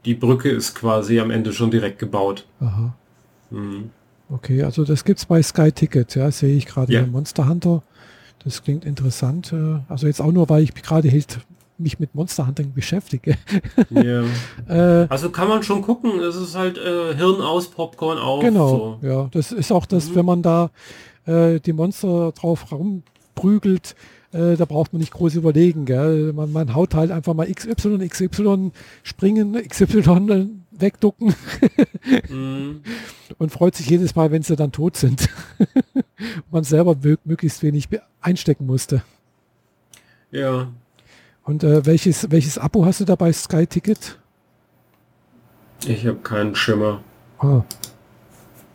[0.05, 2.45] die Brücke ist quasi am Ende schon direkt gebaut.
[2.59, 2.93] Aha.
[3.49, 3.91] Mhm.
[4.29, 7.05] Okay, also das gibt's bei Sky Ticket, ja, sehe ich gerade ja.
[7.05, 7.81] Monster Hunter.
[8.43, 9.53] Das klingt interessant.
[9.53, 11.39] Äh, also jetzt auch nur, weil ich gerade halt
[11.77, 13.37] mich mit Monster Hunting beschäftige.
[13.91, 14.25] Yeah.
[14.67, 16.19] äh, also kann man schon gucken.
[16.19, 18.41] Es ist halt äh, Hirn aus, Popcorn auf.
[18.41, 18.99] Genau.
[19.01, 19.07] So.
[19.07, 20.15] Ja, das ist auch das, mhm.
[20.15, 20.71] wenn man da
[21.25, 23.95] äh, die Monster drauf rumprügelt,
[24.31, 25.85] da braucht man nicht groß überlegen.
[25.85, 26.33] Gell?
[26.33, 28.71] Man, man haut halt einfach mal XY, XY
[29.03, 30.49] springen, XY
[30.79, 31.33] wegducken
[32.29, 32.81] mm.
[33.37, 35.29] und freut sich jedes Mal, wenn sie dann tot sind.
[36.51, 37.87] man selber möglichst wenig
[38.21, 39.01] einstecken musste.
[40.31, 40.71] Ja.
[41.43, 44.19] Und äh, welches, welches Abo hast du dabei Sky Ticket?
[45.85, 47.01] Ich habe keinen Schimmer.
[47.39, 47.63] Ah.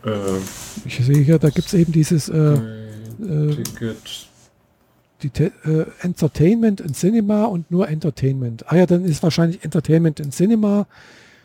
[0.05, 0.37] Äh,
[0.85, 4.27] ich sehe hier, da gibt es eben dieses äh, äh Ticket.
[5.23, 8.65] Die äh, Entertainment in Cinema und nur Entertainment.
[8.67, 10.85] Ah ja, dann ist wahrscheinlich Entertainment in Cinema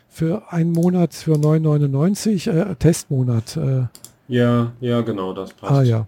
[0.09, 3.57] für einen Monat für 9,99 äh, Testmonat.
[3.57, 3.83] Äh.
[4.27, 5.71] Ja, ja, genau, das passt.
[5.71, 6.07] Ah ja.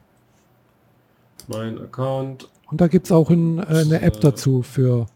[1.47, 2.47] Mein Account.
[2.69, 5.07] Und da gibt es auch ein, äh, eine App dazu für,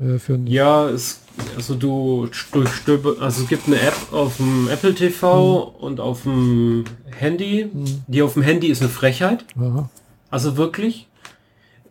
[0.00, 1.20] äh, für Ja, es,
[1.56, 5.84] also du durchstöber, also es gibt eine App auf dem Apple TV hm.
[5.84, 7.68] und auf dem Handy.
[7.72, 8.04] Hm.
[8.06, 9.44] Die auf dem Handy ist eine Frechheit.
[9.58, 9.90] Aha.
[10.30, 11.08] Also wirklich.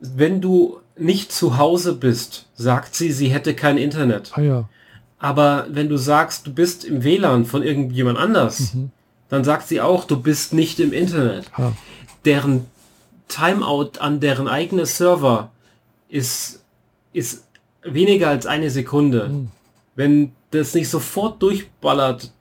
[0.01, 4.31] Wenn du nicht zu Hause bist, sagt sie, sie hätte kein Internet.
[4.35, 4.69] Ah ja.
[5.19, 8.91] Aber wenn du sagst, du bist im WLAN von irgendjemand anders, mhm.
[9.29, 11.45] dann sagt sie auch, du bist nicht im Internet.
[11.53, 11.73] Ah.
[12.25, 12.65] Deren
[13.27, 15.51] Timeout an deren eigene Server
[16.09, 16.63] ist,
[17.13, 17.45] ist
[17.83, 19.29] weniger als eine Sekunde.
[19.29, 19.51] Mhm.
[19.95, 22.31] Wenn das nicht sofort durchballert,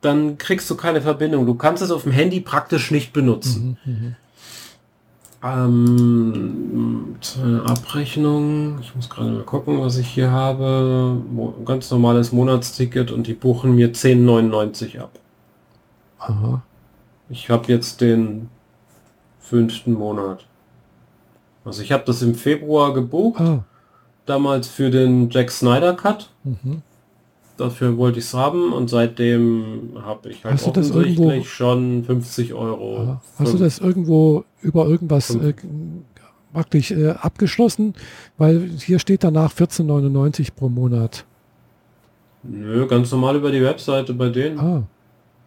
[0.00, 1.46] dann kriegst du keine Verbindung.
[1.46, 3.78] Du kannst es auf dem Handy praktisch nicht benutzen.
[3.84, 4.16] Mhm, mhm.
[5.54, 7.16] Ähm,
[7.64, 8.78] Abrechnung.
[8.80, 11.20] Ich muss gerade mal gucken, was ich hier habe.
[11.64, 15.18] Ganz normales Monatsticket und die buchen mir 10,99 ab.
[16.18, 16.62] Aha.
[17.28, 18.48] Ich habe jetzt den
[19.38, 20.46] fünften Monat.
[21.64, 23.40] Also ich habe das im Februar gebucht.
[23.40, 23.64] Ah.
[24.24, 26.30] Damals für den Jack Snyder Cut.
[26.44, 26.82] Mhm
[27.56, 32.54] dafür wollte ich es haben und seitdem habe ich halt Hast offensichtlich irgendwo, schon 50
[32.54, 32.96] Euro.
[32.96, 33.20] Ja.
[33.38, 35.54] Hast du das irgendwo über irgendwas äh,
[36.52, 37.94] praktisch äh, abgeschlossen?
[38.38, 41.24] Weil hier steht danach 14,99 pro Monat.
[42.42, 44.58] Nö, ganz normal über die Webseite bei denen.
[44.58, 44.82] Ah.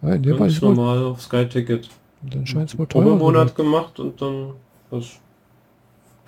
[0.02, 1.90] Ja, in ganz normal auf Sky Ticket.
[2.22, 4.52] Dann scheint es wohl teurer Monat gemacht und dann
[4.90, 5.19] was.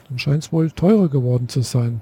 [0.07, 2.01] Dann scheint es wohl teurer geworden zu sein.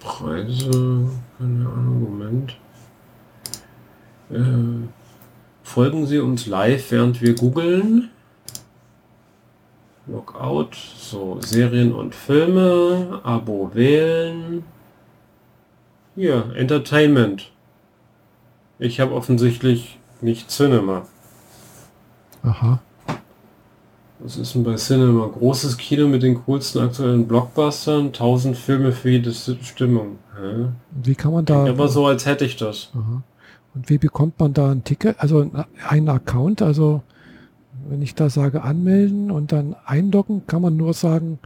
[0.00, 1.08] Preise,
[1.38, 2.56] keine Ahnung, Moment.
[4.30, 4.88] Äh,
[5.62, 8.10] folgen Sie uns live, während wir googeln.
[10.06, 14.64] Lockout, so Serien und Filme, Abo wählen.
[16.14, 17.52] Hier, Entertainment.
[18.78, 21.06] Ich habe offensichtlich nicht Cinema.
[22.42, 22.80] Aha.
[24.20, 25.26] Was ist denn bei Cinema?
[25.26, 30.18] Großes Kino mit den coolsten aktuellen Blockbustern, 1000 Filme für jede Stimmung.
[30.36, 30.66] Hä?
[31.02, 31.66] Wie kann man da...
[31.66, 32.90] Aber so, als hätte ich das.
[32.94, 33.22] Aha.
[33.74, 35.48] Und wie bekommt man da ein Ticket, also
[35.88, 36.62] einen Account?
[36.62, 37.02] Also
[37.88, 41.38] wenn ich da sage anmelden und dann einloggen, kann man nur sagen,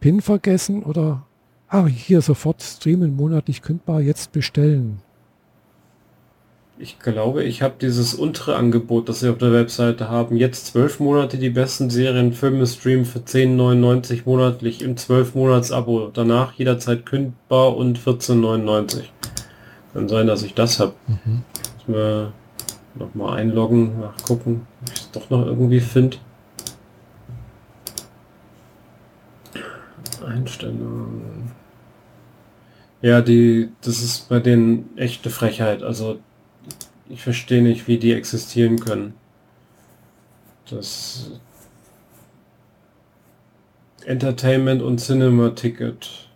[0.00, 1.26] PIN vergessen oder
[1.68, 5.00] ah, hier sofort streamen, monatlich kündbar, jetzt bestellen.
[6.76, 10.36] Ich glaube, ich habe dieses untere Angebot, das sie auf der Webseite haben.
[10.36, 16.10] Jetzt zwölf Monate die besten Serien, Filme streamen für 10,99 monatlich im 12 Monats Abo.
[16.12, 19.04] Danach jederzeit kündbar und 14,99.
[19.92, 20.94] Kann sein, dass ich das habe.
[21.06, 21.44] Mhm.
[21.76, 22.32] Muss mir
[22.96, 26.16] noch mal einloggen, nachgucken, ob ich es doch noch irgendwie finde.
[30.26, 31.52] Einstellungen.
[33.00, 35.84] Ja, die, das ist bei denen echte Frechheit.
[35.84, 36.18] Also
[37.08, 39.14] ich verstehe nicht, wie die existieren können.
[40.70, 41.30] Das
[44.04, 46.28] Entertainment und Cinema Ticket.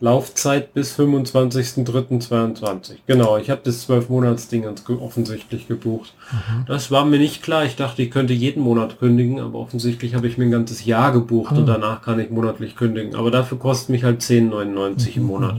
[0.00, 2.96] Laufzeit bis 25.03.22.
[3.06, 6.12] Genau, ich habe das 12 Monats Ding offensichtlich gebucht.
[6.32, 6.64] Mhm.
[6.66, 7.64] Das war mir nicht klar.
[7.64, 11.12] Ich dachte, ich könnte jeden Monat kündigen, aber offensichtlich habe ich mir ein ganzes Jahr
[11.12, 11.58] gebucht mhm.
[11.58, 13.14] und danach kann ich monatlich kündigen.
[13.14, 15.12] Aber dafür kostet mich halt 10,99 mhm.
[15.14, 15.56] im Monat.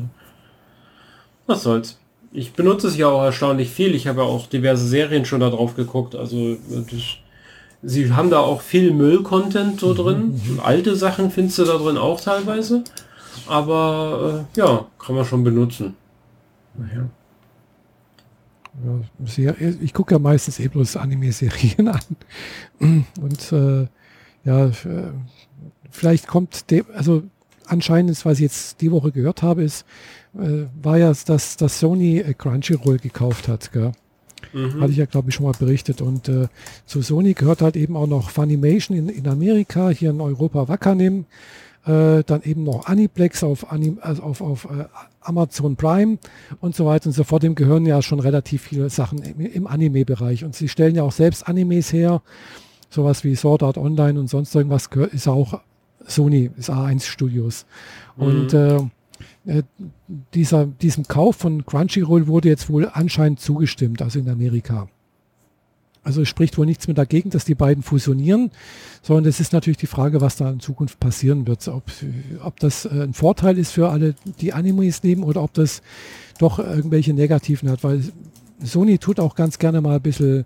[1.48, 1.98] Was soll's
[2.34, 3.94] ich benutze es ja auch erstaunlich viel.
[3.94, 6.16] Ich habe ja auch diverse Serien schon da drauf geguckt.
[6.16, 7.18] Also das,
[7.84, 10.42] sie haben da auch viel Müll-Content so drin.
[10.44, 10.60] Mhm.
[10.60, 12.84] Alte Sachen findest du da drin auch teilweise.
[13.48, 15.96] Aber äh, ja, kann man schon benutzen.
[16.76, 17.08] Naja.
[19.38, 23.06] Ja, ich gucke ja meistens eh bloß Anime-Serien an.
[23.22, 23.88] Und äh,
[24.44, 24.72] ja, äh,
[25.92, 27.22] vielleicht kommt, de, also
[27.68, 29.86] anscheinend, was ich jetzt die Woche gehört habe, ist,
[30.36, 33.72] äh, war ja, dass, dass Sony äh, Crunchyroll gekauft hat.
[33.72, 33.92] Gell?
[34.52, 34.82] Mhm.
[34.82, 36.02] Hatte ich ja, glaube ich, schon mal berichtet.
[36.02, 36.48] Und äh,
[36.86, 41.26] zu Sony gehört halt eben auch noch Funimation in, in Amerika, hier in Europa Wakanim,
[41.86, 44.86] äh, dann eben noch Aniplex auf, Anim, also auf, auf äh,
[45.22, 46.18] Amazon Prime
[46.62, 47.44] und so weiter und so fort.
[47.44, 50.44] Dem gehören ja schon relativ viele Sachen im, im Anime-Bereich.
[50.44, 52.22] Und sie stellen ja auch selbst Animes her.
[52.90, 55.62] Sowas wie Sword Art Online und sonst irgendwas gehört, ist auch
[56.06, 57.66] Sony, ist A1 Studios.
[58.18, 58.24] Mhm.
[58.24, 58.54] Und
[59.46, 59.64] äh,
[60.34, 64.88] dieser, diesem Kauf von Crunchyroll wurde jetzt wohl anscheinend zugestimmt, also in Amerika.
[66.04, 68.52] Also es spricht wohl nichts mehr dagegen, dass die beiden fusionieren,
[69.02, 71.66] sondern es ist natürlich die Frage, was da in Zukunft passieren wird.
[71.70, 71.84] Ob,
[72.44, 75.82] ob das äh, ein Vorteil ist für alle, die Animes nehmen oder ob das
[76.40, 78.04] doch irgendwelche negativen hat, weil
[78.62, 80.46] Sony tut auch ganz gerne mal ein bisschen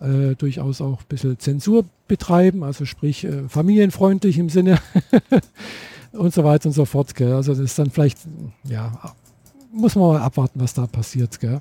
[0.00, 4.78] äh, durchaus auch ein bisschen Zensur betreiben, also sprich äh, familienfreundlich im Sinne.
[6.16, 7.14] und so weiter und so fort.
[7.14, 7.32] Gell?
[7.32, 8.18] Also das ist dann vielleicht,
[8.64, 8.92] ja,
[9.72, 11.40] muss man mal abwarten, was da passiert.
[11.40, 11.60] Gell?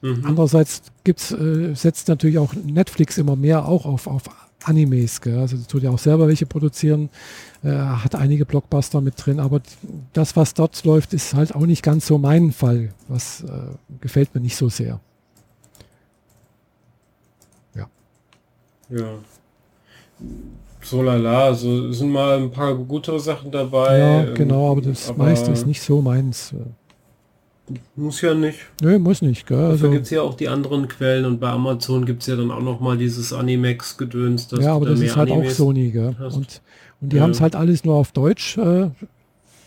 [0.00, 0.24] Mhm.
[0.24, 4.24] Andererseits gibt's, äh, setzt natürlich auch Netflix immer mehr auch auf, auf
[4.64, 5.20] Animes.
[5.20, 5.38] Gell?
[5.38, 7.10] Also tut ja auch selber welche produzieren,
[7.62, 9.60] äh, hat einige Blockbuster mit drin, aber
[10.12, 12.92] das, was dort läuft, ist halt auch nicht ganz so mein Fall.
[13.08, 13.48] Was äh,
[14.00, 15.00] gefällt mir nicht so sehr.
[17.74, 17.88] Ja.
[18.90, 19.18] Ja.
[20.82, 23.98] So lala, also sind mal ein paar gute Sachen dabei.
[23.98, 26.54] Ja, genau, aber das aber meiste ist nicht so meins.
[27.94, 28.58] Muss ja nicht.
[28.82, 29.46] Nö, muss nicht.
[29.46, 29.58] Gell?
[29.58, 32.50] Also gibt es ja auch die anderen Quellen und bei Amazon gibt es ja dann
[32.50, 34.48] auch noch mal dieses Animex-Gedöns.
[34.58, 35.90] Ja, aber das ist halt Animes auch Sony.
[35.90, 36.16] Gell?
[36.18, 36.60] Und,
[37.00, 37.22] und die ja.
[37.22, 38.90] haben es halt alles nur auf Deutsch äh,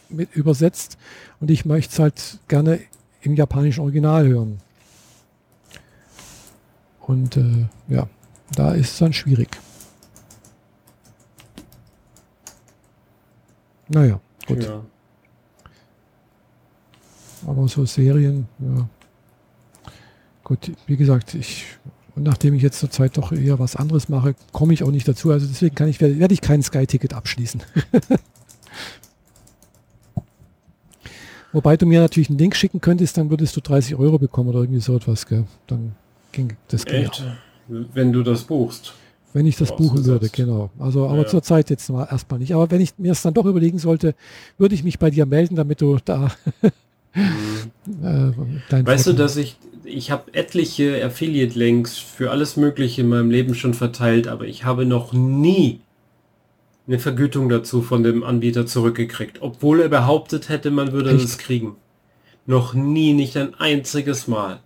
[0.10, 0.98] mit übersetzt
[1.40, 2.80] und ich möchte es halt gerne
[3.22, 4.60] im japanischen Original hören.
[7.02, 8.08] Und äh, ja,
[8.56, 9.50] da ist es dann schwierig.
[13.90, 14.64] Naja, gut.
[14.64, 14.84] Ja.
[17.48, 18.88] Aber so Serien, ja.
[20.44, 21.66] Gut, wie gesagt, ich,
[22.16, 25.32] nachdem ich jetzt zurzeit doch eher was anderes mache, komme ich auch nicht dazu.
[25.32, 27.64] Also deswegen kann ich, werde, ich kein Sky-Ticket abschließen.
[31.52, 34.60] Wobei du mir natürlich einen Link schicken könntest, dann würdest du 30 Euro bekommen oder
[34.60, 35.46] irgendwie so etwas, gell?
[35.68, 35.96] Dann
[36.32, 37.24] ging das Echt?
[37.68, 38.94] Wenn du das buchst.
[39.36, 40.70] Wenn ich das buchen würde, genau.
[40.80, 41.28] Also, aber ja.
[41.28, 42.54] zurzeit jetzt mal erstmal nicht.
[42.54, 44.16] Aber wenn ich mir es dann doch überlegen sollte,
[44.58, 46.32] würde ich mich bei dir melden, damit du da
[47.14, 48.32] mhm.
[48.72, 53.56] äh, Weißt du, dass ich, ich habe etliche Affiliate-Links für alles Mögliche in meinem Leben
[53.56, 55.82] schon verteilt, aber ich habe noch nie
[56.88, 61.76] eine Vergütung dazu von dem Anbieter zurückgekriegt, obwohl er behauptet hätte, man würde es kriegen.
[62.46, 64.62] Noch nie, nicht ein einziges Mal.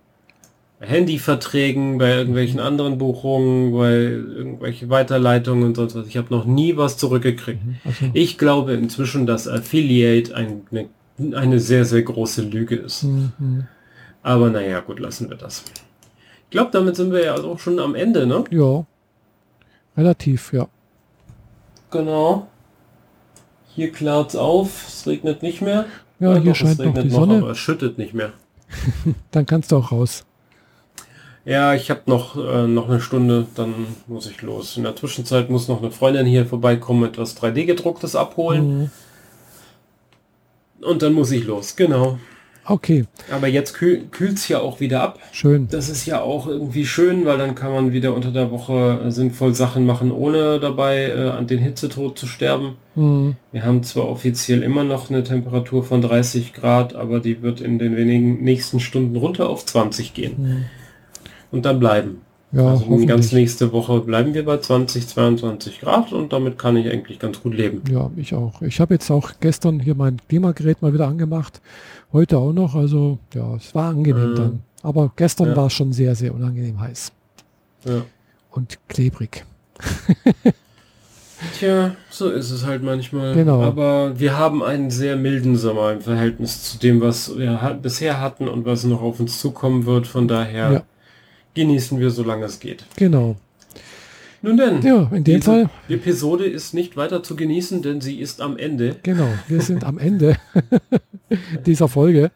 [0.80, 6.08] Handyverträgen, bei irgendwelchen anderen Buchungen, bei irgendwelche Weiterleitungen und sonst was.
[6.08, 7.66] Ich habe noch nie was zurückgekriegt.
[7.66, 8.12] Mhm, okay.
[8.14, 10.62] Ich glaube inzwischen, dass Affiliate eine,
[11.34, 13.04] eine sehr, sehr große Lüge ist.
[13.04, 13.68] Mhm.
[14.24, 15.66] Aber naja, gut, lassen wir das.
[16.46, 18.44] Ich glaube, damit sind wir ja auch schon am Ende, ne?
[18.50, 18.86] Ja.
[19.98, 20.68] Relativ, ja.
[21.92, 22.48] Genau.
[23.76, 25.86] Hier klart es auf, es regnet nicht mehr.
[26.20, 27.38] Ja, ja hier doch, scheint noch die Sonne.
[27.38, 28.32] aber es schüttet nicht mehr.
[29.32, 30.26] Dann kannst du auch raus.
[31.46, 33.74] Ja, ich habe noch, äh, noch eine Stunde, dann
[34.08, 34.78] muss ich los.
[34.78, 38.80] In der Zwischenzeit muss noch eine Freundin hier vorbeikommen, etwas 3D gedrucktes abholen.
[38.80, 38.92] Mhm.
[40.82, 42.20] Und dann muss ich los, genau.
[42.66, 43.06] Okay.
[43.32, 45.18] Aber jetzt kühl, kühlt es ja auch wieder ab.
[45.32, 45.68] Schön.
[45.72, 49.12] Das ist ja auch irgendwie schön, weil dann kann man wieder unter der Woche äh,
[49.12, 52.76] sinnvoll Sachen machen, ohne dabei äh, an den Hitzetod zu sterben.
[52.94, 53.38] Mhm.
[53.52, 57.80] Wir haben zwar offiziell immer noch eine Temperatur von 30 Grad, aber die wird in
[57.80, 60.36] den wenigen nächsten Stunden runter auf 20 gehen.
[60.38, 60.66] Mhm
[61.52, 62.22] und dann bleiben.
[62.52, 66.76] Ja, also die ganz nächste Woche bleiben wir bei 20, 22 Grad und damit kann
[66.78, 67.84] ich eigentlich ganz gut leben.
[67.92, 68.64] Ja, ich auch.
[68.64, 71.62] Ich habe jetzt auch gestern hier mein Klimagerät mal wieder angemacht.
[72.12, 72.74] Heute auch noch.
[72.74, 74.60] Also ja, es war angenehm äh, dann.
[74.82, 75.56] Aber gestern ja.
[75.58, 77.12] war es schon sehr, sehr unangenehm heiß.
[77.86, 78.02] Ja.
[78.50, 79.46] Und klebrig.
[81.58, 83.36] Tja, so ist es halt manchmal.
[83.36, 83.62] Genau.
[83.62, 88.48] Aber wir haben einen sehr milden Sommer im Verhältnis zu dem, was wir bisher hatten
[88.48, 90.08] und was noch auf uns zukommen wird.
[90.08, 90.84] Von daher ja
[91.54, 92.86] genießen wir, solange es geht.
[92.96, 93.36] Genau.
[94.42, 95.70] Nun denn, ja, in dem Fall.
[95.90, 98.96] Episode ist nicht weiter zu genießen, denn sie ist am Ende.
[99.04, 100.38] Genau, wir sind am Ende
[101.66, 102.32] dieser Folge.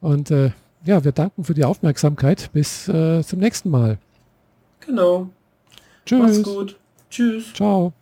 [0.00, 0.52] Und äh,
[0.84, 2.50] ja, wir danken für die Aufmerksamkeit.
[2.52, 3.98] Bis äh, zum nächsten Mal.
[4.86, 5.28] Genau.
[6.06, 6.18] Tschüss.
[6.18, 6.76] Mach's gut.
[7.10, 7.52] Tschüss.
[7.52, 7.92] Ciao.